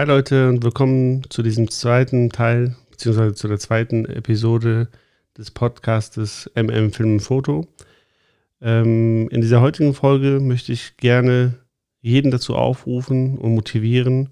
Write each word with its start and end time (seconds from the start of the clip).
Hi 0.00 0.06
Leute 0.06 0.48
und 0.48 0.64
willkommen 0.64 1.28
zu 1.28 1.42
diesem 1.42 1.70
zweiten 1.70 2.30
Teil, 2.30 2.74
beziehungsweise 2.90 3.34
zu 3.34 3.48
der 3.48 3.58
zweiten 3.58 4.06
Episode 4.06 4.88
des 5.36 5.50
Podcastes 5.50 6.50
MM 6.54 6.90
Film 6.90 7.12
und 7.12 7.20
Foto. 7.20 7.68
Ähm, 8.62 9.28
in 9.28 9.42
dieser 9.42 9.60
heutigen 9.60 9.92
Folge 9.92 10.40
möchte 10.40 10.72
ich 10.72 10.96
gerne 10.96 11.58
jeden 12.00 12.30
dazu 12.30 12.56
aufrufen 12.56 13.36
und 13.36 13.54
motivieren, 13.54 14.30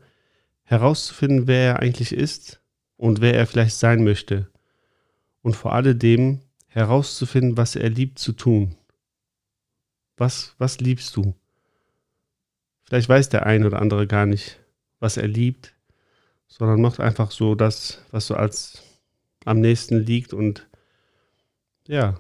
herauszufinden, 0.63 1.47
wer 1.47 1.73
er 1.73 1.81
eigentlich 1.81 2.15
ist 2.15 2.63
und 2.97 3.21
wer 3.21 3.35
er 3.35 3.47
vielleicht 3.47 3.77
sein 3.77 4.03
möchte. 4.03 4.49
Und 5.43 5.55
vor 5.55 5.75
alledem 5.75 6.41
herauszufinden, 6.69 7.59
was 7.59 7.77
er 7.77 7.91
liebt 7.91 8.19
zu 8.19 8.33
tun. 8.33 8.75
Was, 10.17 10.55
was 10.57 10.81
liebst 10.81 11.15
du? 11.15 11.35
Vielleicht 12.85 13.11
weiß 13.11 13.29
der 13.29 13.45
eine 13.45 13.67
oder 13.67 13.83
andere 13.83 14.07
gar 14.07 14.25
nicht, 14.25 14.61
was 15.01 15.17
er 15.17 15.29
liebt, 15.29 15.75
sondern 16.47 16.81
macht 16.81 17.01
einfach 17.01 17.31
so 17.31 17.55
das, 17.55 18.03
was 18.11 18.27
so 18.27 18.35
als 18.35 18.83
am 19.45 19.61
nächsten 19.61 19.99
liegt 19.99 20.33
und 20.33 20.69
ja, 21.87 22.19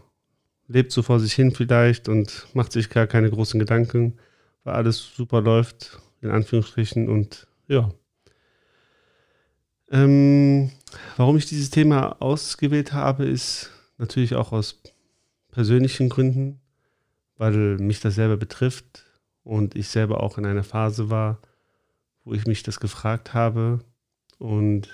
lebt 0.66 0.92
so 0.92 1.02
vor 1.02 1.20
sich 1.20 1.32
hin 1.34 1.50
vielleicht 1.50 2.08
und 2.08 2.46
macht 2.54 2.72
sich 2.72 2.90
gar 2.90 3.06
keine 3.06 3.30
großen 3.30 3.58
Gedanken, 3.58 4.18
weil 4.64 4.74
alles 4.74 5.14
super 5.14 5.40
läuft, 5.40 6.00
in 6.20 6.30
Anführungsstrichen 6.30 7.08
und 7.08 7.46
ja. 7.66 7.90
Ähm, 9.90 10.70
warum 11.16 11.36
ich 11.36 11.46
dieses 11.46 11.70
Thema 11.70 12.20
ausgewählt 12.20 12.92
habe, 12.92 13.24
ist 13.24 13.70
natürlich 13.96 14.34
auch 14.34 14.52
aus 14.52 14.82
persönlichen 15.50 16.08
Gründen, 16.08 16.60
weil 17.36 17.78
mich 17.78 18.00
das 18.00 18.14
selber 18.14 18.36
betrifft 18.36 19.04
und 19.44 19.74
ich 19.76 19.88
selber 19.88 20.22
auch 20.22 20.36
in 20.36 20.44
einer 20.44 20.64
Phase 20.64 21.08
war, 21.08 21.40
wo 22.28 22.34
ich 22.34 22.46
mich 22.46 22.62
das 22.62 22.78
gefragt 22.78 23.32
habe 23.32 23.80
und 24.36 24.88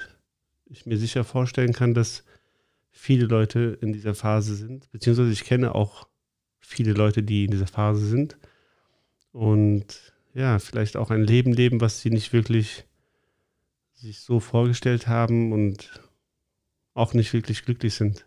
ich 0.66 0.86
mir 0.86 0.96
sicher 0.96 1.24
vorstellen 1.24 1.72
kann, 1.72 1.92
dass 1.92 2.24
viele 2.92 3.26
Leute 3.26 3.76
in 3.80 3.92
dieser 3.92 4.14
Phase 4.14 4.54
sind, 4.54 4.90
beziehungsweise 4.92 5.32
ich 5.32 5.42
kenne 5.42 5.74
auch 5.74 6.06
viele 6.60 6.92
Leute, 6.92 7.24
die 7.24 7.46
in 7.46 7.50
dieser 7.50 7.66
Phase 7.66 8.06
sind 8.06 8.38
und 9.32 10.14
ja, 10.32 10.60
vielleicht 10.60 10.96
auch 10.96 11.10
ein 11.10 11.24
Leben 11.24 11.52
leben, 11.52 11.80
was 11.80 12.00
sie 12.00 12.10
nicht 12.10 12.32
wirklich 12.32 12.84
sich 13.94 14.20
so 14.20 14.38
vorgestellt 14.38 15.08
haben 15.08 15.52
und 15.52 16.02
auch 16.94 17.14
nicht 17.14 17.32
wirklich 17.32 17.64
glücklich 17.64 17.94
sind. 17.94 18.26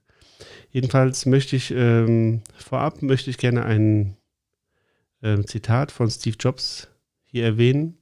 Jedenfalls 0.70 1.26
möchte 1.26 1.56
ich 1.56 1.72
ähm, 1.72 2.42
vorab 2.58 3.02
möchte 3.02 3.30
ich 3.30 3.38
gerne 3.38 3.64
ein 3.64 4.18
ähm, 5.22 5.48
Zitat 5.48 5.94
von 5.94 6.10
Steve 6.10 6.36
Jobs 6.38 6.90
hier 7.24 7.46
erwähnen. 7.46 7.98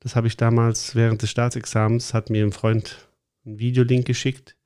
Das 0.00 0.16
habe 0.16 0.26
ich 0.26 0.36
damals 0.36 0.94
während 0.94 1.22
des 1.22 1.30
Staatsexamens, 1.30 2.14
hat 2.14 2.30
mir 2.30 2.44
ein 2.44 2.52
Freund 2.52 3.08
einen 3.44 3.58
Videolink 3.58 4.06
geschickt 4.06 4.56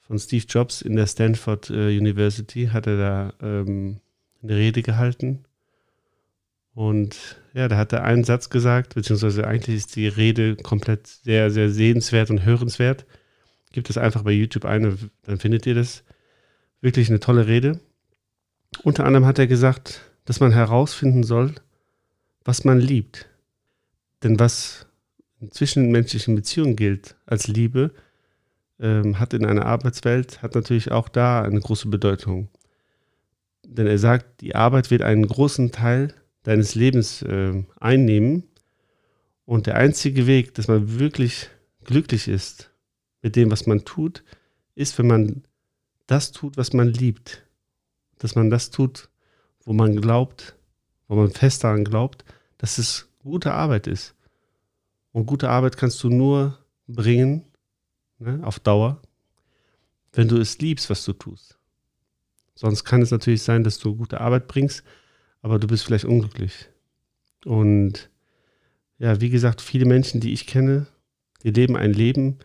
von 0.00 0.18
Steve 0.18 0.44
Jobs 0.48 0.82
in 0.82 0.96
der 0.96 1.06
Stanford 1.06 1.68
äh, 1.70 1.96
University, 1.98 2.68
hat 2.72 2.86
er 2.86 2.96
da 2.96 3.32
ähm, 3.42 4.00
eine 4.42 4.56
Rede 4.56 4.82
gehalten. 4.82 5.44
Und 6.74 7.40
ja, 7.54 7.68
da 7.68 7.76
hat 7.76 7.92
er 7.92 8.04
einen 8.04 8.22
Satz 8.22 8.50
gesagt, 8.50 8.94
beziehungsweise 8.94 9.46
eigentlich 9.46 9.76
ist 9.76 9.96
die 9.96 10.08
Rede 10.08 10.56
komplett 10.56 11.06
sehr, 11.06 11.50
sehr 11.50 11.70
sehenswert 11.70 12.30
und 12.30 12.44
hörenswert. 12.44 13.06
Gibt 13.72 13.90
es 13.90 13.98
einfach 13.98 14.22
bei 14.22 14.30
YouTube 14.30 14.64
eine, 14.64 14.96
dann 15.22 15.38
findet 15.38 15.66
ihr 15.66 15.74
das. 15.74 16.04
Wirklich 16.82 17.08
eine 17.08 17.18
tolle 17.18 17.46
Rede. 17.46 17.80
Unter 18.82 19.06
anderem 19.06 19.24
hat 19.24 19.38
er 19.38 19.46
gesagt, 19.46 20.02
dass 20.26 20.40
man 20.40 20.52
herausfinden 20.52 21.24
soll, 21.24 21.54
was 22.44 22.64
man 22.64 22.78
liebt. 22.78 23.28
Denn 24.26 24.40
was 24.40 24.88
in 25.40 25.52
zwischenmenschlichen 25.52 26.34
Beziehungen 26.34 26.74
gilt 26.74 27.14
als 27.26 27.46
Liebe, 27.46 27.92
ähm, 28.80 29.20
hat 29.20 29.34
in 29.34 29.46
einer 29.46 29.66
Arbeitswelt, 29.66 30.42
hat 30.42 30.56
natürlich 30.56 30.90
auch 30.90 31.08
da 31.08 31.42
eine 31.42 31.60
große 31.60 31.86
Bedeutung. 31.86 32.48
Denn 33.64 33.86
er 33.86 33.98
sagt, 33.98 34.40
die 34.40 34.56
Arbeit 34.56 34.90
wird 34.90 35.02
einen 35.02 35.28
großen 35.28 35.70
Teil 35.70 36.12
deines 36.42 36.74
Lebens 36.74 37.22
äh, 37.22 37.62
einnehmen. 37.78 38.42
Und 39.44 39.68
der 39.68 39.76
einzige 39.76 40.26
Weg, 40.26 40.54
dass 40.54 40.66
man 40.66 40.98
wirklich 40.98 41.48
glücklich 41.84 42.26
ist 42.26 42.72
mit 43.22 43.36
dem, 43.36 43.52
was 43.52 43.68
man 43.68 43.84
tut, 43.84 44.24
ist, 44.74 44.98
wenn 44.98 45.06
man 45.06 45.44
das 46.08 46.32
tut, 46.32 46.56
was 46.56 46.72
man 46.72 46.88
liebt. 46.88 47.46
Dass 48.18 48.34
man 48.34 48.50
das 48.50 48.70
tut, 48.70 49.08
wo 49.64 49.72
man 49.72 50.00
glaubt, 50.00 50.56
wo 51.06 51.14
man 51.14 51.30
fest 51.30 51.62
daran 51.62 51.84
glaubt, 51.84 52.24
dass 52.58 52.78
es 52.78 53.08
gute 53.22 53.52
Arbeit 53.52 53.86
ist. 53.86 54.15
Und 55.16 55.24
gute 55.24 55.48
Arbeit 55.48 55.78
kannst 55.78 56.04
du 56.04 56.10
nur 56.10 56.58
bringen, 56.86 57.46
ne, 58.18 58.38
auf 58.42 58.60
Dauer, 58.60 59.00
wenn 60.12 60.28
du 60.28 60.36
es 60.36 60.58
liebst, 60.58 60.90
was 60.90 61.06
du 61.06 61.14
tust. 61.14 61.58
Sonst 62.54 62.84
kann 62.84 63.00
es 63.00 63.12
natürlich 63.12 63.42
sein, 63.42 63.64
dass 63.64 63.78
du 63.78 63.96
gute 63.96 64.20
Arbeit 64.20 64.46
bringst, 64.46 64.84
aber 65.40 65.58
du 65.58 65.68
bist 65.68 65.84
vielleicht 65.84 66.04
unglücklich. 66.04 66.68
Und 67.46 68.10
ja, 68.98 69.18
wie 69.18 69.30
gesagt, 69.30 69.62
viele 69.62 69.86
Menschen, 69.86 70.20
die 70.20 70.34
ich 70.34 70.46
kenne, 70.46 70.86
die 71.42 71.50
leben 71.50 71.78
ein 71.78 71.94
Leben, 71.94 72.36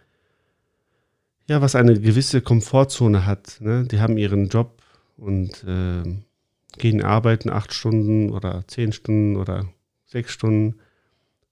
ja, 1.50 1.60
was 1.60 1.76
eine 1.76 2.00
gewisse 2.00 2.40
Komfortzone 2.40 3.26
hat. 3.26 3.58
Ne? 3.60 3.86
Die 3.86 4.00
haben 4.00 4.18
ihren 4.18 4.48
Job 4.48 4.82
und 5.18 5.62
äh, 5.66 6.04
gehen 6.78 7.02
arbeiten 7.04 7.50
acht 7.50 7.74
Stunden 7.74 8.30
oder 8.30 8.66
zehn 8.70 8.94
Stunden 8.94 9.36
oder 9.36 9.68
sechs 10.06 10.32
Stunden 10.32 10.80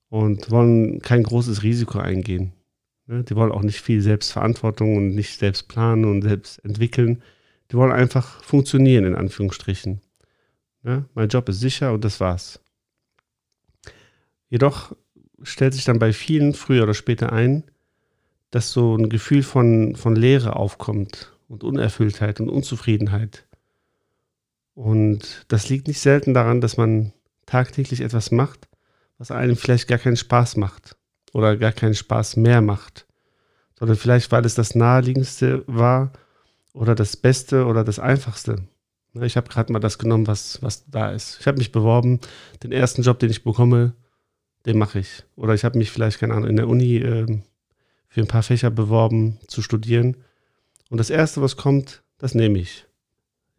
und 0.09 0.51
wollen 0.51 0.99
kein 1.01 1.23
großes 1.23 1.63
Risiko 1.63 1.99
eingehen. 1.99 2.53
Ne? 3.07 3.23
Die 3.23 3.35
wollen 3.35 3.51
auch 3.51 3.61
nicht 3.61 3.81
viel 3.81 4.01
Selbstverantwortung 4.01 4.97
und 4.97 5.15
nicht 5.15 5.39
selbst 5.39 5.67
planen 5.67 6.05
und 6.05 6.21
selbst 6.23 6.63
entwickeln. 6.65 7.21
Die 7.71 7.77
wollen 7.77 7.91
einfach 7.91 8.43
funktionieren, 8.43 9.05
in 9.05 9.15
Anführungsstrichen. 9.15 10.01
Ne? 10.83 11.05
Mein 11.13 11.29
Job 11.29 11.49
ist 11.49 11.59
sicher 11.59 11.93
und 11.93 12.03
das 12.03 12.19
war's. 12.19 12.59
Jedoch 14.49 14.95
stellt 15.43 15.73
sich 15.73 15.85
dann 15.85 15.99
bei 15.99 16.13
vielen 16.13 16.53
früher 16.53 16.83
oder 16.83 16.93
später 16.93 17.31
ein, 17.31 17.63
dass 18.51 18.71
so 18.71 18.95
ein 18.95 19.09
Gefühl 19.09 19.43
von, 19.43 19.95
von 19.95 20.15
Leere 20.15 20.55
aufkommt 20.55 21.33
und 21.47 21.63
Unerfülltheit 21.63 22.39
und 22.39 22.49
Unzufriedenheit. 22.49 23.45
Und 24.73 25.45
das 25.49 25.69
liegt 25.69 25.87
nicht 25.87 25.99
selten 25.99 26.33
daran, 26.33 26.61
dass 26.61 26.77
man 26.77 27.13
tagtäglich 27.45 28.01
etwas 28.01 28.31
macht, 28.31 28.68
was 29.19 29.29
einem 29.29 29.55
vielleicht 29.55 29.87
gar 29.87 29.99
keinen 29.99 30.17
Spaß 30.17 30.55
macht 30.55 30.97
oder 31.33 31.55
gar 31.57 31.73
keinen 31.73 31.93
Spaß 31.93 32.37
mehr 32.37 32.61
macht, 32.61 33.05
sondern 33.77 33.97
vielleicht, 33.97 34.31
weil 34.31 34.45
es 34.45 34.55
das 34.55 34.73
naheliegendste 34.73 35.63
war 35.67 36.11
oder 36.73 36.95
das 36.95 37.15
Beste 37.15 37.65
oder 37.65 37.83
das 37.83 37.99
Einfachste. 37.99 38.63
Ich 39.21 39.37
habe 39.37 39.49
gerade 39.49 39.71
mal 39.73 39.79
das 39.79 39.97
genommen, 39.97 40.27
was, 40.27 40.61
was 40.61 40.89
da 40.89 41.11
ist. 41.11 41.39
Ich 41.41 41.47
habe 41.47 41.57
mich 41.57 41.71
beworben, 41.71 42.19
den 42.63 42.71
ersten 42.71 43.01
Job, 43.01 43.19
den 43.19 43.29
ich 43.29 43.43
bekomme, 43.43 43.93
den 44.65 44.77
mache 44.77 44.99
ich. 44.99 45.23
Oder 45.35 45.53
ich 45.53 45.65
habe 45.65 45.77
mich 45.77 45.91
vielleicht, 45.91 46.19
keine 46.19 46.33
Ahnung, 46.33 46.49
in 46.49 46.55
der 46.55 46.67
Uni 46.67 46.97
äh, 46.97 47.41
für 48.07 48.21
ein 48.21 48.27
paar 48.27 48.43
Fächer 48.43 48.69
beworben, 48.69 49.39
zu 49.47 49.61
studieren. 49.61 50.17
Und 50.89 50.99
das 50.99 51.09
Erste, 51.09 51.41
was 51.41 51.57
kommt, 51.57 52.03
das 52.17 52.35
nehme 52.35 52.59
ich. 52.59 52.85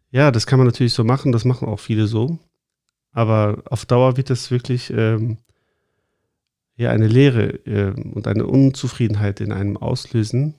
Ja, 0.09 0.31
das 0.31 0.47
kann 0.47 0.59
man 0.59 0.67
natürlich 0.67 0.93
so 0.93 1.03
machen, 1.03 1.31
das 1.31 1.45
machen 1.45 1.67
auch 1.67 1.79
viele 1.79 2.07
so. 2.07 2.39
Aber 3.11 3.63
auf 3.69 3.85
Dauer 3.85 4.17
wird 4.17 4.29
das 4.29 4.51
wirklich 4.51 4.89
ähm, 4.89 5.37
ja, 6.81 6.89
eine 6.89 7.07
Leere 7.07 7.65
äh, 7.65 7.91
und 7.91 8.27
eine 8.27 8.45
Unzufriedenheit 8.45 9.39
in 9.39 9.51
einem 9.51 9.77
auslösen. 9.77 10.55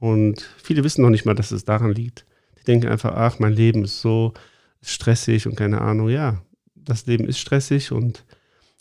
Und 0.00 0.48
viele 0.62 0.84
wissen 0.84 1.02
noch 1.02 1.10
nicht 1.10 1.24
mal, 1.24 1.34
dass 1.34 1.50
es 1.50 1.64
daran 1.64 1.92
liegt. 1.92 2.24
Die 2.58 2.64
denken 2.64 2.88
einfach, 2.88 3.14
ach, 3.14 3.38
mein 3.38 3.52
Leben 3.52 3.84
ist 3.84 4.00
so 4.00 4.32
stressig 4.80 5.46
und 5.46 5.56
keine 5.56 5.80
Ahnung. 5.80 6.08
Ja, 6.08 6.42
das 6.74 7.06
Leben 7.06 7.26
ist 7.26 7.38
stressig 7.38 7.92
und 7.92 8.24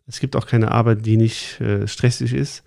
es 0.07 0.19
gibt 0.19 0.35
auch 0.35 0.47
keine 0.47 0.71
Arbeit, 0.71 1.05
die 1.05 1.17
nicht 1.17 1.59
äh, 1.61 1.87
stressig 1.87 2.33
ist. 2.33 2.63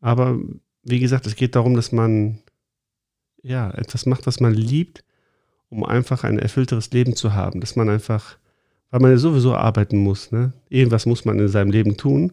Aber 0.00 0.38
wie 0.82 1.00
gesagt, 1.00 1.26
es 1.26 1.36
geht 1.36 1.56
darum, 1.56 1.74
dass 1.74 1.92
man 1.92 2.40
ja 3.42 3.70
etwas 3.70 4.06
macht, 4.06 4.26
was 4.26 4.40
man 4.40 4.54
liebt 4.54 5.04
um 5.74 5.84
einfach 5.84 6.22
ein 6.22 6.38
erfüllteres 6.38 6.92
Leben 6.92 7.16
zu 7.16 7.34
haben. 7.34 7.60
Dass 7.60 7.74
man 7.74 7.88
einfach, 7.88 8.36
weil 8.90 9.00
man 9.00 9.10
ja 9.10 9.18
sowieso 9.18 9.54
arbeiten 9.54 9.98
muss, 9.98 10.30
ne? 10.30 10.52
irgendwas 10.68 11.04
muss 11.04 11.24
man 11.24 11.38
in 11.38 11.48
seinem 11.48 11.72
Leben 11.72 11.96
tun, 11.96 12.32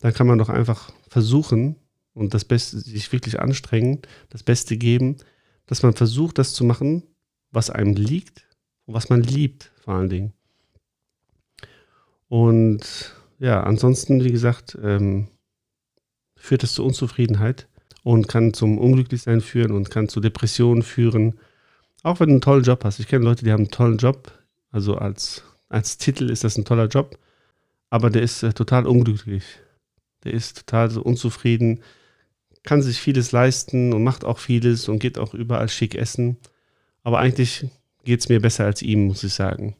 dann 0.00 0.12
kann 0.12 0.26
man 0.26 0.38
doch 0.38 0.48
einfach 0.48 0.92
versuchen 1.08 1.76
und 2.14 2.34
das 2.34 2.44
Beste, 2.44 2.78
sich 2.78 3.12
wirklich 3.12 3.40
anstrengen, 3.40 4.02
das 4.30 4.42
Beste 4.42 4.76
geben, 4.76 5.16
dass 5.66 5.82
man 5.82 5.94
versucht, 5.94 6.38
das 6.38 6.54
zu 6.54 6.64
machen, 6.64 7.02
was 7.50 7.70
einem 7.70 7.94
liegt 7.94 8.46
und 8.86 8.94
was 8.94 9.08
man 9.08 9.22
liebt, 9.22 9.72
vor 9.82 9.94
allen 9.94 10.08
Dingen. 10.08 10.32
Und 12.28 13.14
ja, 13.38 13.62
ansonsten, 13.62 14.24
wie 14.24 14.32
gesagt, 14.32 14.76
ähm, 14.82 15.28
führt 16.36 16.62
es 16.62 16.74
zu 16.74 16.84
Unzufriedenheit 16.84 17.68
und 18.02 18.28
kann 18.28 18.52
zum 18.54 18.78
Unglücklichsein 18.78 19.40
führen 19.40 19.72
und 19.72 19.90
kann 19.90 20.08
zu 20.08 20.20
Depressionen 20.20 20.82
führen 20.82 21.38
auch 22.02 22.20
wenn 22.20 22.28
du 22.28 22.34
einen 22.34 22.40
tollen 22.40 22.64
Job 22.64 22.84
hast. 22.84 23.00
Ich 23.00 23.08
kenne 23.08 23.24
Leute, 23.24 23.44
die 23.44 23.52
haben 23.52 23.64
einen 23.64 23.70
tollen 23.70 23.98
Job. 23.98 24.32
Also 24.70 24.96
als, 24.96 25.42
als 25.68 25.98
Titel 25.98 26.30
ist 26.30 26.44
das 26.44 26.56
ein 26.56 26.64
toller 26.64 26.86
Job. 26.86 27.18
Aber 27.90 28.10
der 28.10 28.22
ist 28.22 28.42
äh, 28.42 28.52
total 28.52 28.86
unglücklich. 28.86 29.44
Der 30.24 30.34
ist 30.34 30.58
total 30.66 30.90
so 30.90 31.02
unzufrieden, 31.02 31.82
kann 32.62 32.82
sich 32.82 33.00
vieles 33.00 33.32
leisten 33.32 33.92
und 33.92 34.04
macht 34.04 34.24
auch 34.24 34.38
vieles 34.38 34.88
und 34.88 34.98
geht 34.98 35.18
auch 35.18 35.34
überall 35.34 35.68
schick 35.68 35.94
essen. 35.94 36.36
Aber 37.02 37.18
eigentlich 37.18 37.66
geht 38.04 38.20
es 38.20 38.28
mir 38.28 38.40
besser 38.40 38.64
als 38.64 38.82
ihm, 38.82 39.06
muss 39.06 39.24
ich 39.24 39.32
sagen. 39.32 39.76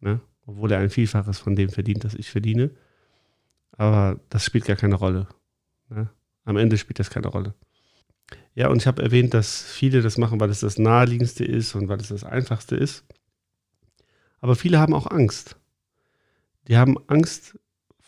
Ne? 0.00 0.20
Obwohl 0.46 0.72
er 0.72 0.78
ein 0.78 0.90
Vielfaches 0.90 1.38
von 1.38 1.56
dem 1.56 1.70
verdient, 1.70 2.04
das 2.04 2.14
ich 2.14 2.30
verdiene. 2.30 2.70
Aber 3.72 4.20
das 4.28 4.44
spielt 4.44 4.64
gar 4.64 4.76
keine 4.76 4.94
Rolle. 4.94 5.28
Ne? 5.88 6.08
Am 6.44 6.56
Ende 6.56 6.78
spielt 6.78 6.98
das 6.98 7.10
keine 7.10 7.28
Rolle. 7.28 7.54
Ja, 8.54 8.68
und 8.68 8.78
ich 8.78 8.86
habe 8.86 9.02
erwähnt, 9.02 9.34
dass 9.34 9.62
viele 9.62 10.00
das 10.00 10.16
machen, 10.16 10.38
weil 10.40 10.50
es 10.50 10.60
das 10.60 10.78
naheliegendste 10.78 11.44
ist 11.44 11.74
und 11.74 11.88
weil 11.88 12.00
es 12.00 12.08
das 12.08 12.24
einfachste 12.24 12.76
ist. 12.76 13.04
Aber 14.40 14.54
viele 14.54 14.78
haben 14.78 14.94
auch 14.94 15.10
Angst. 15.10 15.56
Die 16.68 16.76
haben 16.76 16.96
Angst 17.08 17.58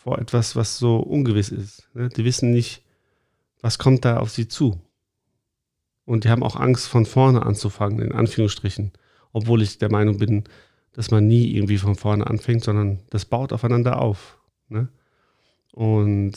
vor 0.07 0.21
etwas, 0.21 0.55
was 0.55 0.79
so 0.79 0.99
ungewiss 0.99 1.49
ist. 1.49 1.89
Ne? 1.93 2.09
Die 2.11 2.25
wissen 2.25 2.53
nicht, 2.53 2.85
was 3.61 3.77
kommt 3.77 4.05
da 4.05 4.19
auf 4.19 4.31
sie 4.31 4.47
zu. 4.47 4.81
Und 6.05 6.23
die 6.23 6.29
haben 6.29 6.45
auch 6.45 6.55
Angst, 6.55 6.87
von 6.87 7.07
vorne 7.07 7.45
anzufangen, 7.45 7.99
in 7.99 8.13
Anführungsstrichen. 8.13 8.93
Obwohl 9.33 9.63
ich 9.63 9.79
der 9.79 9.91
Meinung 9.91 10.19
bin, 10.19 10.45
dass 10.93 11.11
man 11.11 11.27
nie 11.27 11.53
irgendwie 11.57 11.79
von 11.79 11.97
vorne 11.97 12.25
anfängt, 12.25 12.63
sondern 12.63 13.01
das 13.11 13.25
baut 13.25 13.53
aufeinander 13.53 14.01
auf. 14.01 14.39
Ne? 14.69 14.87
Und 15.73 16.35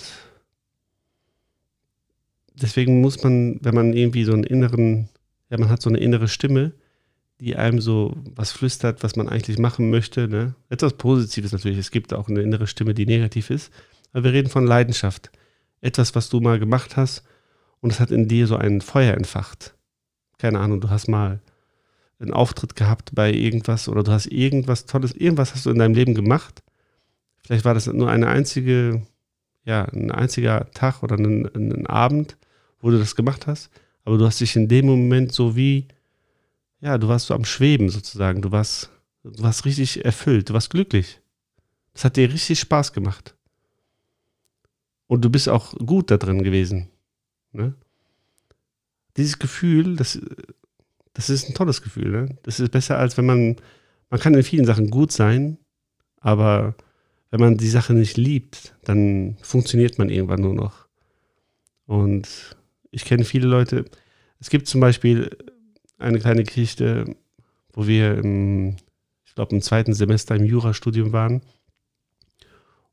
deswegen 2.56 3.02
muss 3.02 3.22
man, 3.22 3.60
wenn 3.62 3.76
man 3.76 3.94
irgendwie 3.94 4.24
so 4.24 4.34
einen 4.34 4.46
inneren, 4.46 5.10
ja, 5.52 5.60
man 5.60 5.70
hat 5.70 5.84
so 5.84 5.92
eine 5.92 6.00
innere 6.00 6.28
Stimme, 6.28 6.74
die 7.40 7.56
einem 7.56 7.80
so 7.80 8.16
was 8.36 8.52
flüstert, 8.52 9.04
was 9.04 9.16
man 9.16 9.30
eigentlich 9.30 9.58
machen 9.58 9.90
möchte. 9.90 10.28
Ne? 10.28 10.56
Etwas 10.70 10.94
Positives 10.94 11.52
natürlich. 11.52 11.78
Es 11.78 11.92
gibt 11.92 12.14
auch 12.14 12.28
eine 12.28 12.42
innere 12.42 12.68
Stimme, 12.68 12.94
die 12.94 13.06
negativ 13.06 13.50
ist. 13.50 13.72
Aber 14.12 14.26
wir 14.26 14.34
reden 14.34 14.50
von 14.50 14.66
Leidenschaft. 14.66 15.32
Etwas, 15.82 16.16
was 16.16 16.30
du 16.30 16.42
mal 16.42 16.60
gemacht 16.60 16.98
hast 16.98 17.24
und 17.80 17.92
es 17.92 18.00
hat 18.00 18.12
in 18.12 18.28
dir 18.28 18.48
so 18.48 18.58
ein 18.58 18.82
Feuer 18.82 19.14
entfacht. 19.14 19.76
Keine 20.38 20.60
Ahnung, 20.60 20.82
du 20.82 20.90
hast 20.90 21.08
mal 21.08 21.40
einen 22.20 22.34
Auftritt 22.34 22.76
gehabt 22.76 23.12
bei 23.14 23.32
irgendwas 23.32 23.88
oder 23.88 24.04
du 24.04 24.12
hast 24.12 24.26
irgendwas 24.26 24.86
Tolles, 24.86 25.14
irgendwas 25.14 25.54
hast 25.54 25.66
du 25.66 25.70
in 25.70 25.80
deinem 25.80 25.94
Leben 25.94 26.14
gemacht. 26.14 26.62
Vielleicht 27.46 27.64
war 27.64 27.74
das 27.74 27.88
nur 27.88 28.10
eine 28.10 28.28
einzige, 28.28 29.02
ja, 29.64 29.86
ein 29.86 30.12
einziger 30.12 30.70
Tag 30.72 31.02
oder 31.04 31.16
ein, 31.18 31.46
ein 31.56 31.88
Abend, 31.88 32.38
wo 32.82 32.90
du 32.92 33.00
das 33.00 33.16
gemacht 33.16 33.48
hast. 33.48 33.70
Aber 34.04 34.18
du 34.18 34.26
hast 34.26 34.42
dich 34.42 34.56
in 34.58 34.68
dem 34.68 34.86
Moment 34.86 35.32
so 35.32 35.56
wie 35.56 35.88
ja, 36.82 36.98
du 36.98 37.08
warst 37.08 37.28
so 37.28 37.34
am 37.34 37.46
Schweben 37.46 37.90
sozusagen. 37.90 38.42
Du 38.42 38.52
warst, 38.52 38.90
du 39.24 39.44
warst 39.44 39.66
richtig 39.66 40.06
erfüllt, 40.06 40.50
du 40.50 40.54
warst 40.54 40.70
glücklich. 40.70 41.22
Das 41.94 42.06
hat 42.06 42.18
dir 42.18 42.32
richtig 42.32 42.60
Spaß 42.60 42.94
gemacht. 42.94 43.36
Und 45.08 45.26
du 45.26 45.30
bist 45.30 45.50
auch 45.50 45.74
gut 45.74 46.12
da 46.12 46.18
drin 46.18 46.44
gewesen. 46.44 46.90
Ne? 47.52 47.74
Dieses 49.18 49.40
Gefühl, 49.40 49.96
das, 49.96 50.20
das 51.14 51.30
ist 51.30 51.50
ein 51.50 51.56
tolles 51.56 51.82
Gefühl. 51.82 52.12
Ne? 52.12 52.38
Das 52.44 52.60
ist 52.60 52.72
besser, 52.72 52.98
als 52.98 53.18
wenn 53.18 53.26
man, 53.26 53.56
man 54.10 54.20
kann 54.20 54.36
in 54.36 54.44
vielen 54.44 54.66
Sachen 54.66 54.90
gut 54.90 55.12
sein, 55.12 55.58
aber 56.22 56.76
wenn 57.32 57.40
man 57.40 57.58
die 57.58 57.70
Sache 57.70 57.94
nicht 57.94 58.18
liebt, 58.18 58.76
dann 58.84 59.38
funktioniert 59.42 59.98
man 59.98 60.10
irgendwann 60.10 60.42
nur 60.42 60.54
noch. 60.54 60.88
Und 61.86 62.56
ich 62.92 63.06
kenne 63.06 63.24
viele 63.24 63.48
Leute, 63.48 63.86
es 64.40 64.50
gibt 64.50 64.68
zum 64.68 64.80
Beispiel 64.80 65.36
eine 66.00 66.20
kleine 66.20 66.44
Geschichte, 66.44 67.16
wo 67.74 67.88
wir 67.88 68.18
im, 68.18 68.78
ich 69.26 69.36
glaube, 69.36 69.56
im 69.56 69.62
zweiten 69.62 69.94
Semester 69.94 70.36
im 70.36 70.46
Jurastudium 70.46 71.14
waren. 71.14 71.42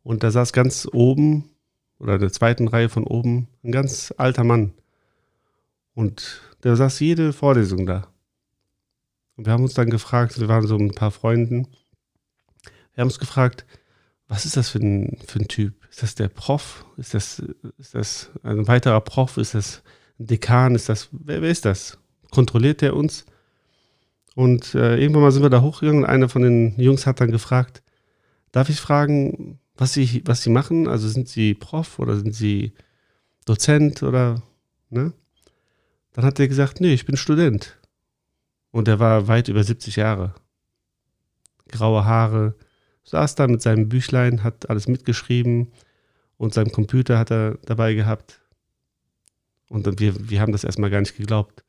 Und 0.02 0.22
da 0.22 0.30
saß 0.30 0.52
ganz 0.52 0.88
oben, 0.92 1.50
oder 1.98 2.14
in 2.14 2.20
der 2.20 2.32
zweiten 2.32 2.68
Reihe 2.68 2.88
von 2.88 3.04
oben, 3.04 3.48
ein 3.64 3.72
ganz 3.72 4.12
alter 4.16 4.44
Mann. 4.44 4.74
Und 5.94 6.42
der 6.62 6.76
saß 6.76 7.00
jede 7.00 7.32
Vorlesung 7.32 7.86
da. 7.86 8.08
Und 9.36 9.46
wir 9.46 9.52
haben 9.52 9.62
uns 9.62 9.74
dann 9.74 9.90
gefragt, 9.90 10.38
wir 10.38 10.48
waren 10.48 10.66
so 10.66 10.76
ein 10.76 10.92
paar 10.92 11.10
Freunden, 11.10 11.68
wir 12.94 13.02
haben 13.02 13.08
uns 13.08 13.18
gefragt, 13.18 13.66
was 14.28 14.44
ist 14.44 14.56
das 14.56 14.70
für 14.70 14.78
ein, 14.78 15.18
für 15.26 15.38
ein 15.38 15.48
Typ? 15.48 15.74
Ist 15.90 16.02
das 16.02 16.14
der 16.14 16.28
Prof? 16.28 16.84
Ist 16.96 17.14
das, 17.14 17.42
ist 17.78 17.94
das 17.94 18.30
ein 18.42 18.66
weiterer 18.66 19.00
Prof? 19.00 19.36
Ist 19.36 19.54
das 19.54 19.82
ein 20.18 20.26
Dekan? 20.26 20.74
Ist 20.74 20.88
das, 20.88 21.08
wer, 21.12 21.42
wer 21.42 21.50
ist 21.50 21.64
das? 21.64 21.98
Kontrolliert 22.30 22.80
der 22.80 22.96
uns. 22.96 23.26
Und 24.34 24.74
äh, 24.74 24.98
irgendwann 24.98 25.22
mal 25.22 25.32
sind 25.32 25.42
wir 25.42 25.50
da 25.50 25.62
hochgegangen 25.62 26.04
und 26.04 26.10
einer 26.10 26.28
von 26.28 26.42
den 26.42 26.78
Jungs 26.78 27.06
hat 27.06 27.20
dann 27.20 27.30
gefragt, 27.30 27.82
darf 28.52 28.68
ich 28.68 28.80
fragen, 28.80 29.58
was 29.76 29.92
sie, 29.92 30.22
was 30.24 30.42
sie 30.42 30.50
machen? 30.50 30.88
Also 30.88 31.08
sind 31.08 31.28
sie 31.28 31.54
Prof 31.54 31.98
oder 31.98 32.16
sind 32.16 32.34
sie 32.34 32.72
Dozent 33.44 34.02
oder, 34.02 34.42
ne? 34.90 35.12
Dann 36.12 36.24
hat 36.24 36.40
er 36.40 36.48
gesagt, 36.48 36.80
nee, 36.80 36.94
ich 36.94 37.04
bin 37.04 37.16
Student. 37.16 37.78
Und 38.70 38.88
er 38.88 38.98
war 38.98 39.28
weit 39.28 39.48
über 39.48 39.62
70 39.62 39.96
Jahre. 39.96 40.34
Graue 41.68 42.04
Haare, 42.04 42.54
saß 43.04 43.34
da 43.34 43.46
mit 43.46 43.62
seinem 43.62 43.88
Büchlein, 43.88 44.42
hat 44.42 44.70
alles 44.70 44.88
mitgeschrieben 44.88 45.72
und 46.36 46.54
seinem 46.54 46.72
Computer 46.72 47.18
hat 47.18 47.30
er 47.30 47.58
dabei 47.64 47.94
gehabt. 47.94 48.40
Und 49.68 50.00
wir, 50.00 50.30
wir 50.30 50.40
haben 50.40 50.52
das 50.52 50.64
erstmal 50.64 50.90
gar 50.90 51.00
nicht 51.00 51.16
geglaubt. 51.16 51.64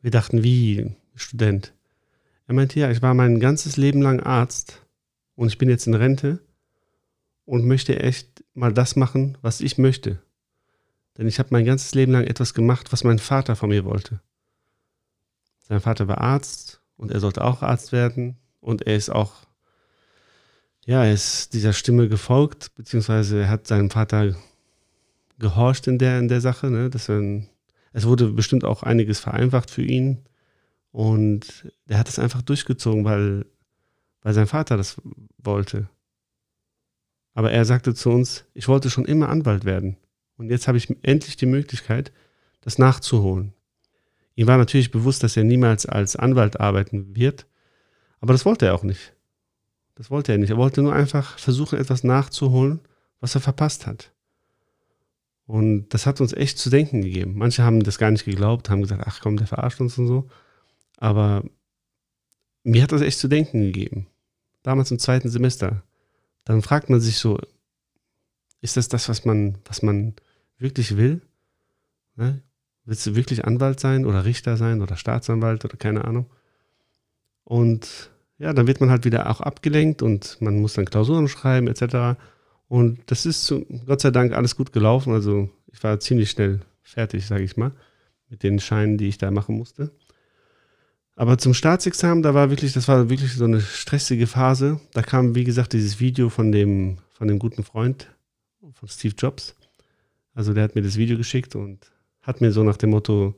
Wir 0.00 0.10
dachten, 0.10 0.42
wie 0.42 0.94
Student. 1.14 1.72
Er 2.46 2.54
meinte, 2.54 2.80
ja, 2.80 2.90
ich 2.90 3.02
war 3.02 3.14
mein 3.14 3.40
ganzes 3.40 3.76
Leben 3.76 4.00
lang 4.00 4.20
Arzt 4.20 4.86
und 5.34 5.48
ich 5.48 5.58
bin 5.58 5.68
jetzt 5.68 5.86
in 5.86 5.94
Rente 5.94 6.40
und 7.44 7.66
möchte 7.66 7.98
echt 7.98 8.44
mal 8.54 8.72
das 8.72 8.96
machen, 8.96 9.36
was 9.42 9.60
ich 9.60 9.78
möchte. 9.78 10.22
Denn 11.16 11.26
ich 11.26 11.38
habe 11.38 11.48
mein 11.52 11.64
ganzes 11.64 11.94
Leben 11.94 12.12
lang 12.12 12.24
etwas 12.24 12.54
gemacht, 12.54 12.92
was 12.92 13.04
mein 13.04 13.18
Vater 13.18 13.56
von 13.56 13.70
mir 13.70 13.84
wollte. 13.84 14.20
Sein 15.68 15.80
Vater 15.80 16.08
war 16.08 16.18
Arzt 16.18 16.80
und 16.96 17.10
er 17.10 17.20
sollte 17.20 17.44
auch 17.44 17.62
Arzt 17.62 17.92
werden 17.92 18.36
und 18.60 18.86
er 18.86 18.96
ist 18.96 19.10
auch, 19.10 19.46
ja, 20.86 21.04
er 21.04 21.12
ist 21.12 21.52
dieser 21.54 21.72
Stimme 21.72 22.08
gefolgt, 22.08 22.74
beziehungsweise 22.74 23.40
er 23.42 23.50
hat 23.50 23.66
seinem 23.66 23.90
Vater 23.90 24.34
gehorcht 25.38 25.86
in 25.86 25.98
der, 25.98 26.18
in 26.18 26.28
der 26.28 26.40
Sache, 26.40 26.70
ne, 26.70 26.88
dass 26.88 27.08
er 27.08 27.18
ein 27.18 27.48
es 27.92 28.06
wurde 28.06 28.28
bestimmt 28.32 28.64
auch 28.64 28.82
einiges 28.82 29.20
vereinfacht 29.20 29.70
für 29.70 29.82
ihn. 29.82 30.18
Und 30.90 31.72
er 31.86 31.98
hat 31.98 32.08
es 32.08 32.18
einfach 32.18 32.42
durchgezogen, 32.42 33.04
weil, 33.04 33.46
weil 34.22 34.34
sein 34.34 34.46
Vater 34.46 34.76
das 34.76 35.00
wollte. 35.38 35.88
Aber 37.34 37.52
er 37.52 37.64
sagte 37.64 37.94
zu 37.94 38.10
uns, 38.10 38.44
ich 38.54 38.68
wollte 38.68 38.90
schon 38.90 39.04
immer 39.04 39.28
Anwalt 39.28 39.64
werden. 39.64 39.96
Und 40.36 40.50
jetzt 40.50 40.68
habe 40.68 40.78
ich 40.78 40.88
endlich 41.02 41.36
die 41.36 41.46
Möglichkeit, 41.46 42.12
das 42.60 42.78
nachzuholen. 42.78 43.52
Ihm 44.34 44.46
war 44.46 44.56
natürlich 44.56 44.90
bewusst, 44.90 45.22
dass 45.22 45.36
er 45.36 45.44
niemals 45.44 45.86
als 45.86 46.16
Anwalt 46.16 46.60
arbeiten 46.60 47.16
wird. 47.16 47.46
Aber 48.20 48.32
das 48.32 48.44
wollte 48.44 48.66
er 48.66 48.74
auch 48.74 48.82
nicht. 48.82 49.14
Das 49.94 50.10
wollte 50.10 50.32
er 50.32 50.38
nicht. 50.38 50.50
Er 50.50 50.56
wollte 50.56 50.82
nur 50.82 50.92
einfach 50.92 51.38
versuchen, 51.38 51.78
etwas 51.78 52.04
nachzuholen, 52.04 52.80
was 53.20 53.34
er 53.34 53.40
verpasst 53.40 53.86
hat. 53.86 54.12
Und 55.48 55.88
das 55.94 56.04
hat 56.04 56.20
uns 56.20 56.34
echt 56.34 56.58
zu 56.58 56.68
denken 56.68 57.00
gegeben. 57.00 57.32
Manche 57.34 57.62
haben 57.62 57.82
das 57.82 57.96
gar 57.96 58.10
nicht 58.10 58.26
geglaubt, 58.26 58.68
haben 58.68 58.82
gesagt, 58.82 59.04
ach 59.06 59.20
komm, 59.22 59.38
der 59.38 59.46
verarscht 59.46 59.80
uns 59.80 59.96
und 59.96 60.06
so. 60.06 60.28
Aber 60.98 61.42
mir 62.64 62.82
hat 62.82 62.92
das 62.92 63.00
echt 63.00 63.18
zu 63.18 63.28
denken 63.28 63.62
gegeben. 63.62 64.08
Damals 64.62 64.90
im 64.90 64.98
zweiten 64.98 65.30
Semester. 65.30 65.82
Dann 66.44 66.60
fragt 66.60 66.90
man 66.90 67.00
sich 67.00 67.16
so, 67.16 67.38
ist 68.60 68.76
das 68.76 68.88
das, 68.88 69.08
was 69.08 69.24
man, 69.24 69.56
was 69.64 69.80
man 69.80 70.12
wirklich 70.58 70.98
will? 70.98 71.22
Ne? 72.14 72.42
Willst 72.84 73.06
du 73.06 73.14
wirklich 73.14 73.46
Anwalt 73.46 73.80
sein 73.80 74.04
oder 74.04 74.26
Richter 74.26 74.58
sein 74.58 74.82
oder 74.82 74.96
Staatsanwalt 74.96 75.64
oder 75.64 75.78
keine 75.78 76.04
Ahnung? 76.04 76.26
Und 77.44 78.10
ja, 78.36 78.52
dann 78.52 78.66
wird 78.66 78.82
man 78.82 78.90
halt 78.90 79.06
wieder 79.06 79.30
auch 79.30 79.40
abgelenkt 79.40 80.02
und 80.02 80.36
man 80.42 80.60
muss 80.60 80.74
dann 80.74 80.84
Klausuren 80.84 81.26
schreiben 81.26 81.68
etc. 81.68 82.20
Und 82.68 83.00
das 83.06 83.26
ist 83.26 83.44
zu, 83.44 83.64
Gott 83.86 84.00
sei 84.00 84.10
Dank 84.10 84.32
alles 84.32 84.56
gut 84.56 84.72
gelaufen. 84.72 85.12
Also 85.12 85.48
ich 85.72 85.82
war 85.82 85.98
ziemlich 86.00 86.30
schnell 86.30 86.60
fertig, 86.82 87.26
sage 87.26 87.44
ich 87.44 87.56
mal, 87.56 87.72
mit 88.28 88.42
den 88.42 88.60
Scheinen, 88.60 88.98
die 88.98 89.08
ich 89.08 89.18
da 89.18 89.30
machen 89.30 89.56
musste. 89.56 89.90
Aber 91.16 91.36
zum 91.38 91.52
Staatsexamen, 91.52 92.22
da 92.22 92.32
war 92.34 92.50
wirklich, 92.50 92.74
das 92.74 92.86
war 92.86 93.10
wirklich 93.10 93.32
so 93.32 93.44
eine 93.44 93.60
stressige 93.60 94.26
Phase. 94.26 94.80
Da 94.92 95.02
kam, 95.02 95.34
wie 95.34 95.44
gesagt, 95.44 95.72
dieses 95.72 95.98
Video 95.98 96.28
von 96.28 96.52
dem, 96.52 96.98
von 97.10 97.26
dem 97.26 97.38
guten 97.38 97.64
Freund 97.64 98.08
von 98.72 98.88
Steve 98.88 99.14
Jobs. 99.18 99.56
Also 100.34 100.54
der 100.54 100.62
hat 100.62 100.76
mir 100.76 100.82
das 100.82 100.96
Video 100.96 101.16
geschickt 101.16 101.56
und 101.56 101.90
hat 102.22 102.40
mir 102.40 102.52
so 102.52 102.62
nach 102.62 102.76
dem 102.76 102.90
Motto, 102.90 103.34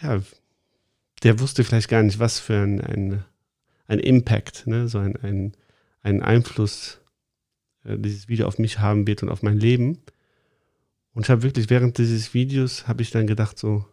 ja, 0.00 0.20
der 1.22 1.40
wusste 1.40 1.64
vielleicht 1.64 1.88
gar 1.88 2.02
nicht, 2.02 2.18
was 2.18 2.38
für 2.38 2.54
ein, 2.54 2.80
ein, 2.80 3.24
ein 3.86 3.98
Impact, 3.98 4.66
ne? 4.66 4.88
so 4.88 4.98
ein, 4.98 5.16
ein, 5.16 5.56
ein 6.02 6.22
Einfluss 6.22 7.00
dieses 7.84 8.28
Video 8.28 8.46
auf 8.46 8.58
mich 8.58 8.78
haben 8.78 9.06
wird 9.06 9.22
und 9.22 9.28
auf 9.28 9.42
mein 9.42 9.58
Leben. 9.58 9.98
Und 11.12 11.26
ich 11.26 11.30
habe 11.30 11.42
wirklich 11.42 11.70
während 11.70 11.98
dieses 11.98 12.34
Videos, 12.34 12.88
habe 12.88 13.02
ich 13.02 13.10
dann 13.10 13.26
gedacht 13.26 13.58
so, 13.58 13.84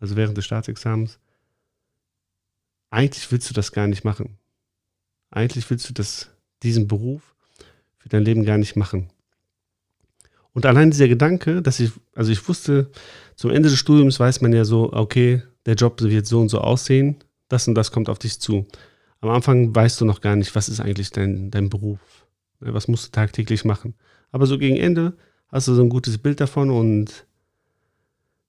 also 0.00 0.16
während 0.16 0.36
des 0.36 0.44
Staatsexamens, 0.44 1.18
eigentlich 2.90 3.30
willst 3.30 3.48
du 3.50 3.54
das 3.54 3.72
gar 3.72 3.86
nicht 3.86 4.04
machen. 4.04 4.38
Eigentlich 5.30 5.68
willst 5.70 5.88
du 5.88 5.92
das, 5.92 6.30
diesen 6.62 6.88
Beruf 6.88 7.34
für 7.98 8.08
dein 8.08 8.24
Leben 8.24 8.44
gar 8.44 8.58
nicht 8.58 8.76
machen. 8.76 9.10
Und 10.52 10.66
allein 10.66 10.90
dieser 10.90 11.08
Gedanke, 11.08 11.62
dass 11.62 11.78
ich, 11.78 11.92
also 12.14 12.32
ich 12.32 12.48
wusste, 12.48 12.90
zum 13.36 13.50
Ende 13.50 13.68
des 13.68 13.78
Studiums 13.78 14.18
weiß 14.18 14.40
man 14.40 14.52
ja 14.52 14.64
so, 14.64 14.92
okay, 14.92 15.42
der 15.66 15.74
Job 15.74 16.00
wird 16.00 16.26
so 16.26 16.40
und 16.40 16.48
so 16.48 16.60
aussehen, 16.60 17.16
das 17.48 17.68
und 17.68 17.74
das 17.74 17.92
kommt 17.92 18.08
auf 18.08 18.18
dich 18.18 18.40
zu. 18.40 18.66
Am 19.20 19.30
Anfang 19.30 19.74
weißt 19.74 20.00
du 20.00 20.04
noch 20.04 20.20
gar 20.20 20.36
nicht, 20.36 20.54
was 20.54 20.68
ist 20.68 20.80
eigentlich 20.80 21.10
dein, 21.10 21.50
dein 21.50 21.68
Beruf, 21.68 22.00
was 22.60 22.88
musst 22.88 23.06
du 23.06 23.10
tagtäglich 23.12 23.64
machen. 23.64 23.94
Aber 24.30 24.46
so 24.46 24.58
gegen 24.58 24.76
Ende 24.76 25.16
hast 25.48 25.68
du 25.68 25.74
so 25.74 25.82
ein 25.82 25.88
gutes 25.88 26.18
Bild 26.18 26.40
davon 26.40 26.70
und 26.70 27.26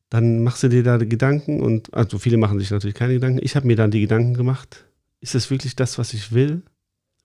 dann 0.09 0.43
machst 0.43 0.63
du 0.63 0.69
dir 0.69 0.83
da 0.83 0.97
Gedanken 0.97 1.61
und, 1.61 1.93
also 1.93 2.17
viele 2.17 2.37
machen 2.37 2.59
sich 2.59 2.71
natürlich 2.71 2.95
keine 2.95 3.13
Gedanken. 3.13 3.39
Ich 3.43 3.55
habe 3.55 3.67
mir 3.67 3.75
dann 3.75 3.91
die 3.91 4.01
Gedanken 4.01 4.33
gemacht, 4.33 4.85
ist 5.21 5.35
das 5.35 5.51
wirklich 5.51 5.75
das, 5.75 5.97
was 5.97 6.13
ich 6.13 6.31
will? 6.31 6.63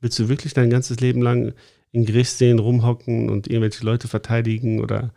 Willst 0.01 0.19
du 0.19 0.29
wirklich 0.29 0.53
dein 0.53 0.71
ganzes 0.71 1.01
Leben 1.01 1.23
lang 1.23 1.55
in 1.93 2.05
Gerichtssälen 2.05 2.59
rumhocken 2.59 3.31
und 3.31 3.47
irgendwelche 3.47 3.85
Leute 3.85 4.09
verteidigen 4.09 4.81
oder 4.81 5.15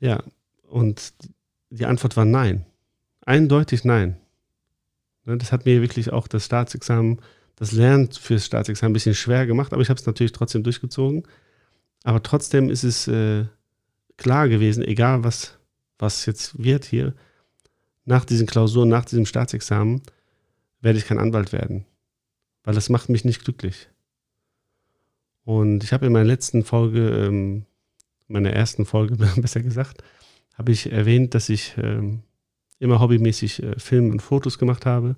ja, 0.00 0.22
und 0.68 1.12
die 1.70 1.84
Antwort 1.84 2.16
war 2.16 2.24
nein. 2.24 2.64
Eindeutig 3.24 3.84
nein. 3.84 4.16
Ne, 5.24 5.36
das 5.36 5.52
hat 5.52 5.66
mir 5.66 5.82
wirklich 5.82 6.12
auch 6.12 6.26
das 6.26 6.46
Staatsexamen, 6.46 7.20
das 7.60 7.70
Lernen 7.70 8.10
fürs 8.10 8.46
Staatsexamen 8.46 8.90
ein 8.90 8.94
bisschen 8.94 9.14
schwer 9.14 9.46
gemacht, 9.46 9.72
aber 9.72 9.82
ich 9.82 9.90
habe 9.90 10.00
es 10.00 10.06
natürlich 10.06 10.32
trotzdem 10.32 10.64
durchgezogen. 10.64 11.22
Aber 12.02 12.22
trotzdem 12.22 12.70
ist 12.70 12.82
es 12.82 13.06
äh, 13.06 13.44
klar 14.16 14.48
gewesen, 14.48 14.82
egal 14.82 15.22
was 15.22 15.60
was 16.00 16.26
jetzt 16.26 16.62
wird 16.62 16.84
hier, 16.84 17.14
nach 18.04 18.24
diesen 18.24 18.46
Klausuren, 18.46 18.88
nach 18.88 19.04
diesem 19.04 19.26
Staatsexamen, 19.26 20.02
werde 20.80 20.98
ich 20.98 21.06
kein 21.06 21.18
Anwalt 21.18 21.52
werden. 21.52 21.84
Weil 22.64 22.74
das 22.74 22.88
macht 22.88 23.08
mich 23.08 23.24
nicht 23.24 23.44
glücklich. 23.44 23.88
Und 25.44 25.84
ich 25.84 25.92
habe 25.92 26.06
in 26.06 26.12
meiner 26.12 26.24
letzten 26.24 26.64
Folge, 26.64 27.26
ähm, 27.26 27.66
meiner 28.28 28.50
ersten 28.50 28.86
Folge 28.86 29.16
besser 29.36 29.60
gesagt, 29.60 30.02
habe 30.54 30.72
ich 30.72 30.90
erwähnt, 30.90 31.34
dass 31.34 31.48
ich 31.48 31.74
ähm, 31.76 32.22
immer 32.78 33.00
hobbymäßig 33.00 33.62
äh, 33.62 33.78
Filme 33.78 34.10
und 34.10 34.20
Fotos 34.20 34.58
gemacht 34.58 34.86
habe 34.86 35.16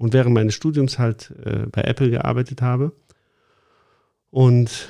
und 0.00 0.14
während 0.14 0.32
meines 0.32 0.54
Studiums 0.54 0.98
halt 0.98 1.30
äh, 1.44 1.66
bei 1.70 1.82
Apple 1.82 2.08
gearbeitet 2.08 2.62
habe. 2.62 2.92
Und 4.30 4.88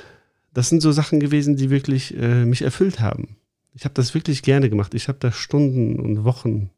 das 0.53 0.69
sind 0.69 0.81
so 0.81 0.93
Sachen 0.93 1.19
gewesen, 1.19 1.57
die 1.57 1.69
wirklich 1.69 2.15
äh, 2.17 2.45
mich 2.45 2.61
erfüllt 2.61 3.01
haben. 3.01 3.35
Ich 3.73 3.83
habe 3.83 3.93
das 3.93 4.13
wirklich 4.13 4.41
gerne 4.41 4.69
gemacht. 4.69 4.93
Ich 4.93 5.09
habe 5.09 5.19
da 5.19 5.33
Stunden 5.33 5.99
und 5.99 6.23
Wochen 6.23 6.69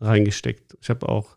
reingesteckt. 0.00 0.78
Ich 0.80 0.88
habe 0.88 1.08
auch 1.08 1.36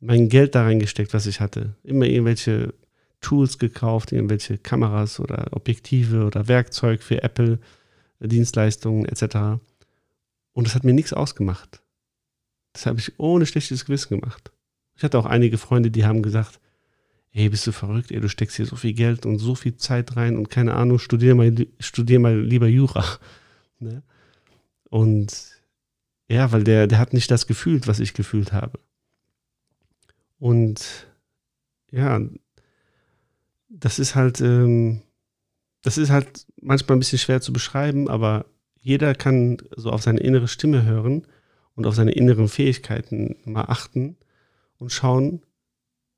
mein 0.00 0.28
Geld 0.28 0.56
da 0.56 0.64
reingesteckt, 0.64 1.14
was 1.14 1.26
ich 1.26 1.38
hatte. 1.38 1.76
Immer 1.84 2.06
irgendwelche 2.06 2.74
Tools 3.20 3.58
gekauft, 3.58 4.10
irgendwelche 4.10 4.58
Kameras 4.58 5.20
oder 5.20 5.50
Objektive 5.52 6.24
oder 6.24 6.48
Werkzeug 6.48 7.00
für 7.00 7.22
Apple, 7.22 7.60
Dienstleistungen 8.18 9.04
etc. 9.04 9.62
Und 10.52 10.66
das 10.66 10.74
hat 10.74 10.82
mir 10.82 10.94
nichts 10.94 11.12
ausgemacht. 11.12 11.80
Das 12.72 12.86
habe 12.86 12.98
ich 12.98 13.20
ohne 13.20 13.46
schlechtes 13.46 13.84
Gewissen 13.84 14.18
gemacht. 14.18 14.50
Ich 15.00 15.04
hatte 15.04 15.18
auch 15.18 15.24
einige 15.24 15.56
Freunde, 15.56 15.90
die 15.90 16.04
haben 16.04 16.20
gesagt, 16.20 16.60
ey, 17.32 17.48
bist 17.48 17.66
du 17.66 17.72
verrückt, 17.72 18.10
ey, 18.10 18.20
du 18.20 18.28
steckst 18.28 18.56
hier 18.56 18.66
so 18.66 18.76
viel 18.76 18.92
Geld 18.92 19.24
und 19.24 19.38
so 19.38 19.54
viel 19.54 19.74
Zeit 19.76 20.14
rein 20.14 20.36
und 20.36 20.50
keine 20.50 20.74
Ahnung, 20.74 20.98
studier 20.98 21.34
mal, 21.34 21.54
studier 21.78 22.20
mal 22.20 22.38
lieber 22.38 22.66
Jura. 22.66 23.02
Ne? 23.82 24.02
Und 24.90 25.62
ja, 26.28 26.52
weil 26.52 26.64
der, 26.64 26.86
der 26.86 26.98
hat 26.98 27.14
nicht 27.14 27.30
das 27.30 27.46
gefühlt, 27.46 27.86
was 27.86 27.98
ich 27.98 28.12
gefühlt 28.12 28.52
habe. 28.52 28.78
Und 30.38 31.06
ja, 31.90 32.20
das 33.70 33.98
ist 33.98 34.16
halt, 34.16 34.42
ähm, 34.42 35.00
das 35.80 35.96
ist 35.96 36.10
halt 36.10 36.46
manchmal 36.60 36.98
ein 36.98 37.00
bisschen 37.00 37.18
schwer 37.18 37.40
zu 37.40 37.54
beschreiben, 37.54 38.10
aber 38.10 38.44
jeder 38.82 39.14
kann 39.14 39.62
so 39.74 39.88
auf 39.88 40.02
seine 40.02 40.20
innere 40.20 40.46
Stimme 40.46 40.84
hören 40.84 41.26
und 41.74 41.86
auf 41.86 41.94
seine 41.94 42.12
inneren 42.12 42.48
Fähigkeiten 42.48 43.36
mal 43.46 43.64
achten 43.64 44.18
und 44.80 44.90
schauen, 44.90 45.42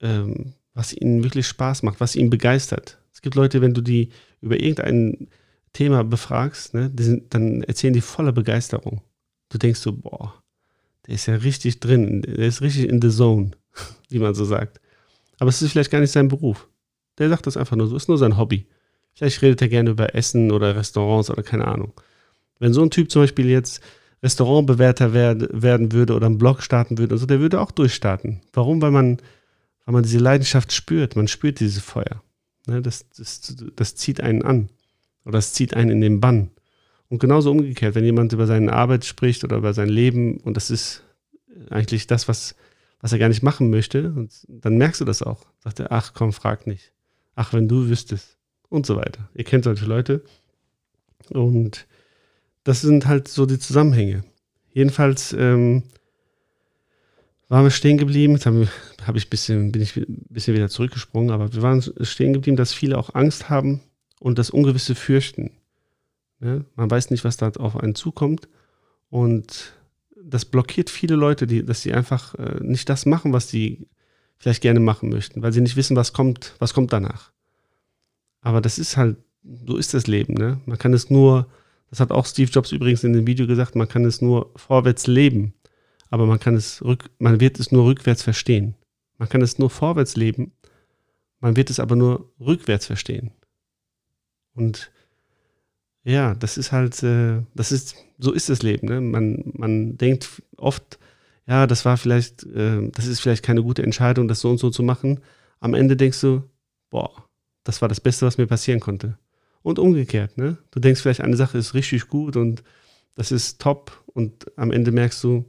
ähm, 0.00 0.54
was 0.72 0.94
ihnen 0.94 1.22
wirklich 1.22 1.46
Spaß 1.46 1.82
macht, 1.82 2.00
was 2.00 2.16
ihn 2.16 2.30
begeistert. 2.30 2.98
Es 3.12 3.20
gibt 3.20 3.34
Leute, 3.34 3.60
wenn 3.60 3.74
du 3.74 3.82
die 3.82 4.08
über 4.40 4.58
irgendein 4.58 5.28
Thema 5.74 6.04
befragst, 6.04 6.72
ne, 6.72 6.90
sind, 6.98 7.34
dann 7.34 7.62
erzählen 7.62 7.92
die 7.92 8.00
voller 8.00 8.32
Begeisterung. 8.32 9.02
Du 9.50 9.58
denkst 9.58 9.80
so, 9.80 9.92
boah, 9.92 10.42
der 11.06 11.16
ist 11.16 11.26
ja 11.26 11.34
richtig 11.34 11.80
drin, 11.80 12.22
der 12.22 12.46
ist 12.46 12.62
richtig 12.62 12.88
in 12.88 13.02
the 13.02 13.10
zone, 13.10 13.50
wie 14.08 14.18
man 14.18 14.34
so 14.34 14.44
sagt. 14.44 14.80
Aber 15.38 15.48
es 15.48 15.60
ist 15.60 15.72
vielleicht 15.72 15.90
gar 15.90 16.00
nicht 16.00 16.12
sein 16.12 16.28
Beruf. 16.28 16.68
Der 17.18 17.28
sagt 17.28 17.46
das 17.46 17.56
einfach 17.56 17.76
nur 17.76 17.88
so, 17.88 17.96
ist 17.96 18.08
nur 18.08 18.18
sein 18.18 18.38
Hobby. 18.38 18.66
Vielleicht 19.14 19.42
redet 19.42 19.60
er 19.60 19.68
gerne 19.68 19.90
über 19.90 20.14
Essen 20.14 20.50
oder 20.50 20.74
Restaurants 20.74 21.30
oder 21.30 21.42
keine 21.42 21.66
Ahnung. 21.66 21.92
Wenn 22.58 22.72
so 22.72 22.82
ein 22.82 22.90
Typ 22.90 23.10
zum 23.10 23.22
Beispiel 23.22 23.48
jetzt 23.50 23.82
Restaurantbewerter 24.22 25.12
werd, 25.12 25.48
werden 25.50 25.92
würde 25.92 26.14
oder 26.14 26.26
einen 26.26 26.38
Blog 26.38 26.62
starten 26.62 26.98
würde, 26.98 27.14
also 27.14 27.26
der 27.26 27.40
würde 27.40 27.60
auch 27.60 27.70
durchstarten. 27.70 28.40
Warum? 28.52 28.80
Weil 28.80 28.92
man, 28.92 29.18
weil 29.84 29.94
man 29.94 30.02
diese 30.02 30.18
Leidenschaft 30.18 30.72
spürt. 30.72 31.16
Man 31.16 31.28
spürt 31.28 31.60
dieses 31.60 31.82
Feuer. 31.82 32.22
Ne, 32.66 32.80
das, 32.80 33.08
das, 33.10 33.56
das 33.74 33.96
zieht 33.96 34.20
einen 34.20 34.42
an. 34.42 34.68
Oder 35.24 35.38
es 35.38 35.52
zieht 35.52 35.74
einen 35.74 35.90
in 35.90 36.00
den 36.00 36.20
Bann. 36.20 36.50
Und 37.08 37.18
genauso 37.18 37.50
umgekehrt, 37.50 37.94
wenn 37.94 38.04
jemand 38.04 38.32
über 38.32 38.46
seine 38.46 38.72
Arbeit 38.72 39.04
spricht 39.04 39.44
oder 39.44 39.56
über 39.56 39.74
sein 39.74 39.88
Leben 39.88 40.38
und 40.38 40.56
das 40.56 40.70
ist 40.70 41.02
eigentlich 41.70 42.06
das, 42.06 42.28
was, 42.28 42.54
was 43.00 43.12
er 43.12 43.18
gar 43.18 43.28
nicht 43.28 43.42
machen 43.42 43.70
möchte, 43.70 44.12
und 44.12 44.46
dann 44.48 44.78
merkst 44.78 45.00
du 45.00 45.04
das 45.04 45.22
auch. 45.22 45.44
Sagt 45.58 45.80
er, 45.80 45.92
ach 45.92 46.14
komm, 46.14 46.32
frag 46.32 46.66
nicht. 46.66 46.92
Ach, 47.34 47.52
wenn 47.52 47.68
du 47.68 47.88
wüsstest. 47.88 48.38
Und 48.68 48.86
so 48.86 48.96
weiter. 48.96 49.28
Ihr 49.34 49.44
kennt 49.44 49.64
solche 49.64 49.84
Leute. 49.84 50.24
Und 51.28 51.86
das 52.64 52.80
sind 52.80 53.06
halt 53.06 53.28
so 53.28 53.46
die 53.46 53.58
Zusammenhänge. 53.58 54.24
Jedenfalls 54.72 55.32
ähm, 55.32 55.82
waren 57.48 57.64
wir 57.64 57.70
stehen 57.70 57.98
geblieben. 57.98 58.34
Jetzt 58.34 58.46
habe 58.46 58.68
hab 59.06 59.16
ich 59.16 59.28
bisschen, 59.28 59.72
bin 59.72 59.82
ich 59.82 59.96
ein 59.96 60.26
bisschen 60.30 60.54
wieder 60.54 60.68
zurückgesprungen, 60.68 61.30
aber 61.30 61.52
wir 61.52 61.62
waren 61.62 61.82
stehen 62.00 62.32
geblieben, 62.32 62.56
dass 62.56 62.72
viele 62.72 62.98
auch 62.98 63.14
Angst 63.14 63.50
haben, 63.50 63.82
und 64.22 64.38
das 64.38 64.50
Ungewisse 64.50 64.94
fürchten. 64.94 65.50
Ja, 66.40 66.60
man 66.76 66.90
weiß 66.90 67.10
nicht, 67.10 67.24
was 67.24 67.36
da 67.36 67.50
auf 67.50 67.76
einen 67.76 67.96
zukommt. 67.96 68.48
Und 69.10 69.74
das 70.16 70.44
blockiert 70.44 70.90
viele 70.90 71.16
Leute, 71.16 71.48
die, 71.48 71.64
dass 71.64 71.82
sie 71.82 71.92
einfach 71.92 72.36
äh, 72.36 72.60
nicht 72.60 72.88
das 72.88 73.04
machen, 73.04 73.32
was 73.32 73.48
sie 73.48 73.88
vielleicht 74.36 74.62
gerne 74.62 74.80
machen 74.80 75.08
möchten, 75.08 75.42
weil 75.42 75.52
sie 75.52 75.60
nicht 75.60 75.76
wissen, 75.76 75.96
was 75.96 76.12
kommt, 76.12 76.54
was 76.60 76.72
kommt 76.72 76.92
danach. 76.92 77.32
Aber 78.40 78.60
das 78.60 78.78
ist 78.78 78.96
halt, 78.96 79.16
so 79.66 79.76
ist 79.76 79.92
das 79.92 80.06
Leben. 80.06 80.34
Ne? 80.34 80.60
Man 80.66 80.78
kann 80.78 80.94
es 80.94 81.10
nur, 81.10 81.48
das 81.92 82.00
hat 82.00 82.10
auch 82.10 82.24
Steve 82.24 82.50
Jobs 82.50 82.72
übrigens 82.72 83.04
in 83.04 83.12
dem 83.12 83.26
Video 83.26 83.46
gesagt, 83.46 83.76
man 83.76 83.86
kann 83.86 84.06
es 84.06 84.22
nur 84.22 84.50
vorwärts 84.56 85.06
leben, 85.06 85.52
aber 86.08 86.24
man 86.24 86.40
kann 86.40 86.54
es 86.54 86.82
rück, 86.82 87.10
man 87.18 87.38
wird 87.38 87.60
es 87.60 87.70
nur 87.70 87.84
rückwärts 87.84 88.22
verstehen. 88.22 88.76
Man 89.18 89.28
kann 89.28 89.42
es 89.42 89.58
nur 89.58 89.68
vorwärts 89.68 90.16
leben, 90.16 90.52
man 91.38 91.54
wird 91.54 91.68
es 91.68 91.78
aber 91.78 91.94
nur 91.94 92.32
rückwärts 92.40 92.86
verstehen. 92.86 93.32
Und 94.54 94.90
ja, 96.02 96.34
das 96.34 96.56
ist 96.56 96.72
halt, 96.72 97.02
äh, 97.02 97.42
das 97.54 97.72
ist, 97.72 97.94
so 98.16 98.32
ist 98.32 98.48
das 98.48 98.62
Leben. 98.62 98.88
Ne? 98.88 99.02
Man, 99.02 99.52
man 99.52 99.98
denkt 99.98 100.40
oft, 100.56 100.98
ja, 101.46 101.66
das 101.66 101.84
war 101.84 101.98
vielleicht, 101.98 102.44
äh, 102.44 102.88
das 102.90 103.06
ist 103.06 103.20
vielleicht 103.20 103.44
keine 103.44 103.62
gute 103.62 103.82
Entscheidung, 103.82 104.28
das 104.28 104.40
so 104.40 104.48
und 104.48 104.56
so 104.56 104.70
zu 104.70 104.82
machen. 104.82 105.20
Am 105.60 105.74
Ende 105.74 105.98
denkst 105.98 106.22
du, 106.22 106.42
boah, 106.88 107.28
das 107.64 107.82
war 107.82 107.90
das 107.90 108.00
Beste, 108.00 108.24
was 108.24 108.38
mir 108.38 108.46
passieren 108.46 108.80
konnte. 108.80 109.18
Und 109.62 109.78
umgekehrt, 109.78 110.38
ne? 110.38 110.58
Du 110.70 110.80
denkst 110.80 111.02
vielleicht, 111.02 111.20
eine 111.20 111.36
Sache 111.36 111.58
ist 111.58 111.74
richtig 111.74 112.08
gut 112.08 112.36
und 112.36 112.62
das 113.14 113.30
ist 113.30 113.60
top 113.60 114.02
und 114.06 114.46
am 114.56 114.72
Ende 114.72 114.90
merkst 114.90 115.22
du, 115.22 115.44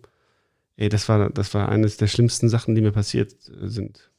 ey, 0.78 0.90
das 0.90 1.10
war, 1.10 1.30
das 1.30 1.54
war 1.54 1.70
eines 1.70 1.98
der 1.98 2.08
schlimmsten 2.08 2.50
Sachen, 2.50 2.76
die 2.76 2.82
mir 2.82 2.92
passiert 2.92 3.34
äh, 3.50 3.68
sind. 3.68 4.10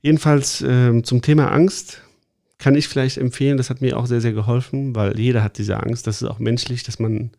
Jedenfalls 0.00 0.64
ähm, 0.66 1.04
zum 1.04 1.22
Thema 1.22 1.50
Angst 1.52 2.00
kann 2.58 2.74
ich 2.74 2.88
vielleicht 2.88 3.18
empfehlen, 3.18 3.56
das 3.56 3.70
hat 3.70 3.80
mir 3.80 3.96
auch 3.96 4.06
sehr, 4.06 4.20
sehr 4.20 4.32
geholfen, 4.32 4.94
weil 4.94 5.18
jeder 5.18 5.42
hat 5.42 5.58
diese 5.58 5.82
Angst, 5.82 6.06
das 6.06 6.22
ist 6.22 6.28
auch 6.28 6.38
menschlich, 6.38 6.82
dass 6.82 6.98
man 6.98 7.32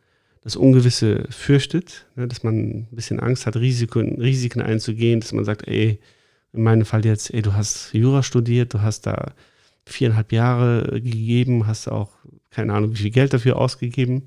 das 0.43 0.55
Ungewisse 0.55 1.25
fürchtet, 1.29 2.05
ne, 2.15 2.27
dass 2.27 2.43
man 2.43 2.55
ein 2.55 2.87
bisschen 2.91 3.19
Angst 3.19 3.45
hat, 3.45 3.55
Risiken, 3.55 4.21
Risiken 4.21 4.61
einzugehen, 4.61 5.21
dass 5.21 5.31
man 5.31 5.45
sagt, 5.45 5.67
ey, 5.67 5.99
in 6.51 6.63
meinem 6.63 6.85
Fall 6.85 7.05
jetzt, 7.05 7.33
ey, 7.33 7.41
du 7.41 7.53
hast 7.53 7.93
Jura 7.93 8.21
studiert, 8.23 8.73
du 8.73 8.81
hast 8.81 9.07
da 9.07 9.33
viereinhalb 9.85 10.31
Jahre 10.31 11.01
gegeben, 11.01 11.67
hast 11.67 11.87
auch 11.87 12.11
keine 12.49 12.73
Ahnung, 12.73 12.91
wie 12.91 13.01
viel 13.01 13.11
Geld 13.11 13.33
dafür 13.33 13.57
ausgegeben. 13.57 14.23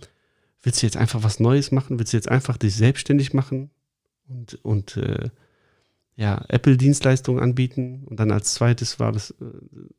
Willst 0.62 0.82
du 0.82 0.86
jetzt 0.86 0.96
einfach 0.96 1.22
was 1.22 1.40
Neues 1.40 1.70
machen? 1.70 1.98
Willst 1.98 2.12
du 2.12 2.16
jetzt 2.16 2.30
einfach 2.30 2.56
dich 2.56 2.74
selbstständig 2.74 3.34
machen 3.34 3.70
und, 4.28 4.58
und 4.64 4.96
äh, 4.96 5.30
ja, 6.16 6.44
Apple-Dienstleistungen 6.48 7.42
anbieten 7.42 8.04
und 8.06 8.18
dann 8.18 8.32
als 8.32 8.54
zweites 8.54 8.98
war 8.98 9.12
das, 9.12 9.30
äh, 9.32 9.44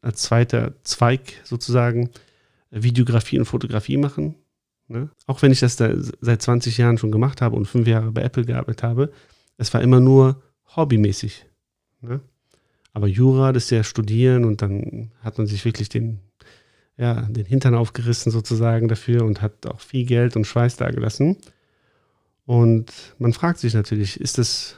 als 0.02 0.24
zweiter 0.24 0.74
Zweig 0.84 1.34
sozusagen 1.44 2.10
Videografie 2.72 3.40
und 3.40 3.46
Fotografie 3.46 3.98
machen. 3.98 4.36
Ne? 4.88 5.10
Auch 5.26 5.42
wenn 5.42 5.52
ich 5.52 5.60
das 5.60 5.76
da 5.76 5.92
seit 6.22 6.42
20 6.42 6.78
Jahren 6.78 6.98
schon 6.98 7.12
gemacht 7.12 7.42
habe 7.42 7.56
und 7.56 7.66
fünf 7.66 7.88
Jahre 7.88 8.12
bei 8.12 8.22
Apple 8.22 8.46
gearbeitet 8.46 8.84
habe, 8.84 9.12
es 9.58 9.74
war 9.74 9.82
immer 9.82 10.00
nur 10.00 10.42
hobbymäßig. 10.76 11.46
Ne? 12.02 12.22
Aber 12.98 13.06
Jura, 13.06 13.54
das 13.54 13.66
ist 13.66 13.70
ja 13.70 13.84
studieren 13.84 14.44
und 14.44 14.63
dann 14.63 15.12
hat 15.22 15.38
man 15.38 15.46
sich 15.46 15.63
wirklich 15.66 15.88
den, 15.88 16.20
ja, 16.98 17.22
den 17.30 17.46
Hintern 17.46 17.75
aufgerissen 17.75 18.32
sozusagen 18.32 18.88
dafür 18.88 19.24
und 19.24 19.39
hat 19.39 19.68
auch 19.68 19.82
viel 19.82 20.04
Geld 20.04 20.36
und 20.36 20.48
Schweiß 20.48 20.77
dagelassen. 20.77 21.38
Und 22.48 22.92
man 23.20 23.34
fragt 23.34 23.60
sich 23.60 23.75
natürlich, 23.75 24.20
ist 24.20 24.39
das 24.39 24.77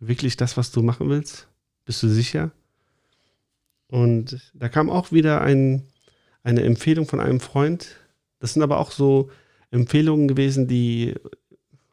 wirklich 0.00 0.36
das, 0.36 0.58
was 0.58 0.70
du 0.70 0.82
machen 0.82 1.08
willst? 1.08 1.48
Bist 1.86 2.02
du 2.02 2.08
sicher? 2.08 2.50
Und 3.88 4.52
da 4.52 4.68
kam 4.68 4.90
auch 4.90 5.10
wieder 5.10 5.40
ein, 5.40 5.84
eine 6.42 6.62
Empfehlung 6.62 7.06
von 7.06 7.20
einem 7.20 7.40
Freund. 7.40 7.96
Das 8.38 8.52
sind 8.52 8.62
aber 8.62 8.78
auch 8.78 8.90
so 8.90 9.30
Empfehlungen 9.70 10.28
gewesen, 10.28 10.68
die 10.68 11.14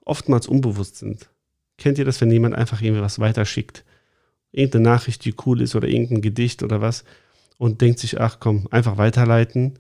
oftmals 0.03 0.45
unbewusst 0.45 0.97
sind. 0.97 1.29
Kennt 1.77 1.99
ihr 1.99 2.05
das, 2.05 2.19
wenn 2.19 2.31
jemand 2.31 2.53
einfach 2.53 2.81
irgendwie 2.81 3.01
was 3.01 3.19
weiterschickt? 3.19 3.85
Irgendeine 4.53 4.85
Nachricht, 4.85 5.25
die 5.25 5.35
cool 5.45 5.61
ist 5.61 5.75
oder 5.75 5.89
irgendein 5.89 6.21
Gedicht 6.21 6.63
oder 6.63 6.79
was 6.79 7.03
und 7.57 7.81
denkt 7.81 7.99
sich, 7.99 8.21
ach 8.21 8.39
komm, 8.39 8.67
einfach 8.71 8.97
weiterleiten. 8.97 9.79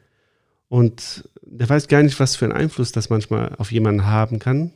Und 0.67 1.29
der 1.43 1.69
weiß 1.69 1.87
gar 1.87 2.03
nicht, 2.03 2.19
was 2.19 2.35
für 2.35 2.45
einen 2.45 2.53
Einfluss 2.53 2.91
das 2.91 3.09
manchmal 3.09 3.55
auf 3.57 3.71
jemanden 3.71 4.05
haben 4.05 4.39
kann, 4.39 4.73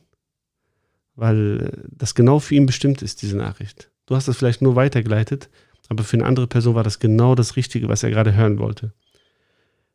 weil 1.16 1.84
das 1.90 2.16
genau 2.16 2.40
für 2.40 2.56
ihn 2.56 2.66
bestimmt 2.66 3.02
ist, 3.02 3.22
diese 3.22 3.38
Nachricht. 3.38 3.90
Du 4.06 4.16
hast 4.16 4.28
das 4.28 4.38
vielleicht 4.38 4.62
nur 4.62 4.76
weitergeleitet, 4.76 5.50
aber 5.90 6.04
für 6.04 6.18
eine 6.18 6.26
andere 6.26 6.48
Person 6.48 6.76
war 6.76 6.84
das 6.84 7.00
genau 7.00 7.36
das 7.36 7.56
Richtige, 7.56 7.90
was 7.90 8.04
er 8.04 8.12
gerade 8.12 8.36
hören 8.36 8.60
wollte. 8.60 8.94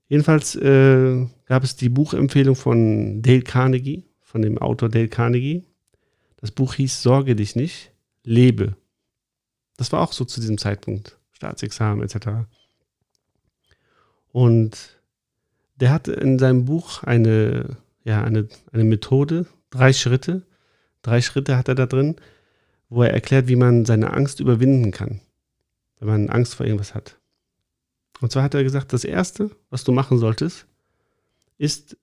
Jedenfalls 0.08 0.56
äh, 0.56 1.26
gab 1.46 1.64
es 1.64 1.76
die 1.76 1.88
Buchempfehlung 1.88 2.56
von 2.56 3.22
Dale 3.22 3.42
Carnegie, 3.42 4.04
von 4.20 4.42
dem 4.42 4.58
Autor 4.58 4.88
Dale 4.88 5.08
Carnegie. 5.08 5.64
Das 6.36 6.50
Buch 6.50 6.74
hieß 6.74 7.02
Sorge 7.02 7.36
dich 7.36 7.56
nicht, 7.56 7.92
lebe. 8.24 8.76
Das 9.76 9.92
war 9.92 10.00
auch 10.00 10.12
so 10.12 10.24
zu 10.24 10.40
diesem 10.40 10.58
Zeitpunkt, 10.58 11.18
Staatsexamen 11.32 12.04
etc. 12.04 12.46
Und 14.32 15.00
der 15.76 15.90
hat 15.90 16.08
in 16.08 16.38
seinem 16.38 16.64
Buch 16.64 17.02
eine, 17.02 17.76
ja, 18.04 18.22
eine, 18.22 18.48
eine 18.72 18.84
Methode, 18.84 19.46
drei 19.70 19.92
Schritte, 19.92 20.46
drei 21.02 21.20
Schritte 21.20 21.56
hat 21.56 21.68
er 21.68 21.74
da 21.74 21.86
drin, 21.86 22.16
wo 22.88 23.02
er 23.02 23.12
erklärt, 23.12 23.48
wie 23.48 23.56
man 23.56 23.84
seine 23.84 24.12
Angst 24.12 24.40
überwinden 24.40 24.90
kann, 24.90 25.20
wenn 25.98 26.08
man 26.08 26.30
Angst 26.30 26.54
vor 26.54 26.66
irgendwas 26.66 26.94
hat. 26.94 27.18
Und 28.20 28.30
zwar 28.30 28.44
hat 28.44 28.54
er 28.54 28.62
gesagt, 28.62 28.92
das 28.92 29.04
Erste, 29.04 29.50
was 29.70 29.82
du 29.82 29.92
machen 29.92 30.18
solltest, 30.18 30.66
ist 31.58 31.96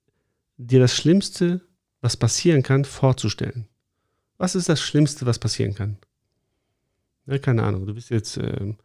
dir 0.57 0.79
das 0.79 0.95
Schlimmste, 0.95 1.61
was 2.01 2.17
passieren 2.17 2.63
kann, 2.63 2.85
vorzustellen. 2.85 3.67
Was 4.37 4.55
ist 4.55 4.67
das 4.67 4.81
Schlimmste, 4.81 5.25
was 5.25 5.39
passieren 5.39 5.75
kann? 5.75 5.97
Ja, 7.29 7.37
keine 7.37 7.63
Ahnung, 7.63 7.85
du 7.85 7.93
bist 7.93 8.09
jetzt 8.09 8.37
ähm, 8.37 8.77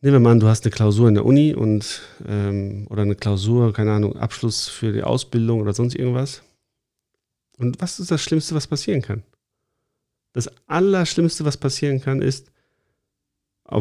Nehmen 0.00 0.14
wir 0.14 0.20
mal 0.20 0.32
an, 0.32 0.40
du 0.40 0.46
hast 0.46 0.64
eine 0.64 0.70
Klausur 0.70 1.08
in 1.08 1.14
der 1.14 1.24
Uni 1.24 1.54
und 1.54 2.02
ähm, 2.24 2.86
oder 2.88 3.02
eine 3.02 3.16
Klausur, 3.16 3.72
keine 3.72 3.92
Ahnung, 3.92 4.16
Abschluss 4.16 4.68
für 4.68 4.92
die 4.92 5.02
Ausbildung 5.02 5.60
oder 5.60 5.72
sonst 5.72 5.96
irgendwas. 5.96 6.42
Und 7.56 7.80
was 7.80 7.98
ist 7.98 8.12
das 8.12 8.22
Schlimmste, 8.22 8.54
was 8.54 8.68
passieren 8.68 9.02
kann? 9.02 9.24
Das 10.34 10.48
Allerschlimmste, 10.68 11.44
was 11.44 11.56
passieren 11.56 12.00
kann, 12.00 12.22
ist, 12.22 12.52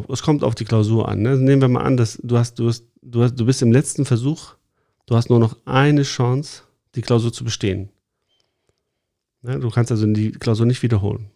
es 0.10 0.24
kommt 0.24 0.44
auf 0.44 0.56
die 0.56 0.66
Klausur 0.66 1.08
an. 1.08 1.22
Ne? 1.22 1.38
Nehmen 1.38 1.62
wir 1.62 1.68
mal 1.68 1.84
an, 1.84 1.98
dass 1.98 2.20
du 2.24 2.36
hast, 2.36 2.58
du 2.58 2.68
hast, 2.68 2.86
du 3.04 3.22
hast, 3.22 3.36
du 3.36 3.46
bist 3.46 3.62
im 3.62 3.72
letzten 3.72 4.04
Versuch, 4.04 4.56
du 5.06 5.16
hast 5.16 5.30
nur 5.30 5.40
noch 5.40 5.56
eine 5.66 6.02
Chance, 6.02 6.64
die 6.96 7.04
Klausur 7.04 7.32
zu 7.32 7.44
bestehen. 7.44 7.90
Ne? 9.44 9.60
Du 9.60 9.70
kannst 9.70 9.92
also 9.92 10.08
die 10.08 10.32
Klausur 10.32 10.66
nicht 10.66 10.82
wiederholen. 10.82 11.30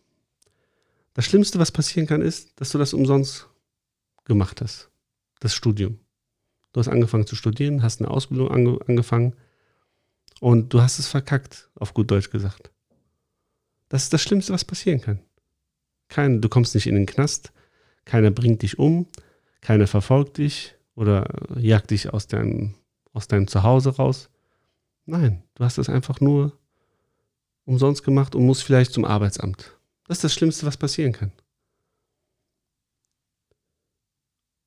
Das 1.13 1.25
Schlimmste, 1.25 1.60
was 1.60 1.72
passieren 1.72 2.08
kann, 2.08 2.22
ist, 2.22 2.60
dass 2.60 2.72
du 2.72 2.77
das 2.77 2.94
umsonst 2.94 3.50
gemacht 4.25 4.62
hast. 4.62 4.89
Das 5.39 5.54
Studium. 5.54 6.00
Du 6.74 6.80
hast 6.80 6.88
angefangen 6.88 7.28
zu 7.28 7.36
studieren, 7.36 7.84
hast 7.84 8.00
eine 8.00 8.10
Ausbildung 8.10 8.50
ange 8.50 8.80
angefangen 8.88 9.36
und 10.39 10.74
du 10.74 10.82
hast 10.82 11.00
es 11.00 11.08
verkackt, 11.08 11.69
auf 11.76 11.93
gut 11.93 12.10
Deutsch 12.10 12.30
gesagt. 12.30 12.71
Das 13.89 14.04
ist 14.04 14.13
das 14.13 14.21
Schlimmste, 14.21 14.54
was 14.54 14.63
passieren 14.63 15.02
kann. 15.02 15.19
Kein, 16.08 16.41
du 16.41 16.47
kommst 16.47 16.76
nicht 16.76 16.88
in 16.88 16.95
den 16.95 17.06
Knast, 17.06 17.52
keiner 18.06 18.32
bringt 18.32 18.62
dich 18.62 18.80
um, 18.80 19.08
keiner 19.60 19.88
verfolgt 19.88 20.38
dich 20.38 20.76
oder 20.95 21.28
jagt 21.58 21.91
dich 21.91 22.13
aus 22.13 22.28
deinem, 22.28 22.76
aus 23.12 23.28
deinem 23.28 23.47
Zuhause 23.47 23.95
raus. 23.97 24.30
Nein, 25.06 25.43
du 25.56 25.65
hast 25.65 25.78
es 25.78 25.89
einfach 25.89 26.21
nur 26.21 26.58
umsonst 27.65 28.04
gemacht 28.04 28.34
und 28.34 28.45
musst 28.45 28.63
vielleicht 28.63 28.93
zum 28.93 29.04
Arbeitsamt. 29.04 29.78
Das 30.12 30.17
ist 30.17 30.26
das 30.26 30.34
Schlimmste, 30.34 30.65
was 30.65 30.76
passieren 30.76 31.13
kann. 31.13 31.32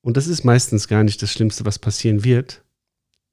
Und 0.01 0.17
das 0.17 0.25
ist 0.25 0.43
meistens 0.43 0.87
gar 0.87 1.03
nicht 1.03 1.21
das 1.21 1.31
Schlimmste, 1.31 1.65
was 1.65 1.77
passieren 1.77 2.23
wird. 2.23 2.63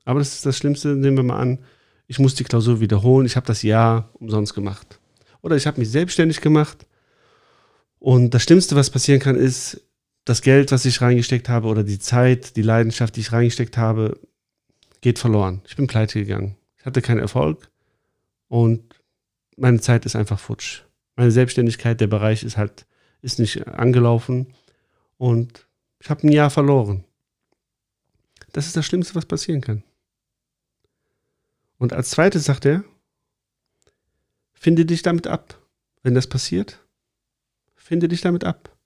Aber 0.05 0.19
das 0.19 0.35
ist 0.35 0.45
das 0.45 0.59
Schlimmste, 0.59 0.89
nehmen 0.89 1.17
wir 1.17 1.25
mal 1.25 1.41
an, 1.41 1.65
ich 2.09 2.19
muss 2.19 2.35
die 2.35 2.45
Klausur 2.45 2.81
wiederholen, 2.81 3.25
ich 3.25 3.37
habe 3.37 3.47
das 3.47 3.63
Jahr 3.63 4.11
umsonst 4.13 4.53
gemacht. 4.53 5.01
Oder 5.41 5.57
ich 5.57 5.67
habe 5.67 5.81
mich 5.81 5.89
selbstständig 5.89 6.43
gemacht. 6.43 6.87
Und 7.99 8.35
das 8.35 8.43
Schlimmste, 8.43 8.77
was 8.77 8.91
passieren 8.91 9.19
kann, 9.19 9.37
ist, 9.37 9.81
das 10.27 10.43
Geld, 10.43 10.71
was 10.71 10.85
ich 10.85 11.01
reingesteckt 11.01 11.49
habe, 11.49 11.69
oder 11.69 11.83
die 11.83 11.99
Zeit, 11.99 12.57
die 12.57 12.63
Leidenschaft, 12.63 13.17
die 13.17 13.21
ich 13.21 13.33
reingesteckt 13.33 13.79
habe, 13.79 14.21
geht 15.01 15.19
verloren. 15.19 15.63
Ich 15.67 15.77
bin 15.77 15.87
pleite 15.87 16.19
gegangen. 16.19 16.59
Ich 16.77 16.85
hatte 16.85 17.01
keinen 17.01 17.21
Erfolg 17.21 17.71
und 18.49 19.01
meine 19.57 19.81
Zeit 19.81 20.05
ist 20.05 20.15
einfach 20.15 20.39
futsch. 20.39 20.83
Meine 21.23 21.31
Selbstständigkeit, 21.31 22.01
der 22.01 22.09
Bereich 22.09 22.43
ist 22.43 22.57
halt, 22.57 22.85
ist 23.21 23.39
nicht 23.39 23.69
angelaufen 23.69 24.53
und 25.19 25.69
ich 26.01 26.11
habe 26.11 26.27
ein 26.27 26.33
Jahr 26.33 26.51
verloren. 26.51 27.05
Das 28.51 28.67
ist 28.67 28.77
das 28.77 28.85
Schlimmste, 28.85 29.15
was 29.15 29.27
passieren 29.27 29.61
kann. 29.61 29.85
Und 31.79 31.93
als 31.93 32.11
zweites 32.11 32.47
sagt 32.47 32.65
er, 32.65 32.83
finde 34.53 34.85
dich 34.85 35.03
damit 35.03 35.29
ab. 35.29 35.65
Wenn 36.03 36.17
das 36.17 36.27
passiert, 36.27 36.85
finde 37.77 38.09
dich 38.09 38.23
damit 38.23 38.43
ab. 38.43 38.77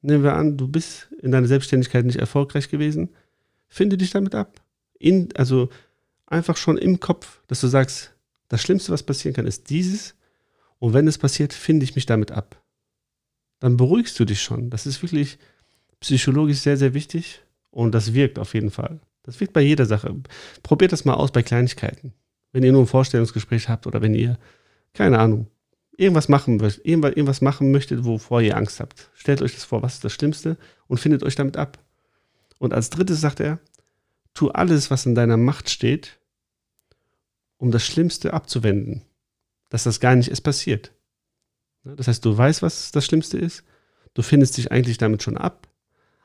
Nehmen 0.00 0.24
wir 0.24 0.36
an, 0.36 0.56
du 0.56 0.66
bist 0.66 1.12
in 1.20 1.30
deiner 1.30 1.46
Selbstständigkeit 1.46 2.06
nicht 2.06 2.20
erfolgreich 2.20 2.70
gewesen. 2.70 3.10
Finde 3.68 3.98
dich 3.98 4.12
damit 4.12 4.34
ab. 4.34 4.62
In, 4.98 5.28
also 5.36 5.68
einfach 6.24 6.56
schon 6.56 6.78
im 6.78 7.00
Kopf, 7.00 7.42
dass 7.48 7.60
du 7.60 7.66
sagst, 7.66 8.14
das 8.48 8.62
Schlimmste, 8.62 8.92
was 8.92 9.02
passieren 9.02 9.34
kann, 9.34 9.46
ist 9.46 9.68
dieses. 9.68 10.14
Und 10.80 10.94
wenn 10.94 11.06
es 11.06 11.18
passiert, 11.18 11.52
finde 11.52 11.84
ich 11.84 11.94
mich 11.94 12.06
damit 12.06 12.32
ab. 12.32 12.60
Dann 13.60 13.76
beruhigst 13.76 14.18
du 14.18 14.24
dich 14.24 14.42
schon. 14.42 14.70
Das 14.70 14.86
ist 14.86 15.02
wirklich 15.02 15.38
psychologisch 16.00 16.58
sehr, 16.58 16.76
sehr 16.76 16.94
wichtig 16.94 17.42
und 17.70 17.94
das 17.94 18.14
wirkt 18.14 18.38
auf 18.38 18.54
jeden 18.54 18.70
Fall. 18.70 18.98
Das 19.22 19.38
wirkt 19.38 19.52
bei 19.52 19.60
jeder 19.60 19.86
Sache. 19.86 20.16
Probiert 20.62 20.92
das 20.92 21.04
mal 21.04 21.14
aus 21.14 21.30
bei 21.30 21.42
Kleinigkeiten. 21.42 22.14
Wenn 22.52 22.64
ihr 22.64 22.72
nur 22.72 22.82
ein 22.82 22.88
Vorstellungsgespräch 22.88 23.68
habt 23.68 23.86
oder 23.86 24.00
wenn 24.02 24.14
ihr, 24.14 24.38
keine 24.94 25.18
Ahnung, 25.18 25.46
irgendwas 25.96 26.28
machen, 26.28 26.58
irgendwas, 26.82 27.42
machen 27.42 27.70
möchtet, 27.70 28.04
wovor 28.04 28.40
ihr 28.40 28.56
Angst 28.56 28.80
habt. 28.80 29.10
Stellt 29.14 29.42
euch 29.42 29.54
das 29.54 29.64
vor, 29.64 29.82
was 29.82 29.94
ist 29.94 30.04
das 30.04 30.14
Schlimmste 30.14 30.56
und 30.88 30.98
findet 30.98 31.22
euch 31.22 31.36
damit 31.36 31.58
ab. 31.58 31.78
Und 32.58 32.72
als 32.72 32.88
drittes 32.88 33.20
sagt 33.20 33.40
er, 33.40 33.60
tu 34.32 34.48
alles, 34.48 34.90
was 34.90 35.04
in 35.04 35.14
deiner 35.14 35.36
Macht 35.36 35.68
steht, 35.68 36.18
um 37.58 37.70
das 37.70 37.84
Schlimmste 37.84 38.32
abzuwenden. 38.32 39.02
Dass 39.70 39.84
das 39.84 40.00
gar 40.00 40.14
nicht 40.14 40.28
erst 40.28 40.44
passiert. 40.44 40.92
Das 41.84 42.08
heißt, 42.08 42.24
du 42.24 42.36
weißt, 42.36 42.60
was 42.60 42.90
das 42.90 43.06
Schlimmste 43.06 43.38
ist. 43.38 43.64
Du 44.12 44.22
findest 44.22 44.56
dich 44.56 44.70
eigentlich 44.70 44.98
damit 44.98 45.22
schon 45.22 45.38
ab. 45.38 45.68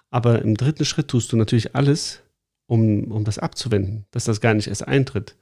Aber 0.09 0.41
im 0.41 0.55
dritten 0.55 0.85
Schritt 0.85 1.07
tust 1.07 1.31
du 1.31 1.37
natürlich 1.37 1.75
alles, 1.75 2.21
um, 2.67 3.11
um 3.11 3.23
das 3.23 3.39
abzuwenden, 3.39 4.05
dass 4.11 4.25
das 4.25 4.41
gar 4.41 4.53
nicht 4.53 4.67
erst 4.67 4.87
eintritt. 4.87 5.35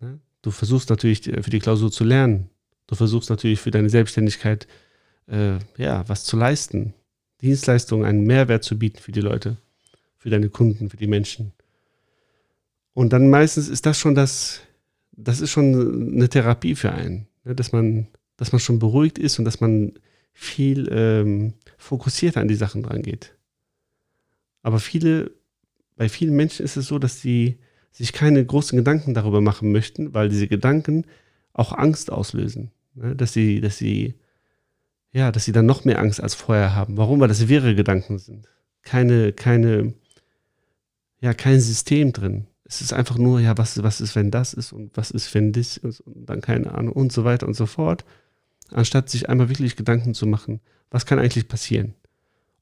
Ne? 0.00 0.20
Du 0.42 0.50
versuchst 0.50 0.90
natürlich 0.90 1.22
für 1.22 1.50
die 1.50 1.58
Klausur 1.58 1.90
zu 1.90 2.04
lernen. 2.04 2.50
Du 2.86 2.94
versuchst 2.94 3.30
natürlich 3.30 3.60
für 3.60 3.70
deine 3.70 3.90
Selbstständigkeit 3.90 4.66
äh, 5.26 5.58
ja, 5.76 6.06
was 6.08 6.24
zu 6.24 6.36
leisten. 6.36 6.94
Dienstleistungen, 7.40 8.06
einen 8.06 8.24
Mehrwert 8.24 8.64
zu 8.64 8.78
bieten 8.78 8.98
für 8.98 9.12
die 9.12 9.20
Leute, 9.20 9.56
für 10.16 10.30
deine 10.30 10.48
Kunden, 10.48 10.90
für 10.90 10.96
die 10.96 11.06
Menschen. 11.06 11.52
Und 12.92 13.12
dann 13.12 13.28
meistens 13.28 13.68
ist 13.68 13.86
das 13.86 13.98
schon 13.98 14.14
das, 14.14 14.60
das 15.16 15.40
ist 15.40 15.50
schon 15.50 16.12
eine 16.12 16.28
Therapie 16.28 16.74
für 16.74 16.92
einen, 16.92 17.26
ne? 17.44 17.54
dass 17.54 17.72
man, 17.72 18.08
dass 18.36 18.52
man 18.52 18.60
schon 18.60 18.78
beruhigt 18.78 19.18
ist 19.18 19.38
und 19.38 19.44
dass 19.44 19.60
man 19.60 19.92
viel 20.32 20.88
ähm, 20.90 21.54
fokussierter 21.78 22.40
an 22.40 22.48
die 22.48 22.54
Sachen 22.54 22.82
dran 22.82 23.02
geht. 23.02 23.36
Aber 24.62 24.80
viele, 24.80 25.30
bei 25.96 26.08
vielen 26.08 26.34
Menschen 26.34 26.64
ist 26.64 26.76
es 26.76 26.86
so, 26.86 26.98
dass 26.98 27.20
sie 27.20 27.58
sich 27.92 28.12
keine 28.12 28.44
großen 28.44 28.76
Gedanken 28.76 29.14
darüber 29.14 29.40
machen 29.40 29.70
möchten, 29.70 30.14
weil 30.14 30.28
diese 30.28 30.48
Gedanken 30.48 31.04
auch 31.52 31.72
Angst 31.72 32.10
auslösen. 32.10 32.72
Ne? 32.94 33.14
Dass 33.14 33.32
sie, 33.32 33.60
dass 33.60 33.78
sie, 33.78 34.14
ja, 35.12 35.30
dass 35.30 35.44
sie 35.44 35.52
dann 35.52 35.66
noch 35.66 35.84
mehr 35.84 36.00
Angst 36.00 36.20
als 36.20 36.34
vorher 36.34 36.74
haben. 36.74 36.96
Warum? 36.96 37.20
Weil 37.20 37.28
das 37.28 37.46
wirre 37.48 37.76
Gedanken 37.76 38.18
sind. 38.18 38.48
Keine, 38.82 39.32
keine, 39.32 39.94
ja, 41.20 41.32
kein 41.34 41.60
System 41.60 42.12
drin. 42.12 42.48
Es 42.64 42.80
ist 42.80 42.92
einfach 42.92 43.18
nur, 43.18 43.40
ja, 43.40 43.56
was, 43.58 43.82
was 43.82 44.00
ist, 44.00 44.16
wenn 44.16 44.30
das 44.30 44.54
ist 44.54 44.72
und 44.72 44.96
was 44.96 45.10
ist, 45.10 45.32
wenn 45.34 45.52
das 45.52 45.76
ist 45.76 46.00
und 46.00 46.26
dann 46.26 46.40
keine 46.40 46.72
Ahnung 46.72 46.94
und 46.94 47.12
so 47.12 47.24
weiter 47.24 47.46
und 47.46 47.54
so 47.54 47.66
fort. 47.66 48.04
Anstatt 48.70 49.10
sich 49.10 49.28
einmal 49.28 49.48
wirklich 49.50 49.76
Gedanken 49.76 50.14
zu 50.14 50.26
machen, 50.26 50.60
was 50.90 51.06
kann 51.06 51.18
eigentlich 51.18 51.48
passieren? 51.48 51.94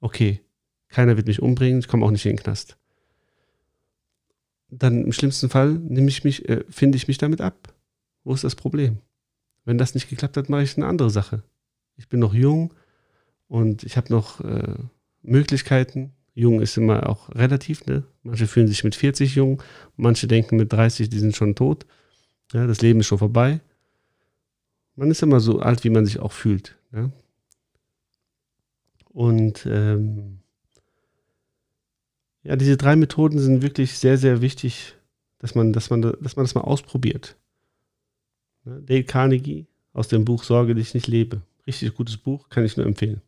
Okay, 0.01 0.41
keiner 0.89 1.17
wird 1.17 1.29
mich 1.29 1.41
umbringen, 1.41 1.79
ich 1.81 1.89
komme 1.89 2.05
auch 2.05 2.11
nicht 2.11 2.27
in 2.27 2.37
den 2.37 2.43
Knast. 2.43 2.77
dann 4.71 5.05
im 5.05 5.13
schlimmsten 5.13 5.51
Fall 5.51 5.73
nehme 5.73 6.09
ich 6.09 6.25
mich, 6.25 6.49
äh, 6.49 6.65
finde 6.69 6.97
ich 6.97 7.07
mich 7.09 7.19
damit 7.19 7.41
ab. 7.41 7.75
Wo 8.25 8.35
ist 8.35 8.45
das 8.45 8.55
Problem? 8.57 8.99
Wenn 9.65 9.79
das 9.79 9.95
nicht 9.95 10.09
geklappt 10.09 10.37
hat, 10.37 10.49
mache 10.49 10.63
ich 10.63 10.77
eine 10.77 10.87
andere 10.87 11.11
Sache. 11.11 11.43
Ich 11.97 12.09
bin 12.09 12.21
noch 12.21 12.35
jung 12.35 12.75
und 13.49 13.85
ich 13.85 13.97
habe 13.97 14.13
noch 14.13 14.41
äh, 14.41 14.75
Möglichkeiten. 15.23 16.13
Jung 16.35 16.61
ist 16.61 16.77
immer 16.79 17.09
auch 17.09 17.29
relativ, 17.35 17.85
ne? 17.87 18.05
Manche 18.23 18.47
fühlen 18.47 18.69
sich 18.69 18.85
mit 18.85 18.95
40 18.95 19.35
jung, 19.35 19.63
manche 19.97 20.27
denken 20.27 20.57
mit 20.57 20.73
30, 20.73 21.09
die 21.09 21.19
sind 21.19 21.37
schon 21.37 21.55
tot. 21.55 21.87
Ja, 22.53 22.67
das 22.67 22.81
Leben 22.81 23.01
ist 23.01 23.07
schon 23.07 23.19
vorbei. 23.19 23.61
Man 24.95 25.11
ist 25.11 25.23
immer 25.23 25.41
so 25.41 25.61
alt, 25.61 25.85
wie 25.85 25.91
man 25.91 26.07
sich 26.07 26.19
auch 26.19 26.33
fühlt. 26.33 26.77
Ja? 26.93 27.11
Und 29.09 29.67
ähm, 29.67 30.39
ja, 32.43 32.57
diese 32.57 32.77
drei 32.77 32.97
Methoden 32.97 33.39
sind 33.39 33.63
wirklich 33.63 33.99
sehr, 33.99 34.19
sehr 34.19 34.41
wichtig, 34.41 34.95
dass 35.39 35.55
man, 35.55 35.73
dass 35.73 35.91
man, 35.91 36.03
dass 36.03 36.37
man 36.37 36.45
das 36.45 36.55
mal 36.55 36.63
ausprobiert. 36.63 37.37
Dale 38.65 39.05
Carnegie 39.05 39.67
aus 39.93 40.09
dem 40.09 40.25
Buch 40.25 40.45
Sorge, 40.45 40.75
dich 40.75 40.95
nicht 40.95 41.09
lebe. 41.09 41.43
Richtig 41.67 41.95
gutes 41.95 42.17
Buch, 42.17 42.49
kann 42.49 42.65
ich 42.65 42.77
nur 42.77 42.87
empfehlen. 42.87 43.21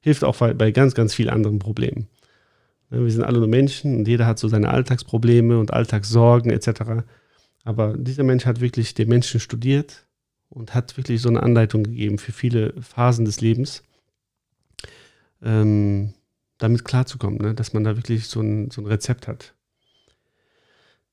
Hilft 0.00 0.24
auch 0.24 0.36
bei 0.36 0.70
ganz, 0.70 0.94
ganz 0.94 1.14
vielen 1.14 1.30
anderen 1.30 1.58
Problemen. 1.58 2.08
Wir 2.90 3.10
sind 3.10 3.22
alle 3.22 3.38
nur 3.38 3.48
Menschen 3.48 3.96
und 3.96 4.08
jeder 4.08 4.26
hat 4.26 4.38
so 4.38 4.48
seine 4.48 4.68
Alltagsprobleme 4.68 5.58
und 5.58 5.72
Alltagssorgen 5.72 6.50
etc. 6.50 7.04
Aber 7.64 7.96
dieser 7.96 8.24
Mensch 8.24 8.46
hat 8.46 8.60
wirklich 8.60 8.94
den 8.94 9.08
Menschen 9.08 9.38
studiert 9.38 10.06
und 10.48 10.74
hat 10.74 10.96
wirklich 10.96 11.22
so 11.22 11.28
eine 11.28 11.42
Anleitung 11.42 11.84
gegeben 11.84 12.18
für 12.18 12.32
viele 12.32 12.74
Phasen 12.82 13.24
des 13.24 13.40
Lebens, 13.40 13.84
ähm, 15.42 16.14
damit 16.58 16.84
klarzukommen, 16.84 17.38
ne? 17.38 17.54
dass 17.54 17.72
man 17.72 17.84
da 17.84 17.96
wirklich 17.96 18.26
so 18.26 18.40
ein, 18.40 18.70
so 18.70 18.82
ein 18.82 18.86
Rezept 18.86 19.28
hat. 19.28 19.54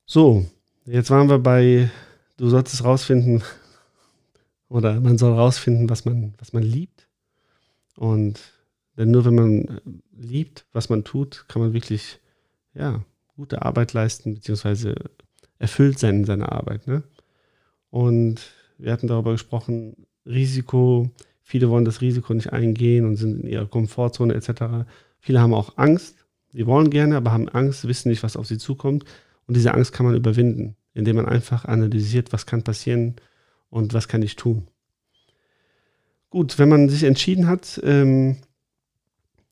So, 0.05 0.47
jetzt 0.85 1.11
waren 1.11 1.29
wir 1.29 1.39
bei, 1.39 1.91
du 2.37 2.49
solltest 2.49 2.83
rausfinden, 2.83 3.43
oder 4.69 4.99
man 4.99 5.19
soll 5.19 5.33
rausfinden, 5.33 5.89
was 5.89 6.05
man, 6.05 6.33
was 6.39 6.53
man 6.53 6.63
liebt. 6.63 7.07
Und 7.95 8.39
denn 8.97 9.12
nur 9.12 9.25
wenn 9.25 9.36
man 9.36 9.81
liebt, 10.17 10.65
was 10.73 10.89
man 10.89 11.03
tut, 11.03 11.45
kann 11.47 11.62
man 11.62 11.73
wirklich 11.73 12.19
ja, 12.73 13.03
gute 13.36 13.62
Arbeit 13.62 13.93
leisten, 13.93 14.33
beziehungsweise 14.33 14.95
erfüllt 15.60 15.99
sein 15.99 16.17
in 16.17 16.25
seiner 16.25 16.51
Arbeit. 16.51 16.88
Ne? 16.88 17.03
Und 17.89 18.41
wir 18.77 18.91
hatten 18.91 19.07
darüber 19.07 19.31
gesprochen, 19.31 20.07
Risiko, 20.25 21.10
viele 21.41 21.69
wollen 21.69 21.86
das 21.86 22.01
Risiko 22.01 22.33
nicht 22.33 22.51
eingehen 22.53 23.05
und 23.05 23.15
sind 23.15 23.41
in 23.41 23.47
ihrer 23.47 23.67
Komfortzone 23.67 24.33
etc. 24.33 24.88
Viele 25.19 25.39
haben 25.39 25.53
auch 25.53 25.77
Angst, 25.77 26.25
sie 26.51 26.65
wollen 26.65 26.89
gerne, 26.89 27.17
aber 27.17 27.31
haben 27.31 27.49
Angst, 27.49 27.88
wissen 27.88 28.10
nicht, 28.10 28.23
was 28.23 28.36
auf 28.36 28.47
sie 28.47 28.57
zukommt. 28.57 29.05
Und 29.45 29.55
diese 29.55 29.73
Angst 29.73 29.93
kann 29.93 30.05
man 30.05 30.15
überwinden, 30.15 30.75
indem 30.93 31.15
man 31.15 31.27
einfach 31.27 31.65
analysiert, 31.65 32.33
was 32.33 32.45
kann 32.45 32.63
passieren 32.63 33.15
und 33.69 33.93
was 33.93 34.07
kann 34.07 34.21
ich 34.21 34.36
tun. 34.36 34.67
Gut, 36.29 36.60
wenn 36.60 36.67
man 36.67 36.89
sich 36.89 37.03
entschieden 37.03 37.47
hat, 37.47 37.79
ähm, 37.83 38.38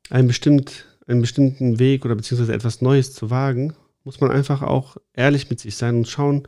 einen, 0.10 0.28
bestimmt, 0.28 0.86
einen 1.08 1.22
bestimmten 1.22 1.80
Weg 1.80 2.06
oder 2.06 2.16
beziehungsweise 2.16 2.54
etwas 2.54 2.82
Neues 2.82 3.14
zu 3.14 3.30
wagen, 3.30 3.74
muss 4.04 4.22
man 4.22 4.32
einfach 4.32 4.62
auch 4.62 4.98
ehrlich 5.14 5.50
mit 5.50 5.60
sich 5.60 5.76
sein 5.76 5.96
und 5.96 6.08
schauen, 6.08 6.48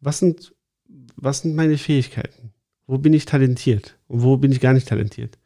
was 0.00 0.18
sind 0.18 0.52
was 1.20 1.40
sind 1.40 1.54
meine 1.54 1.78
Fähigkeiten? 1.78 2.52
Wo 2.86 2.98
bin 2.98 3.12
ich 3.12 3.24
talentiert 3.24 3.96
und 4.08 4.22
wo 4.22 4.36
bin 4.36 4.52
ich 4.52 4.60
gar 4.60 4.72
nicht 4.72 4.88
talentiert? 4.88 5.38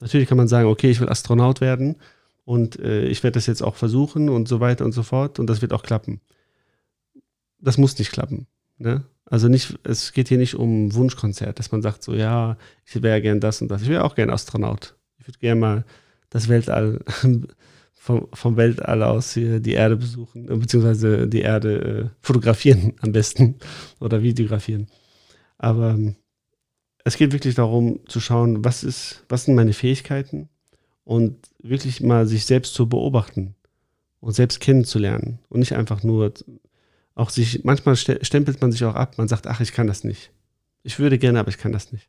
Natürlich 0.00 0.28
kann 0.28 0.36
man 0.36 0.48
sagen, 0.48 0.68
okay, 0.68 0.90
ich 0.90 1.00
will 1.00 1.08
Astronaut 1.08 1.60
werden 1.60 1.96
und 2.44 2.78
äh, 2.80 3.06
ich 3.06 3.22
werde 3.22 3.34
das 3.34 3.46
jetzt 3.46 3.62
auch 3.62 3.76
versuchen 3.76 4.28
und 4.28 4.48
so 4.48 4.60
weiter 4.60 4.84
und 4.84 4.92
so 4.92 5.02
fort 5.02 5.38
und 5.38 5.46
das 5.48 5.62
wird 5.62 5.72
auch 5.72 5.82
klappen. 5.82 6.20
Das 7.58 7.78
muss 7.78 7.98
nicht 7.98 8.12
klappen. 8.12 8.46
Ne? 8.78 9.04
Also 9.24 9.48
nicht, 9.48 9.78
es 9.84 10.12
geht 10.12 10.28
hier 10.28 10.38
nicht 10.38 10.54
um 10.54 10.94
Wunschkonzert, 10.94 11.58
dass 11.58 11.72
man 11.72 11.82
sagt 11.82 12.02
so, 12.02 12.14
ja, 12.14 12.56
ich 12.84 13.00
wäre 13.02 13.22
gern 13.22 13.40
das 13.40 13.62
und 13.62 13.68
das. 13.68 13.82
Ich 13.82 13.88
wäre 13.88 14.04
auch 14.04 14.14
gern 14.14 14.30
Astronaut. 14.30 14.96
Ich 15.18 15.28
würde 15.28 15.38
gerne 15.38 15.60
mal 15.60 15.84
das 16.32 16.48
Weltall 16.48 17.00
vom, 17.92 18.28
vom 18.32 18.56
Weltall 18.56 19.02
aus 19.02 19.34
hier 19.34 19.60
die 19.60 19.72
Erde 19.72 19.96
besuchen, 19.96 20.46
beziehungsweise 20.46 21.28
die 21.28 21.42
Erde 21.42 21.80
äh, 21.80 22.08
fotografieren 22.20 22.94
am 23.00 23.12
besten 23.12 23.56
oder 24.00 24.22
videografieren. 24.22 24.88
Aber 25.58 25.90
ähm, 25.90 26.16
es 27.04 27.16
geht 27.16 27.32
wirklich 27.32 27.54
darum 27.54 28.00
zu 28.08 28.20
schauen, 28.20 28.64
was 28.64 28.82
ist, 28.82 29.24
was 29.28 29.44
sind 29.44 29.54
meine 29.54 29.72
Fähigkeiten 29.72 30.48
und 31.04 31.36
wirklich 31.62 32.00
mal 32.00 32.26
sich 32.26 32.46
selbst 32.46 32.74
zu 32.74 32.88
beobachten 32.88 33.54
und 34.20 34.32
selbst 34.32 34.60
kennenzulernen 34.60 35.38
und 35.48 35.60
nicht 35.60 35.74
einfach 35.74 36.02
nur 36.02 36.32
auch 37.14 37.30
sich, 37.30 37.62
manchmal 37.64 37.96
stempelt 37.96 38.60
man 38.60 38.72
sich 38.72 38.84
auch 38.84 38.94
ab, 38.94 39.18
man 39.18 39.28
sagt, 39.28 39.46
ach, 39.46 39.60
ich 39.60 39.72
kann 39.72 39.86
das 39.86 40.02
nicht. 40.02 40.32
Ich 40.82 40.98
würde 40.98 41.18
gerne, 41.18 41.40
aber 41.40 41.50
ich 41.50 41.58
kann 41.58 41.72
das 41.72 41.92
nicht. 41.92 42.08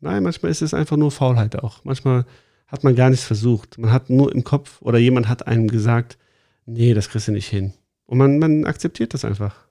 Nein, 0.00 0.22
manchmal 0.22 0.52
ist 0.52 0.62
es 0.62 0.74
einfach 0.74 0.96
nur 0.96 1.10
Faulheit 1.10 1.56
auch. 1.56 1.84
Manchmal 1.84 2.26
hat 2.74 2.84
man 2.84 2.96
gar 2.96 3.08
nichts 3.08 3.24
versucht. 3.24 3.78
Man 3.78 3.92
hat 3.92 4.10
nur 4.10 4.32
im 4.34 4.44
Kopf 4.44 4.82
oder 4.82 4.98
jemand 4.98 5.28
hat 5.28 5.46
einem 5.46 5.68
gesagt, 5.68 6.18
nee, 6.66 6.92
das 6.92 7.08
kriegst 7.08 7.28
du 7.28 7.32
nicht 7.32 7.48
hin. 7.48 7.72
Und 8.06 8.18
man, 8.18 8.38
man 8.38 8.64
akzeptiert 8.64 9.14
das 9.14 9.24
einfach. 9.24 9.68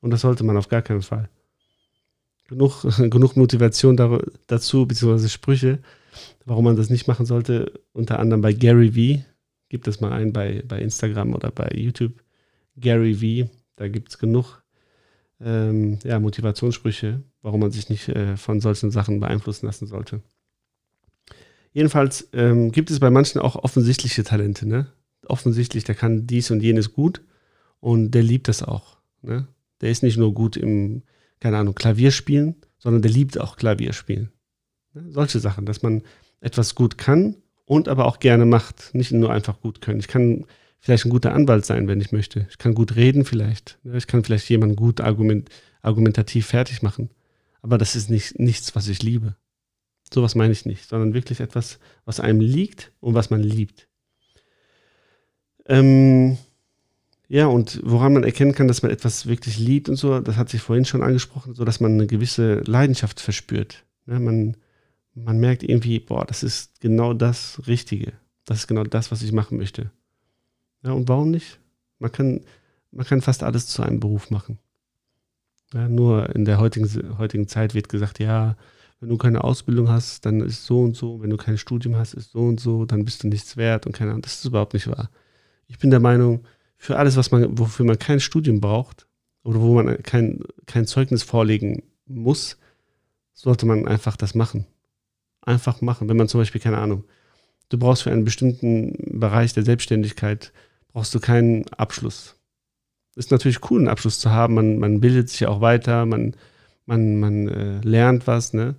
Und 0.00 0.10
das 0.10 0.20
sollte 0.20 0.44
man 0.44 0.56
auf 0.56 0.68
gar 0.68 0.82
keinen 0.82 1.02
Fall 1.02 1.28
genug, 2.52 2.82
genug 3.10 3.36
Motivation 3.36 3.96
dazu, 4.46 4.86
beziehungsweise 4.86 5.28
Sprüche, 5.28 5.78
warum 6.44 6.64
man 6.64 6.76
das 6.76 6.90
nicht 6.90 7.08
machen 7.08 7.26
sollte. 7.26 7.80
Unter 7.92 8.18
anderem 8.18 8.42
bei 8.42 8.52
Gary 8.52 8.92
V. 8.92 9.24
Gibt 9.68 9.88
es 9.88 10.00
mal 10.00 10.12
ein 10.12 10.32
bei, 10.32 10.62
bei 10.66 10.80
Instagram 10.80 11.34
oder 11.34 11.50
bei 11.50 11.70
YouTube. 11.74 12.12
Gary 12.78 13.14
V. 13.14 13.50
Da 13.76 13.88
gibt 13.88 14.10
es 14.10 14.18
genug 14.18 14.62
ähm, 15.40 15.98
ja, 16.04 16.20
Motivationssprüche, 16.20 17.22
warum 17.40 17.60
man 17.60 17.72
sich 17.72 17.88
nicht 17.88 18.08
äh, 18.08 18.36
von 18.36 18.60
solchen 18.60 18.90
Sachen 18.90 19.18
beeinflussen 19.18 19.66
lassen 19.66 19.86
sollte. 19.86 20.20
Jedenfalls 21.72 22.28
ähm, 22.32 22.72
gibt 22.72 22.90
es 22.90 23.00
bei 23.00 23.10
manchen 23.10 23.40
auch 23.40 23.56
offensichtliche 23.56 24.24
Talente. 24.24 24.66
Ne? 24.66 24.86
Offensichtlich, 25.26 25.84
der 25.84 25.94
kann 25.94 26.26
dies 26.26 26.50
und 26.50 26.62
jenes 26.62 26.92
gut 26.92 27.22
und 27.80 28.10
der 28.12 28.22
liebt 28.22 28.48
das 28.48 28.62
auch. 28.62 28.98
Ne? 29.22 29.48
Der 29.80 29.90
ist 29.90 30.02
nicht 30.02 30.18
nur 30.18 30.34
gut 30.34 30.56
im 30.56 31.02
keine 31.42 31.58
Ahnung, 31.58 31.74
Klavier 31.74 32.12
spielen, 32.12 32.54
sondern 32.78 33.02
der 33.02 33.10
liebt 33.10 33.38
auch 33.38 33.56
Klavier 33.56 33.92
spielen. 33.92 34.30
Solche 34.94 35.40
Sachen, 35.40 35.66
dass 35.66 35.82
man 35.82 36.02
etwas 36.40 36.76
gut 36.76 36.96
kann 36.98 37.34
und 37.64 37.88
aber 37.88 38.06
auch 38.06 38.20
gerne 38.20 38.46
macht, 38.46 38.94
nicht 38.94 39.10
nur 39.10 39.32
einfach 39.32 39.60
gut 39.60 39.80
können. 39.80 39.98
Ich 39.98 40.06
kann 40.06 40.46
vielleicht 40.78 41.04
ein 41.04 41.10
guter 41.10 41.34
Anwalt 41.34 41.66
sein, 41.66 41.88
wenn 41.88 42.00
ich 42.00 42.12
möchte. 42.12 42.46
Ich 42.48 42.58
kann 42.58 42.74
gut 42.74 42.94
reden 42.94 43.24
vielleicht. 43.24 43.78
Ich 43.92 44.06
kann 44.06 44.22
vielleicht 44.22 44.48
jemanden 44.50 44.76
gut 44.76 45.00
argument, 45.00 45.48
argumentativ 45.80 46.46
fertig 46.46 46.80
machen. 46.80 47.10
Aber 47.60 47.76
das 47.76 47.96
ist 47.96 48.08
nicht, 48.08 48.38
nichts, 48.38 48.76
was 48.76 48.86
ich 48.86 49.02
liebe. 49.02 49.34
Sowas 50.12 50.34
meine 50.34 50.52
ich 50.52 50.66
nicht, 50.66 50.88
sondern 50.88 51.14
wirklich 51.14 51.40
etwas, 51.40 51.78
was 52.04 52.20
einem 52.20 52.40
liegt 52.40 52.92
und 53.00 53.14
was 53.14 53.30
man 53.30 53.42
liebt. 53.42 53.88
Ähm, 55.66 56.38
ja, 57.28 57.46
und 57.46 57.80
woran 57.82 58.12
man 58.12 58.24
erkennen 58.24 58.54
kann, 58.54 58.68
dass 58.68 58.82
man 58.82 58.90
etwas 58.90 59.26
wirklich 59.26 59.58
liebt 59.58 59.88
und 59.88 59.96
so, 59.96 60.20
das 60.20 60.36
hat 60.36 60.50
sich 60.50 60.60
vorhin 60.60 60.84
schon 60.84 61.02
angesprochen, 61.02 61.54
so 61.54 61.64
dass 61.64 61.80
man 61.80 61.92
eine 61.92 62.06
gewisse 62.06 62.56
Leidenschaft 62.66 63.20
verspürt. 63.20 63.84
Ja, 64.06 64.18
man, 64.18 64.56
man 65.14 65.38
merkt 65.38 65.62
irgendwie, 65.62 65.98
boah, 65.98 66.26
das 66.26 66.42
ist 66.42 66.80
genau 66.80 67.14
das 67.14 67.62
Richtige. 67.66 68.12
Das 68.44 68.58
ist 68.58 68.66
genau 68.66 68.84
das, 68.84 69.10
was 69.10 69.22
ich 69.22 69.32
machen 69.32 69.56
möchte. 69.56 69.90
Ja, 70.82 70.92
und 70.92 71.08
warum 71.08 71.30
nicht? 71.30 71.58
Man 71.98 72.12
kann, 72.12 72.40
man 72.90 73.06
kann 73.06 73.22
fast 73.22 73.42
alles 73.42 73.66
zu 73.66 73.82
einem 73.82 74.00
Beruf 74.00 74.30
machen. 74.30 74.58
Ja, 75.72 75.88
nur 75.88 76.34
in 76.34 76.44
der 76.44 76.58
heutigen, 76.58 77.16
heutigen 77.16 77.48
Zeit 77.48 77.74
wird 77.74 77.88
gesagt, 77.88 78.18
ja, 78.18 78.56
wenn 79.02 79.08
du 79.08 79.18
keine 79.18 79.42
Ausbildung 79.42 79.88
hast, 79.88 80.24
dann 80.26 80.40
ist 80.40 80.64
so 80.64 80.80
und 80.80 80.96
so. 80.96 81.20
Wenn 81.20 81.30
du 81.30 81.36
kein 81.36 81.58
Studium 81.58 81.96
hast, 81.96 82.14
ist 82.14 82.30
so 82.30 82.38
und 82.38 82.60
so. 82.60 82.84
Dann 82.84 83.04
bist 83.04 83.24
du 83.24 83.26
nichts 83.26 83.56
wert 83.56 83.84
und 83.84 83.96
keine 83.96 84.12
Ahnung. 84.12 84.22
Das 84.22 84.34
ist 84.34 84.44
überhaupt 84.44 84.74
nicht 84.74 84.86
wahr. 84.86 85.10
Ich 85.66 85.80
bin 85.80 85.90
der 85.90 85.98
Meinung, 85.98 86.44
für 86.76 86.96
alles, 86.96 87.16
was 87.16 87.32
man, 87.32 87.58
wofür 87.58 87.84
man 87.84 87.98
kein 87.98 88.20
Studium 88.20 88.60
braucht 88.60 89.08
oder 89.42 89.60
wo 89.60 89.74
man 89.74 90.00
kein, 90.04 90.44
kein 90.66 90.86
Zeugnis 90.86 91.24
vorlegen 91.24 91.82
muss, 92.06 92.58
sollte 93.32 93.66
man 93.66 93.88
einfach 93.88 94.16
das 94.16 94.36
machen. 94.36 94.66
Einfach 95.40 95.80
machen. 95.80 96.08
Wenn 96.08 96.16
man 96.16 96.28
zum 96.28 96.40
Beispiel, 96.40 96.60
keine 96.60 96.78
Ahnung, 96.78 97.02
du 97.70 97.78
brauchst 97.78 98.04
für 98.04 98.12
einen 98.12 98.24
bestimmten 98.24 99.18
Bereich 99.18 99.52
der 99.52 99.64
Selbstständigkeit, 99.64 100.52
brauchst 100.92 101.12
du 101.12 101.18
keinen 101.18 101.68
Abschluss. 101.70 102.36
Ist 103.16 103.32
natürlich 103.32 103.68
cool, 103.68 103.80
einen 103.80 103.88
Abschluss 103.88 104.20
zu 104.20 104.30
haben. 104.30 104.54
Man, 104.54 104.78
man 104.78 105.00
bildet 105.00 105.28
sich 105.28 105.44
auch 105.48 105.60
weiter, 105.60 106.06
man, 106.06 106.36
man, 106.86 107.18
man 107.18 107.48
äh, 107.48 107.80
lernt 107.80 108.28
was, 108.28 108.52
ne? 108.52 108.76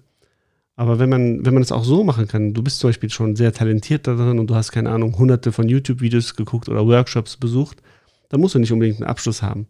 Aber 0.75 0.97
wenn 0.97 1.09
man, 1.09 1.45
wenn 1.45 1.53
man 1.53 1.61
es 1.61 1.71
auch 1.71 1.83
so 1.83 2.03
machen 2.03 2.27
kann, 2.27 2.53
du 2.53 2.63
bist 2.63 2.79
zum 2.79 2.89
Beispiel 2.89 3.09
schon 3.09 3.35
sehr 3.35 3.53
talentiert 3.53 4.07
darin 4.07 4.39
und 4.39 4.47
du 4.47 4.55
hast, 4.55 4.71
keine 4.71 4.89
Ahnung, 4.89 5.17
hunderte 5.17 5.51
von 5.51 5.69
YouTube-Videos 5.69 6.35
geguckt 6.35 6.67
oder 6.67 6.87
Workshops 6.87 7.37
besucht, 7.37 7.83
dann 8.29 8.41
musst 8.41 8.55
du 8.55 8.59
nicht 8.59 8.71
unbedingt 8.71 8.97
einen 8.99 9.09
Abschluss 9.09 9.43
haben. 9.43 9.67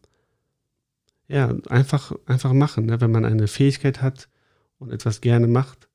Ja, 1.28 1.54
einfach, 1.70 2.14
einfach 2.26 2.54
machen. 2.54 2.86
Ne? 2.86 3.02
Wenn 3.02 3.12
man 3.12 3.26
eine 3.26 3.48
Fähigkeit 3.48 4.02
hat 4.02 4.30
und 4.80 4.92
etwas 4.92 5.20
gerne 5.20 5.48
macht, 5.48 5.90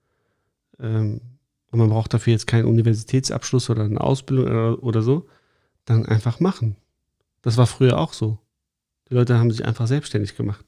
ähm, 0.79 1.21
und 1.71 1.79
man 1.79 1.91
braucht 1.91 2.15
dafür 2.15 2.33
jetzt 2.33 2.47
keinen 2.47 2.65
Universitätsabschluss 2.65 3.69
oder 3.71 3.85
eine 3.85 4.01
Ausbildung 4.01 4.47
oder, 4.47 4.83
oder 4.83 5.03
so, 5.03 5.27
dann 5.85 6.07
einfach 6.07 6.41
machen. 6.41 6.77
Das 7.43 7.57
war 7.57 7.67
früher 7.67 7.99
auch 7.99 8.13
so. 8.13 8.39
Die 9.11 9.15
Leute 9.15 9.39
haben 9.39 9.51
sich 9.51 9.65
einfach 9.65 9.87
selbstständig 9.87 10.37
gemacht. 10.37 10.65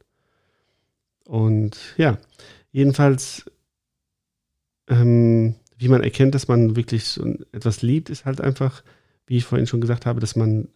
Und 1.25 1.79
ja, 1.97 2.19
jedenfalls, 2.73 3.51
ähm, 4.91 5.55
wie 5.79 5.89
man 5.89 6.03
erkennt, 6.03 6.35
dass 6.35 6.49
man 6.49 6.77
wirklich 6.77 7.19
etwas 7.53 7.81
liebt, 7.81 8.11
ist 8.11 8.27
halt 8.27 8.41
einfach, 8.41 8.83
wie 9.27 9.39
ich 9.39 9.45
vorhin 9.45 9.67
schon 9.67 9.81
gesagt 9.81 10.05
habe, 10.05 10.21
dass 10.21 10.37
man 10.37 10.69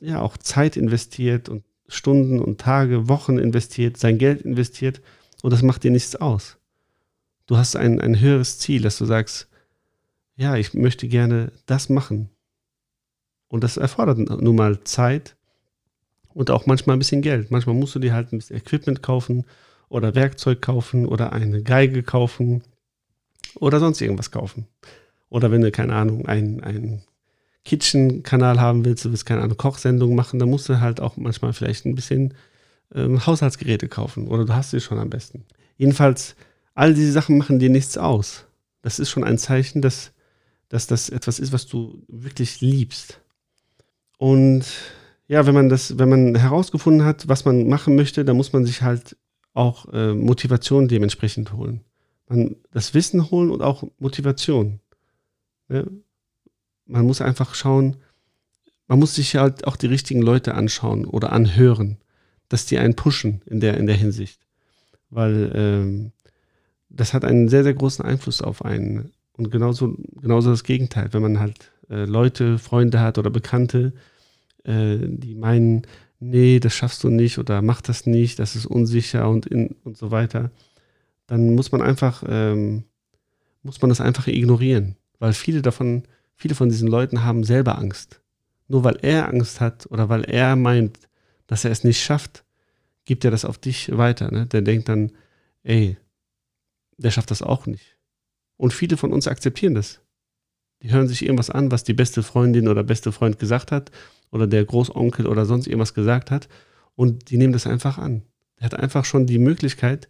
ja 0.00 0.20
auch 0.20 0.36
Zeit 0.36 0.76
investiert 0.76 1.48
und 1.48 1.62
Stunden 1.86 2.40
und 2.40 2.60
Tage, 2.60 3.08
Wochen 3.08 3.38
investiert, 3.38 3.96
sein 3.96 4.18
Geld 4.18 4.42
investiert 4.42 5.00
und 5.42 5.52
das 5.52 5.62
macht 5.62 5.84
dir 5.84 5.90
nichts 5.90 6.16
aus. 6.16 6.56
Du 7.46 7.56
hast 7.56 7.76
ein, 7.76 8.00
ein 8.00 8.18
höheres 8.18 8.58
Ziel, 8.58 8.82
dass 8.82 8.98
du 8.98 9.04
sagst, 9.04 9.48
ja, 10.36 10.56
ich 10.56 10.72
möchte 10.72 11.06
gerne 11.06 11.52
das 11.66 11.88
machen. 11.88 12.30
Und 13.48 13.62
das 13.62 13.76
erfordert 13.76 14.18
nun 14.18 14.56
mal 14.56 14.82
Zeit 14.84 15.36
und 16.32 16.50
auch 16.50 16.66
manchmal 16.66 16.96
ein 16.96 17.00
bisschen 17.00 17.22
Geld. 17.22 17.50
Manchmal 17.50 17.74
musst 17.74 17.94
du 17.94 17.98
dir 17.98 18.14
halt 18.14 18.32
ein 18.32 18.38
bisschen 18.38 18.56
Equipment 18.56 19.02
kaufen 19.02 19.44
oder 19.88 20.14
Werkzeug 20.14 20.62
kaufen 20.62 21.06
oder 21.06 21.32
eine 21.32 21.62
Geige 21.62 22.02
kaufen 22.02 22.62
oder 23.56 23.80
sonst 23.80 24.00
irgendwas 24.00 24.30
kaufen. 24.30 24.66
Oder 25.28 25.50
wenn 25.50 25.60
du, 25.60 25.70
keine 25.70 25.94
Ahnung, 25.94 26.26
ein, 26.26 26.62
ein 26.62 27.02
Kitchen-Kanal 27.64 28.60
haben 28.60 28.84
willst, 28.84 29.04
du 29.04 29.10
willst 29.10 29.26
keine 29.26 29.42
Ahnung, 29.42 29.56
Kochsendung 29.56 30.14
machen, 30.14 30.38
dann 30.38 30.50
musst 30.50 30.68
du 30.68 30.80
halt 30.80 31.00
auch 31.00 31.16
manchmal 31.16 31.52
vielleicht 31.52 31.86
ein 31.86 31.94
bisschen 31.94 32.34
ähm, 32.94 33.24
Haushaltsgeräte 33.26 33.88
kaufen 33.88 34.28
oder 34.28 34.44
du 34.44 34.54
hast 34.54 34.70
sie 34.70 34.80
schon 34.80 34.98
am 34.98 35.10
besten. 35.10 35.44
Jedenfalls, 35.76 36.34
all 36.74 36.94
diese 36.94 37.12
Sachen 37.12 37.38
machen 37.38 37.58
dir 37.58 37.70
nichts 37.70 37.96
aus. 37.98 38.46
Das 38.82 38.98
ist 38.98 39.10
schon 39.10 39.24
ein 39.24 39.38
Zeichen, 39.38 39.82
dass, 39.82 40.12
dass 40.68 40.86
das 40.86 41.10
etwas 41.10 41.38
ist, 41.38 41.52
was 41.52 41.66
du 41.66 42.02
wirklich 42.08 42.60
liebst. 42.60 43.20
Und 44.18 44.64
ja, 45.28 45.46
wenn 45.46 45.54
man 45.54 45.68
das, 45.68 45.98
wenn 45.98 46.08
man 46.08 46.34
herausgefunden 46.34 47.04
hat, 47.04 47.28
was 47.28 47.44
man 47.44 47.68
machen 47.68 47.94
möchte, 47.94 48.24
dann 48.24 48.36
muss 48.36 48.52
man 48.52 48.64
sich 48.64 48.82
halt 48.82 49.16
auch 49.54 49.86
äh, 49.92 50.12
Motivation 50.14 50.88
dementsprechend 50.88 51.52
holen. 51.52 51.82
Man, 52.30 52.56
das 52.70 52.94
Wissen 52.94 53.30
holen 53.30 53.50
und 53.50 53.60
auch 53.60 53.82
Motivation. 53.98 54.78
Ja? 55.68 55.84
Man 56.86 57.04
muss 57.04 57.20
einfach 57.20 57.54
schauen, 57.54 57.96
man 58.86 58.98
muss 58.98 59.16
sich 59.16 59.36
halt 59.36 59.66
auch 59.66 59.76
die 59.76 59.86
richtigen 59.86 60.22
Leute 60.22 60.54
anschauen 60.54 61.04
oder 61.04 61.32
anhören, 61.32 61.98
dass 62.48 62.66
die 62.66 62.78
einen 62.78 62.94
pushen 62.94 63.42
in 63.46 63.60
der, 63.60 63.76
in 63.76 63.86
der 63.86 63.96
Hinsicht. 63.96 64.40
Weil 65.10 65.52
ähm, 65.54 66.12
das 66.88 67.14
hat 67.14 67.24
einen 67.24 67.48
sehr, 67.48 67.64
sehr 67.64 67.74
großen 67.74 68.04
Einfluss 68.04 68.42
auf 68.42 68.64
einen. 68.64 69.12
Und 69.32 69.50
genauso, 69.50 69.96
genauso 70.20 70.50
das 70.50 70.64
Gegenteil, 70.64 71.12
wenn 71.12 71.22
man 71.22 71.40
halt 71.40 71.72
äh, 71.88 72.04
Leute, 72.04 72.58
Freunde 72.58 73.00
hat 73.00 73.18
oder 73.18 73.30
Bekannte, 73.30 73.92
äh, 74.64 74.98
die 75.00 75.34
meinen, 75.34 75.82
nee, 76.20 76.60
das 76.60 76.74
schaffst 76.74 77.02
du 77.02 77.08
nicht 77.08 77.38
oder 77.38 77.62
mach 77.62 77.80
das 77.80 78.06
nicht, 78.06 78.38
das 78.38 78.54
ist 78.54 78.66
unsicher 78.66 79.28
und, 79.28 79.46
in, 79.46 79.74
und 79.84 79.96
so 79.96 80.10
weiter, 80.12 80.50
dann 81.30 81.54
muss 81.54 81.70
man 81.70 81.80
einfach, 81.80 82.24
ähm, 82.26 82.82
muss 83.62 83.80
man 83.80 83.88
das 83.88 84.00
einfach 84.00 84.26
ignorieren. 84.26 84.96
Weil 85.20 85.32
viele 85.32 85.62
davon, 85.62 86.02
viele 86.34 86.56
von 86.56 86.68
diesen 86.68 86.88
Leuten 86.88 87.22
haben 87.22 87.44
selber 87.44 87.78
Angst. 87.78 88.20
Nur 88.66 88.82
weil 88.82 88.98
er 89.02 89.28
Angst 89.28 89.60
hat 89.60 89.86
oder 89.92 90.08
weil 90.08 90.24
er 90.24 90.56
meint, 90.56 90.98
dass 91.46 91.64
er 91.64 91.70
es 91.70 91.84
nicht 91.84 92.02
schafft, 92.02 92.44
gibt 93.04 93.24
er 93.24 93.30
das 93.30 93.44
auf 93.44 93.58
dich 93.58 93.96
weiter. 93.96 94.32
Ne? 94.32 94.46
Der 94.46 94.60
denkt 94.62 94.88
dann, 94.88 95.12
ey, 95.62 95.96
der 96.96 97.12
schafft 97.12 97.30
das 97.30 97.42
auch 97.42 97.66
nicht. 97.66 97.96
Und 98.56 98.72
viele 98.72 98.96
von 98.96 99.12
uns 99.12 99.28
akzeptieren 99.28 99.74
das. 99.74 100.00
Die 100.82 100.90
hören 100.90 101.06
sich 101.06 101.22
irgendwas 101.22 101.50
an, 101.50 101.70
was 101.70 101.84
die 101.84 101.94
beste 101.94 102.24
Freundin 102.24 102.66
oder 102.66 102.82
beste 102.82 103.12
Freund 103.12 103.38
gesagt 103.38 103.70
hat 103.70 103.92
oder 104.32 104.48
der 104.48 104.64
Großonkel 104.64 105.28
oder 105.28 105.46
sonst 105.46 105.68
irgendwas 105.68 105.94
gesagt 105.94 106.32
hat 106.32 106.48
und 106.96 107.30
die 107.30 107.36
nehmen 107.36 107.52
das 107.52 107.68
einfach 107.68 107.98
an. 107.98 108.22
Er 108.56 108.64
hat 108.64 108.74
einfach 108.74 109.04
schon 109.04 109.26
die 109.26 109.38
Möglichkeit, 109.38 110.08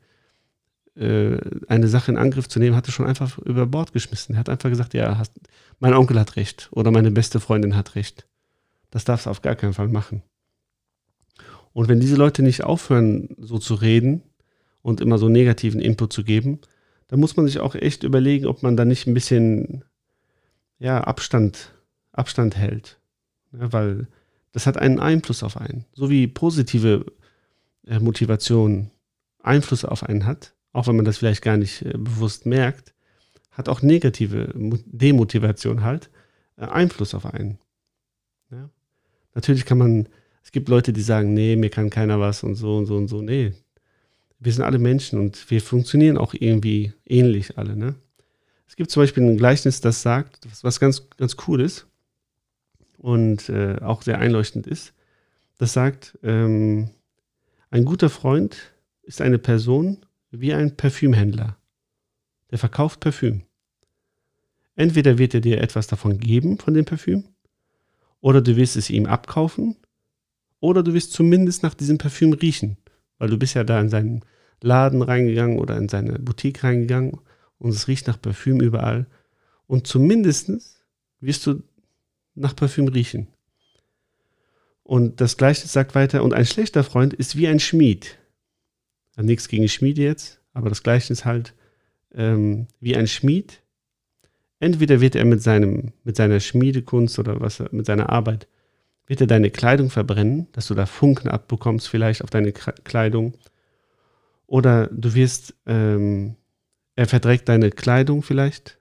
eine 0.97 1.89
Sache 1.89 2.11
in 2.11 2.19
Angriff 2.19 2.49
zu 2.49 2.59
nehmen, 2.59 2.77
hatte 2.77 2.93
schon 2.93 3.07
einfach 3.07 3.39
über 3.39 3.67
Bord 3.67 3.93
geschmissen. 3.93 4.35
Er 4.35 4.41
hat 4.41 4.49
einfach 4.49 4.69
gesagt, 4.69 4.93
ja, 4.95 5.19
hast, 5.19 5.33
mein 5.79 5.95
Onkel 5.95 6.19
hat 6.19 6.37
recht 6.37 6.69
oder 6.73 6.91
meine 6.91 7.11
beste 7.11 7.41
Freundin 7.41 7.77
hat 7.77 7.95
recht. 7.95 8.27
Das 8.91 9.05
darfst 9.05 9.27
du 9.27 9.31
auf 9.31 9.41
gar 9.41 9.55
keinen 9.55 9.73
Fall 9.73 9.89
machen. 9.89 10.23
Und 11.73 11.89
wenn 11.89 12.01
diese 12.01 12.17
Leute 12.17 12.43
nicht 12.43 12.65
aufhören, 12.65 13.29
so 13.39 13.59
zu 13.59 13.75
reden 13.75 14.23
und 14.83 15.01
immer 15.01 15.19
so 15.19 15.29
negativen 15.29 15.81
Input 15.81 16.13
zu 16.13 16.25
geben, 16.25 16.61
dann 17.09 17.21
muss 17.21 17.37
man 17.37 17.47
sich 17.47 17.61
auch 17.61 17.75
echt 17.75 18.03
überlegen, 18.03 18.47
ob 18.47 18.63
man 18.63 18.77
da 18.77 18.85
nicht 18.85 19.07
ein 19.07 19.15
bisschen 19.15 19.85
ja, 20.79 21.01
Abstand, 21.03 21.73
Abstand 22.13 22.57
hält. 22.57 23.01
Ja, 23.53 23.73
weil 23.73 24.09
das 24.53 24.67
hat 24.67 24.77
einen 24.77 24.99
Einfluss 24.99 25.43
auf 25.43 25.57
einen. 25.57 25.85
So 25.93 26.11
wie 26.11 26.27
positive 26.27 27.07
äh, 27.87 28.01
Motivation 28.01 28.91
Einfluss 29.43 29.85
auf 29.85 30.03
einen 30.03 30.27
hat, 30.27 30.55
auch 30.73 30.87
wenn 30.87 30.97
man 30.97 31.05
das 31.05 31.19
vielleicht 31.19 31.43
gar 31.43 31.57
nicht 31.57 31.83
äh, 31.83 31.93
bewusst 31.97 32.47
merkt, 32.47 32.95
hat 33.51 33.69
auch 33.69 33.83
negative 33.83 34.53
Demotivation 34.87 35.83
halt 35.83 36.11
äh, 36.57 36.65
Einfluss 36.65 37.15
auf 37.15 37.27
einen. 37.27 37.59
Ja? 38.51 38.71
Natürlich 39.35 39.65
kann 39.65 39.79
man, 39.79 40.09
es 40.43 40.53
gibt 40.53 40.69
Leute, 40.69 40.93
die 40.93 41.03
sagen, 41.03 41.35
nee, 41.35 41.57
mir 41.57 41.71
kann 41.71 41.91
keiner 41.91 42.21
was 42.21 42.43
und 42.43 42.55
so 42.55 42.77
und 42.77 42.87
so 42.87 42.97
und 42.97 43.09
so. 43.09 43.23
Nee, 43.23 43.53
wir 44.39 44.53
sind 44.53 44.65
alle 44.65 44.79
Menschen 44.79 45.19
und 45.19 45.51
wir 45.51 45.61
funktionieren 45.61 46.17
auch 46.17 46.35
irgendwie 46.35 46.93
ähnlich 47.07 47.59
alle. 47.59 47.77
Ne? 47.77 47.95
Es 48.67 48.77
gibt 48.77 48.91
zum 48.91 49.03
Beispiel 49.03 49.23
ein 49.23 49.37
Gleichnis, 49.37 49.81
das 49.81 50.03
sagt, 50.03 50.47
was 50.63 50.81
ganz, 50.81 51.09
ganz 51.17 51.37
cool 51.47 51.61
ist 51.61 51.87
und 52.99 53.49
äh, 53.49 53.79
auch 53.81 54.03
sehr 54.03 54.19
einleuchtend 54.19 54.67
ist. 54.67 54.95
Das 55.59 55.73
sagt, 55.73 56.19
ähm, 56.23 56.91
ein 57.71 57.85
guter 57.85 58.09
Freund 58.09 58.73
ist 59.03 59.21
eine 59.21 59.39
Person 59.39 59.99
wie 60.31 60.55
ein 60.55 60.77
Parfümhändler. 60.77 61.57
Der 62.51 62.59
verkauft 62.59 63.01
Parfüm. 63.01 63.43
Entweder 64.77 65.19
wird 65.19 65.35
er 65.35 65.41
dir 65.41 65.61
etwas 65.61 65.87
davon 65.87 66.19
geben, 66.19 66.59
von 66.59 66.75
dem 66.75 66.85
Parfüm, 66.85 67.25
oder 68.21 68.41
du 68.41 68.57
wirst 68.57 68.77
es 68.77 68.91
ihm 68.91 69.07
abkaufen, 69.07 69.77
oder 70.61 70.83
du 70.83 70.95
wirst 70.95 71.13
zumindest 71.13 71.63
nach 71.63 71.75
diesem 71.75 71.99
Parfüm 71.99 72.33
riechen, 72.33 72.77
weil 73.19 73.31
du 73.31 73.39
bist 73.39 73.55
ja 73.55 73.65
da 73.65 73.81
in 73.81 73.89
seinen 73.89 74.25
Laden 74.63 75.03
reingegangen 75.03 75.59
oder 75.59 75.77
in 75.77 75.89
seine 75.89 76.19
Boutique 76.19 76.63
reingegangen 76.63 77.19
und 77.59 77.71
es 77.71 77.89
riecht 77.89 78.07
nach 78.07 78.21
Parfüm 78.21 78.61
überall. 78.61 79.07
Und 79.67 79.87
zumindest 79.87 80.51
wirst 81.21 81.47
du 81.47 81.63
nach 82.35 82.55
Parfüm 82.55 82.89
riechen. 82.89 83.29
Und 84.83 85.21
das 85.21 85.37
Gleiche 85.37 85.69
sagt 85.69 85.95
weiter, 85.95 86.23
und 86.25 86.35
ein 86.35 86.47
schlechter 86.47 86.85
Freund 86.85 87.15
ist 87.15 87.37
wie 87.37 87.47
ein 87.47 87.61
Schmied. 87.61 88.19
Ja, 89.21 89.27
nichts 89.27 89.49
gegen 89.49 89.69
Schmiede 89.69 90.01
jetzt, 90.01 90.41
aber 90.55 90.71
das 90.71 90.83
Gleiche 90.83 91.13
ist 91.13 91.27
halt 91.27 91.55
ähm, 92.15 92.69
wie 92.81 92.97
ein 92.97 93.07
Schmied. 93.07 93.61
Entweder 94.61 95.03
wird 95.03 95.15
er 95.15 95.27
mit, 95.27 95.43
seinem, 95.43 95.93
mit 96.05 96.17
seiner 96.17 96.41
Schmiedekunst 96.41 97.19
oder 97.19 97.39
was 97.39 97.63
mit 97.71 97.85
seiner 97.85 98.09
Arbeit, 98.09 98.49
wird 99.07 99.21
er 99.21 99.27
deine 99.27 99.51
Kleidung 99.51 99.91
verbrennen, 99.91 100.47
dass 100.53 100.69
du 100.69 100.75
da 100.75 100.87
Funken 100.87 101.29
abbekommst 101.29 101.87
vielleicht 101.87 102.25
auf 102.25 102.31
deine 102.31 102.53
Kleidung. 102.53 103.35
Oder 104.47 104.87
du 104.87 105.13
wirst, 105.15 105.55
ähm, 105.67 106.37
er 106.97 107.07
verdreckt 107.07 107.47
deine 107.47 107.71
Kleidung 107.71 108.23
vielleicht. 108.23 108.79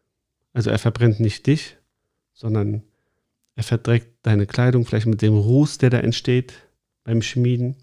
Also 0.53 0.69
er 0.69 0.79
verbrennt 0.79 1.19
nicht 1.19 1.47
dich, 1.47 1.75
sondern 2.33 2.83
er 3.55 3.63
verdreckt 3.63 4.25
deine 4.25 4.45
Kleidung 4.45 4.85
vielleicht 4.85 5.07
mit 5.07 5.21
dem 5.21 5.33
Ruß, 5.33 5.79
der 5.79 5.89
da 5.89 5.99
entsteht 5.99 6.53
beim 7.03 7.21
Schmieden. 7.21 7.75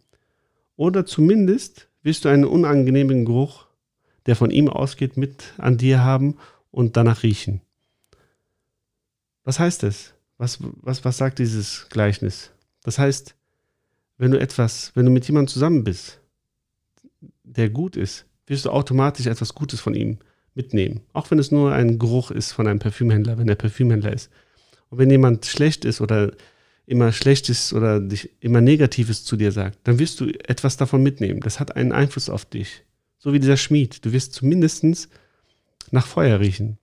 Oder 0.76 1.04
zumindest 1.04 1.85
wirst 2.06 2.24
du 2.24 2.28
einen 2.28 2.44
unangenehmen 2.44 3.24
Geruch, 3.24 3.66
der 4.26 4.36
von 4.36 4.52
ihm 4.52 4.68
ausgeht, 4.68 5.16
mit 5.16 5.52
an 5.58 5.76
dir 5.76 6.04
haben 6.04 6.36
und 6.70 6.96
danach 6.96 7.24
riechen. 7.24 7.60
Was 9.42 9.58
heißt 9.58 9.82
das? 9.82 10.14
Was, 10.38 10.58
was, 10.60 11.04
was 11.04 11.18
sagt 11.18 11.40
dieses 11.40 11.88
Gleichnis? 11.90 12.52
Das 12.84 13.00
heißt, 13.00 13.34
wenn 14.18 14.30
du 14.30 14.38
etwas, 14.38 14.92
wenn 14.94 15.04
du 15.04 15.10
mit 15.10 15.26
jemandem 15.26 15.52
zusammen 15.52 15.82
bist, 15.82 16.20
der 17.42 17.70
gut 17.70 17.96
ist, 17.96 18.24
wirst 18.46 18.66
du 18.66 18.70
automatisch 18.70 19.26
etwas 19.26 19.54
Gutes 19.54 19.80
von 19.80 19.94
ihm 19.94 20.18
mitnehmen. 20.54 21.00
Auch 21.12 21.30
wenn 21.32 21.40
es 21.40 21.50
nur 21.50 21.72
ein 21.72 21.98
Geruch 21.98 22.30
ist 22.30 22.52
von 22.52 22.68
einem 22.68 22.78
Parfümhändler, 22.78 23.36
wenn 23.36 23.48
er 23.48 23.56
Parfümhändler 23.56 24.12
ist. 24.12 24.30
Und 24.90 24.98
wenn 24.98 25.10
jemand 25.10 25.44
schlecht 25.46 25.84
ist 25.84 26.00
oder 26.00 26.32
immer 26.86 27.12
Schlechtes 27.12 27.72
oder 27.72 28.00
dich 28.00 28.30
immer 28.40 28.60
Negatives 28.60 29.24
zu 29.24 29.36
dir 29.36 29.52
sagt, 29.52 29.78
dann 29.84 29.98
wirst 29.98 30.20
du 30.20 30.26
etwas 30.48 30.76
davon 30.76 31.02
mitnehmen. 31.02 31.40
Das 31.40 31.58
hat 31.58 31.74
einen 31.76 31.92
Einfluss 31.92 32.30
auf 32.30 32.44
dich. 32.44 32.84
So 33.18 33.32
wie 33.32 33.40
dieser 33.40 33.56
Schmied. 33.56 34.04
Du 34.04 34.12
wirst 34.12 34.32
zumindest 34.32 34.84
nach 35.90 36.06
Feuer 36.06 36.38
riechen. 36.38 36.78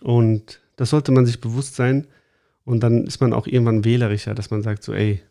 Und 0.00 0.60
das 0.76 0.90
sollte 0.90 1.12
man 1.12 1.26
sich 1.26 1.40
bewusst 1.40 1.76
sein. 1.76 2.08
Und 2.64 2.80
dann 2.80 3.06
ist 3.06 3.20
man 3.20 3.32
auch 3.32 3.46
irgendwann 3.46 3.84
wählerischer, 3.84 4.34
dass 4.34 4.50
man 4.50 4.62
sagt 4.62 4.82
so, 4.82 4.92
ey, 4.92 5.22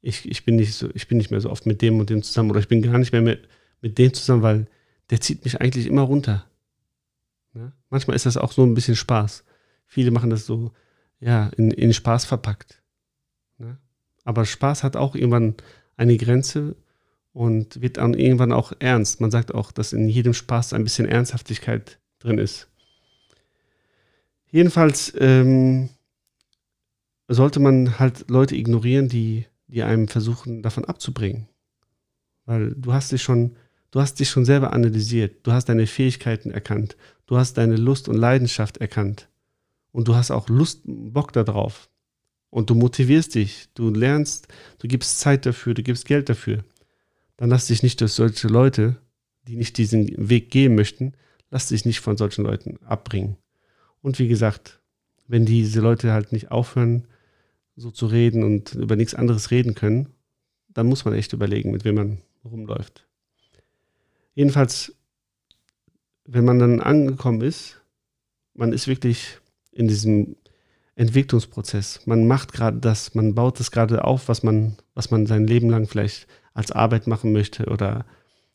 ich, 0.00 0.28
ich, 0.28 0.44
bin 0.44 0.56
nicht 0.56 0.74
so, 0.74 0.88
ich 0.94 1.08
bin 1.08 1.18
nicht 1.18 1.30
mehr 1.30 1.40
so 1.40 1.50
oft 1.50 1.66
mit 1.66 1.80
dem 1.82 1.98
und 1.98 2.10
dem 2.10 2.22
zusammen 2.22 2.50
oder 2.50 2.60
ich 2.60 2.68
bin 2.68 2.82
gar 2.82 2.98
nicht 2.98 3.12
mehr 3.12 3.22
mit, 3.22 3.48
mit 3.80 3.96
dem 3.98 4.12
zusammen, 4.12 4.42
weil 4.42 4.66
der 5.10 5.20
zieht 5.20 5.44
mich 5.44 5.60
eigentlich 5.60 5.86
immer 5.86 6.02
runter. 6.02 6.44
Ja? 7.54 7.72
Manchmal 7.88 8.16
ist 8.16 8.26
das 8.26 8.36
auch 8.36 8.52
so 8.52 8.64
ein 8.64 8.74
bisschen 8.74 8.96
Spaß. 8.96 9.44
Viele 9.86 10.10
machen 10.10 10.30
das 10.30 10.44
so, 10.44 10.72
ja, 11.20 11.48
in, 11.56 11.70
in 11.70 11.92
Spaß 11.92 12.24
verpackt. 12.24 12.82
Ne? 13.58 13.78
Aber 14.24 14.44
Spaß 14.44 14.82
hat 14.82 14.96
auch 14.96 15.14
irgendwann 15.14 15.54
eine 15.96 16.16
Grenze 16.16 16.76
und 17.32 17.80
wird 17.80 17.96
dann 17.98 18.14
irgendwann 18.14 18.52
auch 18.52 18.72
ernst. 18.78 19.20
Man 19.20 19.30
sagt 19.30 19.54
auch, 19.54 19.72
dass 19.72 19.92
in 19.92 20.08
jedem 20.08 20.34
Spaß 20.34 20.72
ein 20.72 20.84
bisschen 20.84 21.06
Ernsthaftigkeit 21.06 21.98
drin 22.18 22.38
ist. 22.38 22.68
Jedenfalls 24.50 25.12
ähm, 25.18 25.88
sollte 27.28 27.58
man 27.58 27.98
halt 27.98 28.30
Leute 28.30 28.54
ignorieren, 28.54 29.08
die, 29.08 29.46
die 29.66 29.82
einem 29.82 30.08
versuchen, 30.08 30.62
davon 30.62 30.84
abzubringen. 30.84 31.48
Weil 32.46 32.74
du 32.76 32.92
hast 32.92 33.10
dich 33.10 33.22
schon, 33.22 33.56
du 33.90 34.00
hast 34.00 34.20
dich 34.20 34.30
schon 34.30 34.44
selber 34.44 34.72
analysiert, 34.72 35.44
du 35.46 35.52
hast 35.52 35.68
deine 35.68 35.86
Fähigkeiten 35.86 36.52
erkannt, 36.52 36.96
du 37.26 37.36
hast 37.36 37.54
deine 37.54 37.76
Lust 37.76 38.08
und 38.08 38.16
Leidenschaft 38.16 38.76
erkannt. 38.76 39.28
Und 39.94 40.08
du 40.08 40.16
hast 40.16 40.32
auch 40.32 40.48
Lust, 40.48 40.80
Bock 40.86 41.32
darauf. 41.32 41.88
Und 42.50 42.68
du 42.68 42.74
motivierst 42.74 43.36
dich, 43.36 43.68
du 43.74 43.90
lernst, 43.90 44.48
du 44.80 44.88
gibst 44.88 45.20
Zeit 45.20 45.46
dafür, 45.46 45.72
du 45.72 45.84
gibst 45.84 46.04
Geld 46.04 46.28
dafür. 46.28 46.64
Dann 47.36 47.48
lass 47.48 47.68
dich 47.68 47.84
nicht 47.84 48.00
durch 48.00 48.10
solche 48.10 48.48
Leute, 48.48 48.96
die 49.46 49.54
nicht 49.54 49.78
diesen 49.78 50.10
Weg 50.28 50.50
gehen 50.50 50.74
möchten, 50.74 51.12
lass 51.48 51.68
dich 51.68 51.84
nicht 51.84 52.00
von 52.00 52.16
solchen 52.16 52.42
Leuten 52.42 52.76
abbringen. 52.84 53.36
Und 54.02 54.18
wie 54.18 54.26
gesagt, 54.26 54.80
wenn 55.28 55.46
diese 55.46 55.80
Leute 55.80 56.12
halt 56.12 56.32
nicht 56.32 56.50
aufhören, 56.50 57.06
so 57.76 57.92
zu 57.92 58.06
reden 58.06 58.42
und 58.42 58.74
über 58.74 58.96
nichts 58.96 59.14
anderes 59.14 59.52
reden 59.52 59.76
können, 59.76 60.08
dann 60.66 60.88
muss 60.88 61.04
man 61.04 61.14
echt 61.14 61.32
überlegen, 61.34 61.70
mit 61.70 61.84
wem 61.84 61.94
man 61.94 62.18
rumläuft. 62.44 63.06
Jedenfalls, 64.34 64.96
wenn 66.24 66.44
man 66.44 66.58
dann 66.58 66.80
angekommen 66.80 67.42
ist, 67.42 67.80
man 68.54 68.72
ist 68.72 68.88
wirklich 68.88 69.38
in 69.74 69.88
diesem 69.88 70.36
Entwicklungsprozess. 70.96 72.06
Man 72.06 72.26
macht 72.26 72.52
gerade 72.52 72.78
das, 72.78 73.14
man 73.14 73.34
baut 73.34 73.58
das 73.58 73.70
gerade 73.70 74.04
auf, 74.04 74.28
was 74.28 74.42
man, 74.42 74.76
was 74.94 75.10
man 75.10 75.26
sein 75.26 75.46
Leben 75.46 75.68
lang 75.68 75.86
vielleicht 75.86 76.26
als 76.52 76.70
Arbeit 76.70 77.06
machen 77.06 77.32
möchte 77.32 77.66
oder 77.66 78.06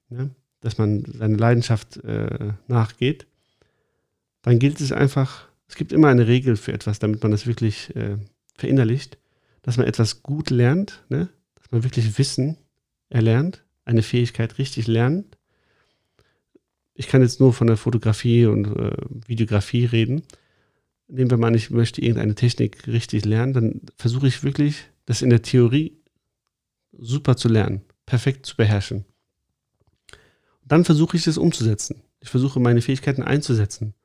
ne, 0.10 0.30
dass 0.62 0.78
man 0.78 1.04
seine 1.06 1.36
Leidenschaft 1.36 1.98
äh, 2.04 2.54
nachgeht. 2.68 3.28
Dann 4.42 4.60
gilt 4.60 4.80
es 4.80 4.92
einfach, 4.92 5.48
es 5.68 5.76
gibt 5.76 5.92
immer 5.92 6.08
eine 6.08 6.28
Regel 6.28 6.56
für 6.56 6.74
etwas, 6.74 7.00
damit 7.00 7.22
man 7.24 7.32
das 7.32 7.46
wirklich 7.46 7.96
äh, 7.96 8.18
verinnerlicht, 8.56 9.18
dass 9.62 9.78
man 9.78 9.88
etwas 9.88 10.24
gut 10.24 10.50
lernt, 10.50 11.04
ne? 11.10 11.30
dass 11.56 11.72
man 11.72 11.84
wirklich 11.84 12.18
Wissen 12.18 12.58
erlernt, 13.10 13.64
eine 13.86 14.02
Fähigkeit 14.02 14.58
richtig 14.58 14.88
lernt. 14.88 15.38
Ich 16.94 17.08
kann 17.08 17.22
jetzt 17.22 17.40
nur 17.40 17.54
von 17.54 17.68
der 17.68 17.78
Fotografie 17.78 18.46
und 18.46 18.66
äh, 18.78 18.96
Videografie 19.28 19.86
reden. 19.86 20.24
Nehmen 21.10 21.32
wir 21.32 21.38
mal 21.38 21.48
an, 21.48 21.56
ich 21.56 21.72
möchte 21.72 22.02
irgendeine 22.02 22.36
Technik 22.36 22.88
richtig 22.88 23.26
lernen, 23.26 23.54
dann 23.54 23.82
versuche 23.98 24.28
ich 24.28 24.44
wirklich, 24.44 24.86
das 25.06 25.22
in 25.22 25.32
der 25.32 25.42
Theorie 25.42 25.98
super 26.92 27.36
zu 27.36 27.50
lernen, 27.50 27.82
perfekt 28.06 28.46
zu 28.46 28.56
beherrschen. 28.56 29.06
Dann 30.64 30.86
versuche 30.86 31.18
ich 31.18 31.26
es 31.26 31.38
umzusetzen. 31.38 32.04
Ich 32.20 32.30
versuche 32.30 32.60
meine 32.60 32.82
Fähigkeiten 32.82 33.24
einzusetzen. 33.24 33.96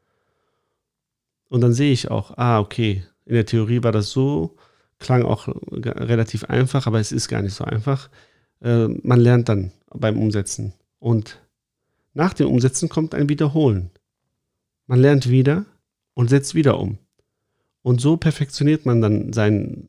Und 1.48 1.60
dann 1.60 1.74
sehe 1.74 1.92
ich 1.92 2.10
auch, 2.10 2.38
ah, 2.38 2.58
okay, 2.58 3.04
in 3.26 3.34
der 3.34 3.46
Theorie 3.46 3.82
war 3.82 3.92
das 3.92 4.10
so, 4.10 4.56
klang 4.98 5.24
auch 5.24 5.46
relativ 5.46 6.44
einfach, 6.44 6.86
aber 6.86 7.00
es 7.00 7.12
ist 7.12 7.28
gar 7.28 7.42
nicht 7.42 7.54
so 7.54 7.64
einfach. 7.64 8.08
Äh, 8.62 8.88
man 9.02 9.20
lernt 9.20 9.48
dann 9.50 9.72
beim 9.90 10.18
Umsetzen. 10.18 10.72
Und 10.98 11.38
nach 12.14 12.32
dem 12.32 12.48
Umsetzen 12.48 12.88
kommt 12.88 13.14
ein 13.14 13.28
Wiederholen. 13.28 13.90
Man 14.86 15.00
lernt 15.00 15.28
wieder 15.28 15.66
und 16.14 16.30
setzt 16.30 16.54
wieder 16.54 16.78
um. 16.78 16.98
Und 17.82 18.00
so 18.00 18.16
perfektioniert 18.16 18.86
man 18.86 19.00
dann 19.00 19.32
sein, 19.32 19.88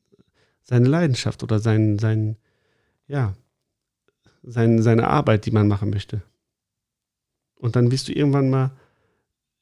seine 0.63 0.87
Leidenschaft 0.89 1.43
oder 1.43 1.59
sein, 1.59 1.97
sein, 1.97 2.37
ja, 3.07 3.35
sein, 4.43 4.81
seine 4.81 5.07
Arbeit, 5.07 5.45
die 5.45 5.51
man 5.51 5.67
machen 5.67 5.89
möchte. 5.89 6.21
Und 7.55 7.75
dann 7.75 7.91
wirst 7.91 8.07
du 8.07 8.13
irgendwann 8.13 8.49
mal, 8.49 8.71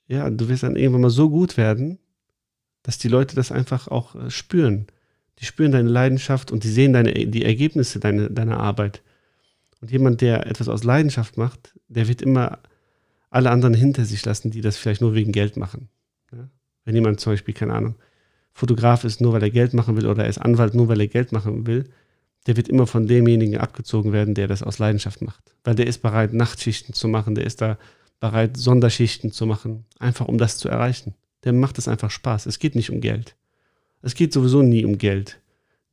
ja, 0.08 0.30
du 0.30 0.50
wirst 0.50 0.64
dann 0.64 0.76
irgendwann 0.76 1.02
mal 1.02 1.10
so 1.10 1.30
gut 1.30 1.58
werden, 1.58 2.00
dass 2.82 2.98
die 2.98 3.08
Leute 3.08 3.36
das 3.36 3.52
einfach 3.52 3.88
auch 3.88 4.16
äh, 4.16 4.30
spüren. 4.30 4.88
Die 5.40 5.46
spüren 5.46 5.72
deine 5.72 5.90
Leidenschaft 5.90 6.52
und 6.52 6.64
die 6.64 6.70
sehen 6.70 6.94
deine, 6.94 7.14
die 7.14 7.46
Ergebnisse 7.46 8.00
deiner, 8.00 8.30
deiner 8.30 8.60
Arbeit. 8.60 9.02
Und 9.82 9.92
jemand, 9.92 10.22
der 10.22 10.48
etwas 10.48 10.70
aus 10.70 10.84
Leidenschaft 10.84 11.38
macht, 11.38 11.74
der 11.88 12.08
wird 12.08 12.22
immer 12.22 12.60
alle 13.30 13.50
anderen 13.50 13.74
hinter 13.74 14.06
sich 14.06 14.24
lassen, 14.26 14.52
die 14.52 14.62
das 14.62 14.78
vielleicht 14.78 15.02
nur 15.02 15.16
wegen 15.16 15.32
Geld 15.32 15.58
machen. 15.58 15.90
Wenn 16.86 16.96
jemand 16.96 17.20
zum 17.20 17.34
Beispiel, 17.34 17.54
keine 17.54 17.74
Ahnung, 17.74 17.96
Fotograf 18.52 19.04
ist, 19.04 19.22
nur 19.22 19.34
weil 19.34 19.44
er 19.44 19.50
Geld 19.50 19.74
machen 19.74 19.98
will, 19.98 20.06
oder 20.06 20.24
er 20.24 20.30
ist 20.30 20.38
Anwalt, 20.38 20.76
nur 20.76 20.88
weil 20.88 21.02
er 21.02 21.08
Geld 21.08 21.32
machen 21.32 21.66
will, 21.66 21.90
der 22.46 22.58
wird 22.58 22.68
immer 22.68 22.86
von 22.86 23.08
demjenigen 23.08 23.58
abgezogen 23.58 24.12
werden, 24.12 24.36
der 24.36 24.48
das 24.48 24.64
aus 24.64 24.80
Leidenschaft 24.80 25.22
macht. 25.22 25.56
Weil 25.64 25.76
der 25.76 25.88
ist 25.88 26.02
bereit, 26.02 26.34
Nachtschichten 26.34 26.94
zu 26.94 27.08
machen, 27.08 27.36
der 27.36 27.46
ist 27.46 27.62
da 27.62 27.78
bereit, 28.20 28.58
Sonderschichten 28.58 29.32
zu 29.32 29.46
machen, 29.46 29.86
einfach 30.00 30.28
um 30.28 30.38
das 30.38 30.58
zu 30.58 30.68
erreichen 30.68 31.16
der 31.44 31.54
macht 31.54 31.78
es 31.78 31.88
einfach 31.88 32.12
Spaß. 32.12 32.46
Es 32.46 32.60
geht 32.60 32.76
nicht 32.76 32.90
um 32.90 33.02
Geld. 33.02 33.36
Es 34.02 34.16
geht 34.16 34.34
sowieso 34.34 34.62
nie 34.62 34.86
um 34.86 34.98
Geld. 34.98 35.40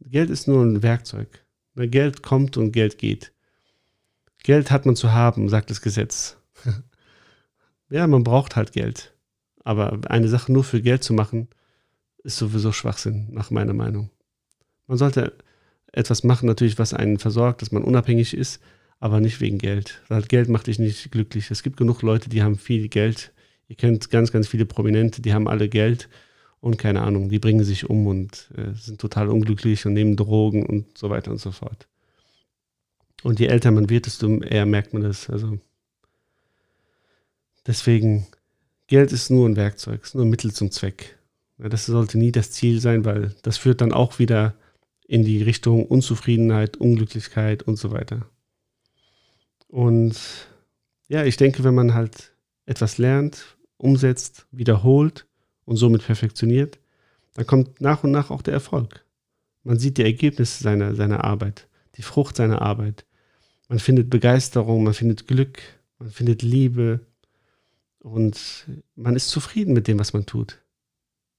Geld 0.00 0.31
ist 0.31 0.48
nur 0.48 0.64
ein 0.64 0.83
Werkzeug. 0.83 1.44
Geld 1.74 2.22
kommt 2.22 2.57
und 2.57 2.72
Geld 2.72 2.98
geht. 2.98 3.33
Geld 4.42 4.70
hat 4.70 4.87
man 4.87 4.96
zu 4.96 5.12
haben, 5.12 5.48
sagt 5.48 5.70
das 5.70 5.83
Gesetz. 5.83 6.37
ja, 7.90 8.07
man 8.07 8.24
braucht 8.24 8.57
halt 8.57 8.72
Geld. 8.72 9.10
Aber 9.64 10.01
eine 10.09 10.29
Sache 10.29 10.53
nur 10.53 10.64
für 10.64 10.81
Geld 10.81 11.05
zu 11.05 11.12
machen, 11.12 11.49
ist 12.23 12.37
sowieso 12.37 12.73
Schwachsinn, 12.73 13.29
nach 13.31 13.51
meiner 13.51 13.75
Meinung. 13.75 14.11
Man 14.87 14.99
sollte 14.99 15.33
etwas 15.92 16.25
machen, 16.25 16.46
natürlich, 16.46 16.79
was 16.79 16.94
einen 16.94 17.18
versorgt, 17.18 17.62
dass 17.62 17.73
man 17.73 17.83
unabhängig 17.83 18.35
ist, 18.35 18.61
aber 18.99 19.20
nicht 19.20 19.40
wegen 19.40 19.59
Geld. 19.59 20.03
Geld 20.29 20.49
macht 20.49 20.66
dich 20.66 20.79
nicht 20.79 21.11
glücklich. 21.11 21.51
Es 21.51 21.62
gibt 21.62 21.77
genug 21.77 22.03
Leute, 22.03 22.29
die 22.29 22.42
haben 22.42 22.59
viel 22.59 22.88
Geld, 22.88 23.33
Ihr 23.70 23.77
kennt 23.77 24.11
ganz, 24.11 24.33
ganz 24.33 24.49
viele 24.49 24.66
Prominente, 24.66 25.23
die 25.23 25.33
haben 25.33 25.46
alle 25.46 25.68
Geld 25.68 26.09
und 26.59 26.77
keine 26.77 27.03
Ahnung, 27.03 27.29
die 27.29 27.38
bringen 27.38 27.62
sich 27.62 27.88
um 27.88 28.09
und 28.09 28.51
äh, 28.57 28.75
sind 28.75 29.01
total 29.01 29.29
unglücklich 29.29 29.87
und 29.87 29.92
nehmen 29.92 30.16
Drogen 30.16 30.66
und 30.66 30.99
so 30.99 31.09
weiter 31.09 31.31
und 31.31 31.38
so 31.38 31.53
fort. 31.53 31.87
Und 33.23 33.38
je 33.38 33.46
älter 33.46 33.70
man 33.70 33.88
wird, 33.88 34.07
desto 34.07 34.40
eher 34.40 34.66
merkt 34.66 34.92
man 34.92 35.03
das. 35.03 35.31
Also 35.31 35.61
deswegen, 37.64 38.27
Geld 38.90 39.12
ist 39.12 39.31
nur 39.31 39.48
ein 39.48 39.55
Werkzeug, 39.55 40.03
ist 40.03 40.16
nur 40.16 40.24
ein 40.24 40.31
Mittel 40.31 40.53
zum 40.53 40.72
Zweck. 40.72 41.16
Das 41.59 41.87
sollte 41.87 42.18
nie 42.18 42.33
das 42.33 42.50
Ziel 42.50 42.81
sein, 42.81 43.05
weil 43.05 43.37
das 43.42 43.57
führt 43.57 43.81
dann 43.83 43.92
auch 43.92 44.18
wieder 44.18 44.57
in 45.07 45.22
die 45.22 45.44
Richtung 45.44 45.87
Unzufriedenheit, 45.87 46.76
Unglücklichkeit 46.76 47.62
und 47.62 47.76
so 47.76 47.92
weiter. 47.92 48.29
Und 49.68 50.16
ja, 51.07 51.24
ich 51.24 51.37
denke, 51.37 51.62
wenn 51.62 51.74
man 51.74 51.94
halt 51.94 52.33
etwas 52.66 52.98
lernt, 52.98 53.57
umsetzt, 53.76 54.46
wiederholt 54.50 55.24
und 55.66 55.76
somit 55.76 56.05
perfektioniert, 56.05 56.81
dann 57.35 57.46
kommt 57.46 57.81
nach 57.81 58.03
und 58.03 58.11
nach 58.11 58.33
auch 58.33 58.42
der 58.42 58.55
Erfolg. 58.55 59.05
Man 59.62 59.79
sieht 59.79 59.98
die 59.98 60.05
Ergebnisse 60.05 60.64
seiner, 60.64 60.96
seiner 60.96 61.22
Arbeit, 61.22 61.68
die 61.94 62.03
Frucht 62.03 62.35
seiner 62.35 62.61
Arbeit. 62.61 63.07
Man 63.68 63.79
findet 63.79 64.11
Begeisterung, 64.11 64.83
man 64.83 64.94
findet 64.94 65.29
Glück, 65.29 65.61
man 66.00 66.11
findet 66.11 66.42
Liebe 66.42 67.07
und 68.00 68.66
man 68.96 69.16
ist 69.16 69.28
zufrieden 69.28 69.72
mit 69.72 69.86
dem, 69.86 69.98
was 69.98 70.12
man 70.12 70.26
tut. 70.26 70.62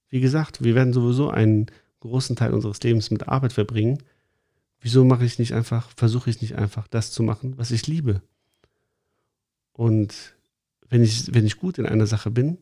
Wie 0.10 0.21
gesagt, 0.21 0.63
wir 0.63 0.76
werden 0.76 0.93
sowieso 0.93 1.30
einen 1.30 1.67
großen 2.00 2.36
Teil 2.36 2.54
unseres 2.54 2.82
Lebens 2.82 3.12
mit 3.12 3.28
Arbeit 3.28 3.54
verbringen. 3.54 4.04
Wieso 4.80 5.06
mache 5.06 5.26
ich 5.26 5.39
nicht 5.39 5.54
einfach, 5.54 5.91
versuche 5.95 6.30
ich 6.30 6.41
nicht 6.41 6.56
einfach 6.56 6.88
das 6.88 7.12
zu 7.12 7.24
machen, 7.24 7.58
was 7.58 7.71
ich 7.71 7.88
liebe? 7.88 8.21
Und 9.74 10.36
wenn 10.89 11.03
ich, 11.03 11.34
wenn 11.34 11.45
ich 11.45 11.57
gut 11.57 11.78
in 11.78 11.86
einer 11.86 12.07
Sache 12.07 12.32
bin, 12.32 12.57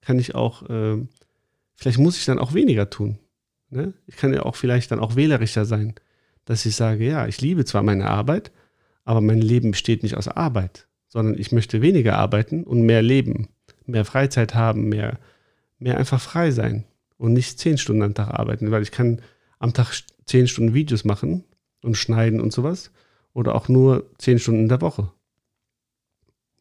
kann 0.00 0.18
ich 0.18 0.34
auch, 0.34 0.68
äh, 0.68 0.98
vielleicht 1.74 1.98
muss 1.98 2.18
ich 2.18 2.24
dann 2.24 2.38
auch 2.38 2.54
weniger 2.54 2.90
tun. 2.90 3.18
Ne? 3.70 3.94
Ich 4.06 4.16
kann 4.16 4.34
ja 4.34 4.42
auch 4.42 4.56
vielleicht 4.56 4.90
dann 4.90 4.98
auch 4.98 5.16
wählerischer 5.16 5.64
sein, 5.64 5.94
dass 6.44 6.66
ich 6.66 6.74
sage, 6.74 7.06
ja, 7.06 7.26
ich 7.26 7.40
liebe 7.40 7.64
zwar 7.64 7.82
meine 7.82 8.10
Arbeit, 8.10 8.50
aber 9.04 9.20
mein 9.20 9.40
Leben 9.40 9.70
besteht 9.70 10.02
nicht 10.02 10.16
aus 10.16 10.28
Arbeit, 10.28 10.88
sondern 11.12 11.38
ich 11.38 11.52
möchte 11.52 11.82
weniger 11.82 12.16
arbeiten 12.16 12.64
und 12.64 12.80
mehr 12.80 13.02
leben, 13.02 13.48
mehr 13.84 14.06
Freizeit 14.06 14.54
haben, 14.54 14.88
mehr, 14.88 15.18
mehr 15.78 15.98
einfach 15.98 16.18
frei 16.18 16.50
sein 16.50 16.84
und 17.18 17.34
nicht 17.34 17.58
zehn 17.58 17.76
Stunden 17.76 18.00
am 18.00 18.14
Tag 18.14 18.30
arbeiten, 18.30 18.70
weil 18.70 18.82
ich 18.82 18.92
kann 18.92 19.20
am 19.58 19.74
Tag 19.74 19.92
zehn 20.24 20.48
Stunden 20.48 20.72
Videos 20.72 21.04
machen 21.04 21.44
und 21.82 21.98
schneiden 21.98 22.40
und 22.40 22.54
sowas 22.54 22.92
oder 23.34 23.54
auch 23.54 23.68
nur 23.68 24.10
zehn 24.16 24.38
Stunden 24.38 24.62
in 24.62 24.68
der 24.70 24.80
Woche. 24.80 25.12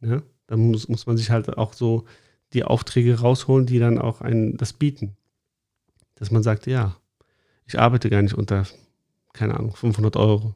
Ja? 0.01 0.21
dann 0.47 0.59
muss, 0.59 0.89
muss 0.89 1.05
man 1.05 1.15
sich 1.15 1.29
halt 1.29 1.57
auch 1.57 1.71
so 1.71 2.03
die 2.51 2.65
Aufträge 2.65 3.21
rausholen, 3.21 3.65
die 3.65 3.79
dann 3.79 3.97
auch 3.97 4.19
einen 4.19 4.57
das 4.57 4.73
bieten. 4.73 5.15
Dass 6.15 6.29
man 6.29 6.43
sagt, 6.43 6.67
ja, 6.67 6.97
ich 7.65 7.79
arbeite 7.79 8.09
gar 8.09 8.21
nicht 8.21 8.33
unter, 8.33 8.67
keine 9.31 9.55
Ahnung, 9.55 9.73
500 9.73 10.17
Euro. 10.17 10.55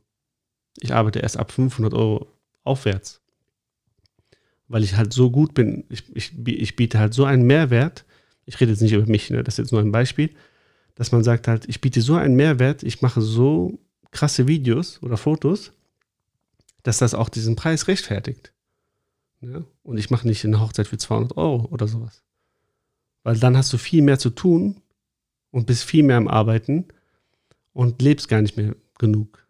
Ich 0.82 0.94
arbeite 0.94 1.20
erst 1.20 1.38
ab 1.38 1.50
500 1.50 1.94
Euro 1.94 2.28
aufwärts. 2.66 3.22
Weil 4.68 4.84
ich 4.84 4.96
halt 4.96 5.14
so 5.14 5.30
gut 5.30 5.54
bin. 5.54 5.86
Ich, 5.90 6.04
ich, 6.16 6.34
ich 6.48 6.76
biete 6.76 7.00
halt 7.00 7.14
so 7.14 7.26
einen 7.26 7.44
Mehrwert. 7.44 8.06
Ich 8.46 8.60
rede 8.60 8.72
jetzt 8.72 8.82
nicht 8.82 8.94
über 8.94 9.06
mich, 9.06 9.30
ne? 9.30 9.44
das 9.44 9.56
ist 9.56 9.66
jetzt 9.66 9.72
nur 9.72 9.82
ein 9.82 9.92
Beispiel. 9.92 10.32
Dass 10.96 11.12
man 11.12 11.24
sagt 11.24 11.48
halt, 11.48 11.68
ich 11.68 11.82
biete 11.82 12.02
so 12.02 12.16
einen 12.16 12.36
Mehrwert, 12.36 12.84
ich 12.84 13.02
mache 13.02 13.22
so 13.22 13.80
krasse 14.12 14.48
Videos 14.48 15.02
oder 15.04 15.18
Fotos, 15.18 15.74
dass 16.84 17.00
das 17.00 17.14
auch 17.14 17.30
diesen 17.30 17.56
Preis 17.56 17.88
rechtfertigt. 17.88 18.54
Ja? 19.42 19.64
Und 19.84 19.98
ich 19.98 20.10
mache 20.10 20.28
nicht 20.28 20.46
eine 20.46 20.60
Hochzeit 20.60 20.88
für 20.88 20.98
200 20.98 21.38
Euro 21.38 21.66
oder 21.66 21.88
sowas. 21.88 22.24
Weil 23.24 23.38
dann 23.38 23.58
hast 23.58 23.74
du 23.74 23.78
viel 23.78 24.02
mehr 24.02 24.20
zu 24.20 24.30
tun 24.30 24.82
und 25.52 25.66
bist 25.66 25.84
viel 25.84 26.04
mehr 26.04 26.18
am 26.18 26.28
Arbeiten 26.28 26.86
und 27.74 28.02
lebst 28.02 28.28
gar 28.28 28.42
nicht 28.42 28.58
mehr 28.58 28.76
genug. 28.98 29.46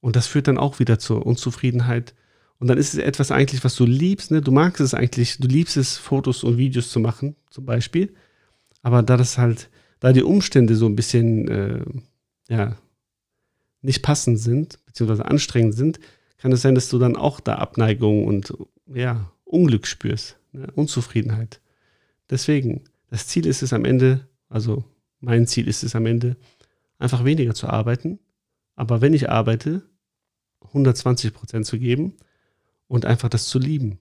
Und 0.00 0.16
das 0.16 0.26
führt 0.26 0.48
dann 0.48 0.58
auch 0.58 0.78
wieder 0.78 0.98
zur 0.98 1.24
Unzufriedenheit. 1.24 2.14
Und 2.64 2.68
dann 2.68 2.78
ist 2.78 2.94
es 2.94 2.98
etwas 2.98 3.30
eigentlich, 3.30 3.62
was 3.62 3.76
du 3.76 3.84
liebst. 3.84 4.30
Ne? 4.30 4.40
Du 4.40 4.50
magst 4.50 4.80
es 4.80 4.94
eigentlich, 4.94 5.36
du 5.36 5.46
liebst 5.46 5.76
es, 5.76 5.98
Fotos 5.98 6.42
und 6.44 6.56
Videos 6.56 6.88
zu 6.88 6.98
machen, 6.98 7.36
zum 7.50 7.66
Beispiel. 7.66 8.14
Aber 8.80 9.02
da 9.02 9.18
das 9.18 9.36
halt, 9.36 9.68
da 10.00 10.14
die 10.14 10.22
Umstände 10.22 10.74
so 10.74 10.86
ein 10.86 10.96
bisschen, 10.96 11.46
äh, 11.48 11.84
ja, 12.48 12.78
nicht 13.82 14.00
passend 14.00 14.40
sind, 14.40 14.78
beziehungsweise 14.86 15.26
anstrengend 15.26 15.74
sind, 15.74 16.00
kann 16.38 16.52
es 16.52 16.62
sein, 16.62 16.74
dass 16.74 16.88
du 16.88 16.98
dann 16.98 17.16
auch 17.16 17.38
da 17.38 17.56
Abneigung 17.56 18.24
und, 18.24 18.54
ja, 18.86 19.30
Unglück 19.44 19.86
spürst, 19.86 20.38
ne? 20.52 20.66
Unzufriedenheit. 20.74 21.60
Deswegen, 22.30 22.84
das 23.10 23.26
Ziel 23.26 23.44
ist 23.44 23.62
es 23.62 23.74
am 23.74 23.84
Ende, 23.84 24.26
also 24.48 24.84
mein 25.20 25.46
Ziel 25.46 25.68
ist 25.68 25.84
es 25.84 25.94
am 25.94 26.06
Ende, 26.06 26.38
einfach 26.98 27.26
weniger 27.26 27.52
zu 27.52 27.66
arbeiten. 27.66 28.20
Aber 28.74 29.02
wenn 29.02 29.12
ich 29.12 29.28
arbeite, 29.28 29.82
120 30.62 31.34
Prozent 31.34 31.66
zu 31.66 31.78
geben 31.78 32.14
und 32.88 33.04
einfach 33.06 33.28
das 33.28 33.46
zu 33.46 33.58
lieben 33.58 33.98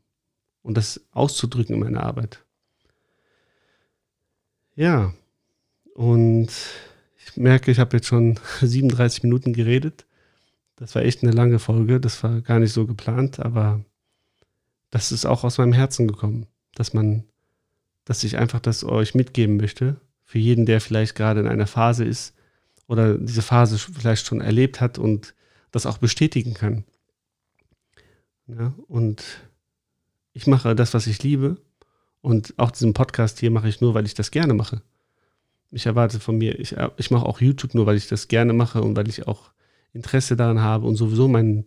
und 0.62 0.78
das 0.78 1.02
auszudrücken 1.12 1.76
in 1.76 1.82
meiner 1.82 2.04
Arbeit. 2.04 2.44
Ja, 4.76 5.14
und 5.94 6.50
ich 7.18 7.38
merke, 7.38 7.72
ich 7.72 7.80
habe 7.80 7.98
jetzt 7.98 8.08
schon 8.08 8.40
37 8.62 9.24
Minuten 9.24 9.54
geredet. 9.54 10.06
Das 10.76 10.96
war 10.96 11.04
echt 11.04 11.24
eine 11.24 11.32
lange 11.32 11.60
Folge, 11.60 12.00
das 12.00 12.24
war 12.24 12.42
gar 12.42 12.60
nicht 12.60 12.74
so 12.74 12.88
geplant, 12.88 13.40
aber 13.40 13.86
das 14.90 15.12
ist 15.12 15.26
auch 15.26 15.44
aus 15.44 15.58
meinem 15.58 15.74
Herzen 15.74 16.08
gekommen, 16.08 16.48
dass 16.76 16.94
man, 16.94 17.24
dass 18.06 18.24
ich 18.24 18.38
einfach 18.38 18.60
das 18.60 18.84
euch 18.84 19.16
mitgeben 19.16 19.58
möchte, 19.58 20.02
für 20.24 20.40
jeden, 20.40 20.66
der 20.66 20.82
vielleicht 20.82 21.16
gerade 21.16 21.40
in 21.40 21.48
einer 21.48 21.68
Phase 21.68 22.04
ist 22.06 22.34
oder 22.88 23.18
diese 23.18 23.44
Phase 23.44 23.78
vielleicht 23.78 24.26
schon 24.26 24.42
erlebt 24.42 24.82
hat 24.82 24.98
und 24.98 25.36
das 25.72 25.86
auch 25.86 26.00
bestätigen 26.00 26.54
kann. 26.54 26.86
Ja, 28.48 28.74
und 28.88 29.24
ich 30.34 30.48
mache 30.48 30.76
das, 30.76 30.94
was 30.94 31.08
ich 31.08 31.24
liebe. 31.24 31.58
Und 32.22 32.54
auch 32.58 32.72
diesen 32.72 32.94
Podcast 32.94 33.40
hier 33.40 33.52
mache 33.52 33.68
ich 33.68 33.82
nur, 33.82 33.94
weil 33.94 34.06
ich 34.06 34.14
das 34.14 34.32
gerne 34.32 34.54
mache. 34.54 34.82
Ich 35.72 35.86
erwarte 35.86 36.20
von 36.20 36.38
mir, 36.38 36.60
ich, 36.60 36.76
ich 36.98 37.12
mache 37.12 37.26
auch 37.26 37.42
YouTube 37.42 37.74
nur, 37.74 37.86
weil 37.86 37.98
ich 37.98 38.08
das 38.08 38.28
gerne 38.28 38.54
mache 38.54 38.82
und 38.82 38.96
weil 38.96 39.10
ich 39.10 39.28
auch 39.28 39.52
Interesse 39.92 40.36
daran 40.36 40.62
habe 40.62 40.88
und 40.88 40.96
sowieso 40.96 41.28
meinen 41.28 41.66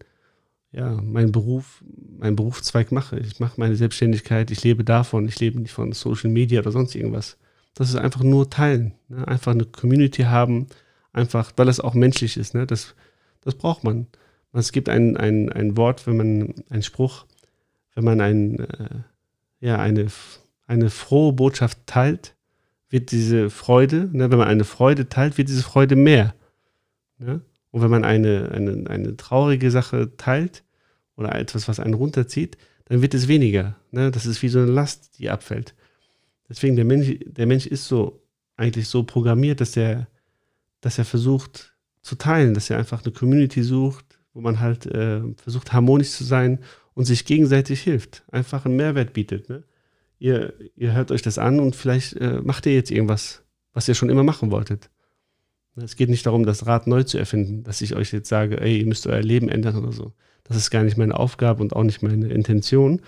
ja, 0.77 1.01
meinen 1.01 1.33
Beruf, 1.33 1.83
meinen 2.18 2.37
Berufszweig 2.37 2.93
mache. 2.93 3.18
Ich 3.18 3.41
mache 3.41 3.59
meine 3.59 3.77
Selbstständigkeit, 3.77 4.51
ich 4.51 4.62
lebe 4.62 4.85
davon, 4.85 5.27
ich 5.27 5.41
lebe 5.41 5.59
nicht 5.59 5.72
von 5.72 5.93
Social 5.93 6.31
Media 6.31 6.61
oder 6.61 6.70
sonst 6.70 6.95
irgendwas. 6.95 7.39
Das 7.74 7.89
ist 7.89 7.97
einfach 7.97 8.22
nur 8.22 8.51
teilen, 8.51 8.93
ne? 9.09 9.27
einfach 9.27 9.53
eine 9.53 9.64
Community 9.64 10.24
haben, 10.24 10.66
einfach, 11.12 11.53
weil 11.57 11.68
es 11.68 11.81
auch 11.81 11.95
menschlich 11.95 12.37
ist. 12.37 12.55
Ne? 12.55 12.66
Das, 12.66 12.95
das 13.41 13.55
braucht 13.55 13.85
man. 13.85 14.07
Es 14.53 14.72
gibt 14.72 14.88
ein, 14.88 15.16
ein, 15.16 15.53
ein 15.53 15.76
Wort, 15.76 16.07
wenn 16.07 16.16
man, 16.16 16.55
ein 16.70 16.82
Spruch, 16.82 17.26
wenn 17.94 18.05
man 18.05 18.20
ein, 18.20 18.61
äh, 18.61 19.01
ja, 19.61 19.78
eine, 19.78 20.07
eine 20.66 20.90
frohe 20.90 21.32
Botschaft 21.32 21.78
teilt, 21.86 22.36
wird 22.88 23.11
diese 23.11 23.51
Freude, 23.51 24.09
ne, 24.12 24.30
wenn 24.30 24.38
man 24.38 24.49
eine 24.49 24.64
Freude 24.64 25.09
teilt, 25.09 25.38
wird 25.38 25.49
diese 25.49 25.62
Freude 25.62 25.97
mehr. 25.97 26.34
Ne? 27.18 27.40
Und 27.70 27.82
wenn 27.82 27.90
man 27.90 28.05
eine, 28.05 28.51
eine, 28.53 28.88
eine 28.88 29.16
traurige 29.16 29.70
Sache 29.70 30.16
teilt 30.16 30.64
oder 31.16 31.34
etwas, 31.34 31.68
was 31.68 31.80
einen 31.80 31.94
runterzieht, 31.94 32.57
dann 32.86 33.03
wird 33.03 33.14
es 33.14 33.28
weniger. 33.28 33.76
Ne? 33.90 34.11
Das 34.11 34.26
ist 34.26 34.42
wie 34.42 34.49
so 34.49 34.61
eine 34.61 34.70
Last, 34.70 35.18
die 35.18 35.28
abfällt. 35.28 35.74
Deswegen, 36.49 36.76
der 36.76 36.84
Mensch, 36.84 37.18
der 37.26 37.47
Mensch 37.47 37.66
ist 37.66 37.86
so 37.86 38.22
eigentlich 38.57 38.88
so 38.88 39.03
programmiert, 39.03 39.61
dass 39.61 39.76
er, 39.76 40.07
dass 40.80 40.99
er 40.99 41.05
versucht 41.05 41.74
zu 42.03 42.14
teilen, 42.14 42.55
dass 42.55 42.70
er 42.70 42.78
einfach 42.78 43.05
eine 43.05 43.12
Community 43.12 43.62
sucht, 43.62 44.16
wo 44.37 44.43
man 44.43 44.61
halt 44.61 44.84
äh, 44.84 45.22
versucht, 45.39 45.72
harmonisch 45.72 46.11
zu 46.11 46.22
sein 46.22 46.59
und 46.93 47.07
sich 47.07 47.24
gegenseitig 47.24 47.80
hilft, 47.80 48.22
einfach 48.30 48.66
einen 48.66 48.76
Mehrwert 48.76 49.14
bietet. 49.14 49.49
Ne? 49.49 49.64
Ihr, 50.18 50.53
ihr 50.76 50.93
hört 50.93 51.11
euch 51.11 51.22
das 51.22 51.39
an 51.39 51.59
und 51.59 51.74
vielleicht 51.74 52.12
äh, 52.18 52.43
macht 52.43 52.66
ihr 52.66 52.74
jetzt 52.74 52.91
irgendwas, 52.91 53.43
was 53.72 53.89
ihr 53.89 53.95
schon 53.95 54.11
immer 54.11 54.24
machen 54.24 54.51
wolltet. 54.51 54.91
Es 55.76 55.97
geht 55.97 56.11
nicht 56.11 56.26
darum, 56.26 56.45
das 56.45 56.66
Rad 56.66 56.87
neu 56.87 57.03
zu 57.03 57.16
erfinden, 57.16 57.64
dass 57.64 57.80
ich 57.80 57.97
euch 57.97 58.12
jetzt 58.12 58.28
sage, 58.28 58.61
ey, 58.61 58.78
ihr 58.78 58.87
müsst 58.87 59.07
euer 59.07 59.22
Leben 59.22 59.49
ändern 59.49 59.76
oder 59.76 59.93
so. 59.93 60.12
Das 60.45 60.59
ist 60.59 60.70
gar 60.70 60.82
nicht 60.82 60.99
meine 60.99 61.18
Aufgabe 61.18 61.62
und 61.62 61.74
auch 61.74 61.82
nicht 61.82 62.03
meine 62.03 62.28
Intention, 62.28 63.01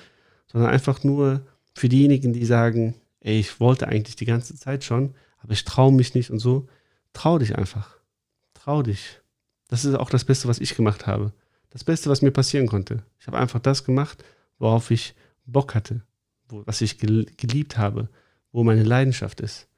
sondern 0.46 0.70
einfach 0.70 1.04
nur 1.04 1.42
für 1.74 1.90
diejenigen, 1.90 2.32
die 2.32 2.46
sagen, 2.46 2.94
ey, 3.20 3.38
ich 3.38 3.60
wollte 3.60 3.86
eigentlich 3.86 4.16
die 4.16 4.24
ganze 4.24 4.54
Zeit 4.54 4.82
schon, 4.82 5.14
aber 5.40 5.52
ich 5.52 5.66
traue 5.66 5.92
mich 5.92 6.14
nicht 6.14 6.30
und 6.30 6.38
so. 6.38 6.68
Trau 7.12 7.38
dich 7.38 7.54
einfach. 7.56 7.98
Trau 8.54 8.82
dich. 8.82 9.20
Das 9.68 9.84
ist 9.84 9.94
auch 9.94 10.10
das 10.10 10.24
Beste, 10.24 10.48
was 10.48 10.58
ich 10.58 10.74
gemacht 10.74 11.06
habe. 11.06 11.32
Das 11.70 11.84
Beste, 11.84 12.10
was 12.10 12.22
mir 12.22 12.30
passieren 12.30 12.66
konnte. 12.66 13.04
Ich 13.20 13.26
habe 13.26 13.38
einfach 13.38 13.60
das 13.60 13.84
gemacht, 13.84 14.24
worauf 14.58 14.90
ich 14.90 15.14
Bock 15.46 15.74
hatte, 15.74 16.02
wo, 16.48 16.66
was 16.66 16.80
ich 16.80 16.98
geliebt 16.98 17.78
habe, 17.78 18.08
wo 18.52 18.64
meine 18.64 18.82
Leidenschaft 18.82 19.40
ist. 19.40 19.68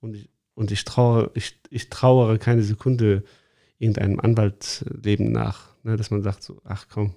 Und 0.00 0.14
ich, 0.14 0.28
und 0.54 0.70
ich, 0.70 0.84
traue, 0.84 1.30
ich, 1.34 1.58
ich 1.70 1.88
trauere 1.88 2.38
keine 2.38 2.62
Sekunde 2.62 3.24
irgendeinem 3.78 4.20
Anwaltsleben 4.20 5.32
nach, 5.32 5.70
ne, 5.82 5.96
dass 5.96 6.10
man 6.10 6.22
sagt 6.22 6.42
so, 6.42 6.60
ach 6.64 6.86
komm, 6.88 7.14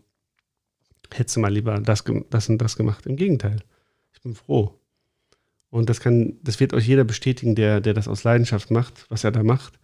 hättest 1.13 1.35
du 1.35 1.41
mal 1.41 1.53
lieber 1.53 1.79
das, 1.79 2.03
das 2.29 2.49
und 2.49 2.57
das 2.57 2.75
gemacht. 2.75 3.05
Im 3.05 3.17
Gegenteil, 3.17 3.59
ich 4.13 4.21
bin 4.21 4.35
froh. 4.35 4.79
Und 5.69 5.89
das 5.89 5.99
kann, 5.99 6.39
das 6.41 6.59
wird 6.59 6.73
euch 6.73 6.87
jeder 6.87 7.03
bestätigen, 7.03 7.53
der, 7.53 7.81
der 7.81 7.93
das 7.93 8.07
aus 8.07 8.23
Leidenschaft 8.23 8.71
macht, 8.71 9.05
was 9.09 9.23
er 9.23 9.31
da 9.31 9.43
macht. 9.43 9.77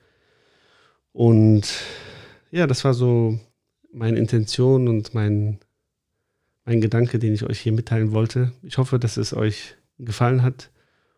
Und 1.11 1.67
ja, 2.51 2.67
das 2.67 2.83
war 2.83 2.93
so 2.93 3.39
meine 3.93 4.17
Intention 4.17 4.87
und 4.87 5.13
mein, 5.13 5.59
mein 6.65 6.81
Gedanke, 6.81 7.17
den 7.17 7.33
ich 7.33 7.43
euch 7.43 7.59
hier 7.59 7.71
mitteilen 7.71 8.11
wollte. 8.11 8.51
Ich 8.61 8.77
hoffe, 8.77 8.99
dass 8.99 9.17
es 9.17 9.33
euch 9.33 9.75
gefallen 9.97 10.43
hat 10.43 10.69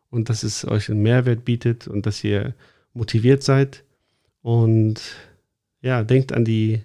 und 0.09 0.29
dass 0.29 0.43
es 0.43 0.65
euch 0.65 0.89
einen 0.89 1.01
Mehrwert 1.01 1.43
bietet 1.43 1.87
und 1.87 2.05
dass 2.05 2.23
ihr 2.23 2.53
motiviert 2.93 3.43
seid. 3.43 3.83
Und 4.41 5.01
ja, 5.81 6.03
denkt 6.03 6.31
an 6.31 6.45
die, 6.45 6.83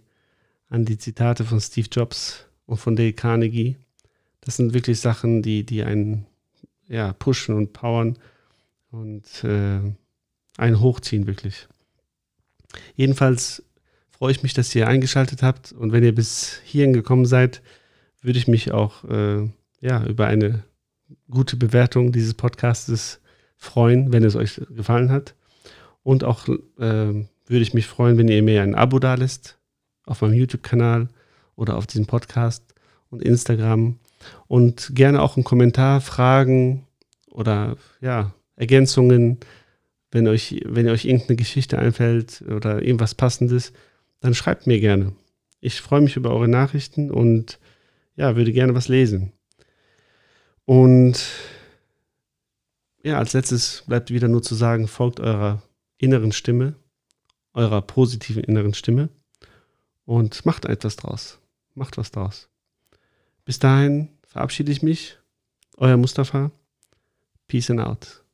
an 0.68 0.84
die 0.84 0.98
Zitate 0.98 1.44
von 1.44 1.60
Steve 1.60 1.88
Jobs 1.90 2.46
und 2.66 2.78
von 2.78 2.96
Dale 2.96 3.12
Carnegie. 3.12 3.76
Das 4.40 4.56
sind 4.56 4.72
wirklich 4.72 5.00
Sachen, 5.00 5.42
die, 5.42 5.64
die 5.64 5.82
einen 5.82 6.26
ja, 6.88 7.12
pushen 7.12 7.54
und 7.54 7.72
powern 7.72 8.18
und 8.90 9.44
äh, 9.44 9.80
einen 10.56 10.80
hochziehen, 10.80 11.26
wirklich. 11.26 11.68
Jedenfalls 12.94 13.62
freue 14.18 14.32
ich 14.32 14.42
mich, 14.42 14.52
dass 14.52 14.74
ihr 14.74 14.88
eingeschaltet 14.88 15.42
habt. 15.42 15.72
Und 15.72 15.92
wenn 15.92 16.02
ihr 16.02 16.14
bis 16.14 16.60
hierhin 16.64 16.92
gekommen 16.92 17.24
seid, 17.24 17.62
würde 18.20 18.38
ich 18.38 18.48
mich 18.48 18.72
auch 18.72 19.04
äh, 19.04 19.48
ja, 19.80 20.04
über 20.04 20.26
eine 20.26 20.64
gute 21.30 21.56
Bewertung 21.56 22.10
dieses 22.10 22.34
Podcastes 22.34 23.20
freuen, 23.56 24.12
wenn 24.12 24.24
es 24.24 24.34
euch 24.34 24.60
gefallen 24.74 25.12
hat. 25.12 25.34
Und 26.02 26.24
auch 26.24 26.48
äh, 26.48 26.54
würde 26.78 27.26
ich 27.62 27.74
mich 27.74 27.86
freuen, 27.86 28.18
wenn 28.18 28.28
ihr 28.28 28.42
mir 28.42 28.62
ein 28.62 28.74
Abo 28.74 28.98
da 28.98 29.14
lässt 29.14 29.58
auf 30.04 30.22
meinem 30.22 30.34
YouTube-Kanal 30.34 31.08
oder 31.54 31.76
auf 31.76 31.86
diesem 31.86 32.06
Podcast 32.06 32.74
und 33.10 33.22
Instagram. 33.22 33.98
Und 34.48 34.90
gerne 34.94 35.22
auch 35.22 35.36
einen 35.36 35.44
Kommentar, 35.44 36.00
Fragen 36.00 36.86
oder 37.30 37.76
ja, 38.00 38.32
Ergänzungen, 38.56 39.38
wenn 40.10 40.26
euch, 40.26 40.60
wenn 40.66 40.88
euch 40.88 41.04
irgendeine 41.04 41.36
Geschichte 41.36 41.78
einfällt 41.78 42.42
oder 42.42 42.82
irgendwas 42.82 43.14
Passendes, 43.14 43.72
dann 44.20 44.34
schreibt 44.34 44.66
mir 44.66 44.80
gerne. 44.80 45.12
Ich 45.60 45.80
freue 45.80 46.00
mich 46.00 46.16
über 46.16 46.30
eure 46.30 46.48
Nachrichten 46.48 47.10
und 47.10 47.58
ja, 48.16 48.36
würde 48.36 48.52
gerne 48.52 48.74
was 48.74 48.88
lesen. 48.88 49.32
Und 50.64 51.24
ja, 53.02 53.18
als 53.18 53.32
letztes 53.32 53.84
bleibt 53.86 54.10
wieder 54.10 54.28
nur 54.28 54.42
zu 54.42 54.54
sagen, 54.54 54.88
folgt 54.88 55.20
eurer 55.20 55.62
inneren 55.98 56.32
Stimme, 56.32 56.74
eurer 57.54 57.80
positiven 57.82 58.44
inneren 58.44 58.74
Stimme 58.74 59.08
und 60.04 60.44
macht 60.46 60.64
etwas 60.64 60.96
draus. 60.96 61.38
Macht 61.74 61.96
was 61.96 62.10
draus. 62.10 62.48
Bis 63.44 63.58
dahin 63.58 64.08
verabschiede 64.26 64.72
ich 64.72 64.82
mich. 64.82 65.18
Euer 65.76 65.96
Mustafa. 65.96 66.50
Peace 67.46 67.70
and 67.70 67.80
out. 67.80 68.24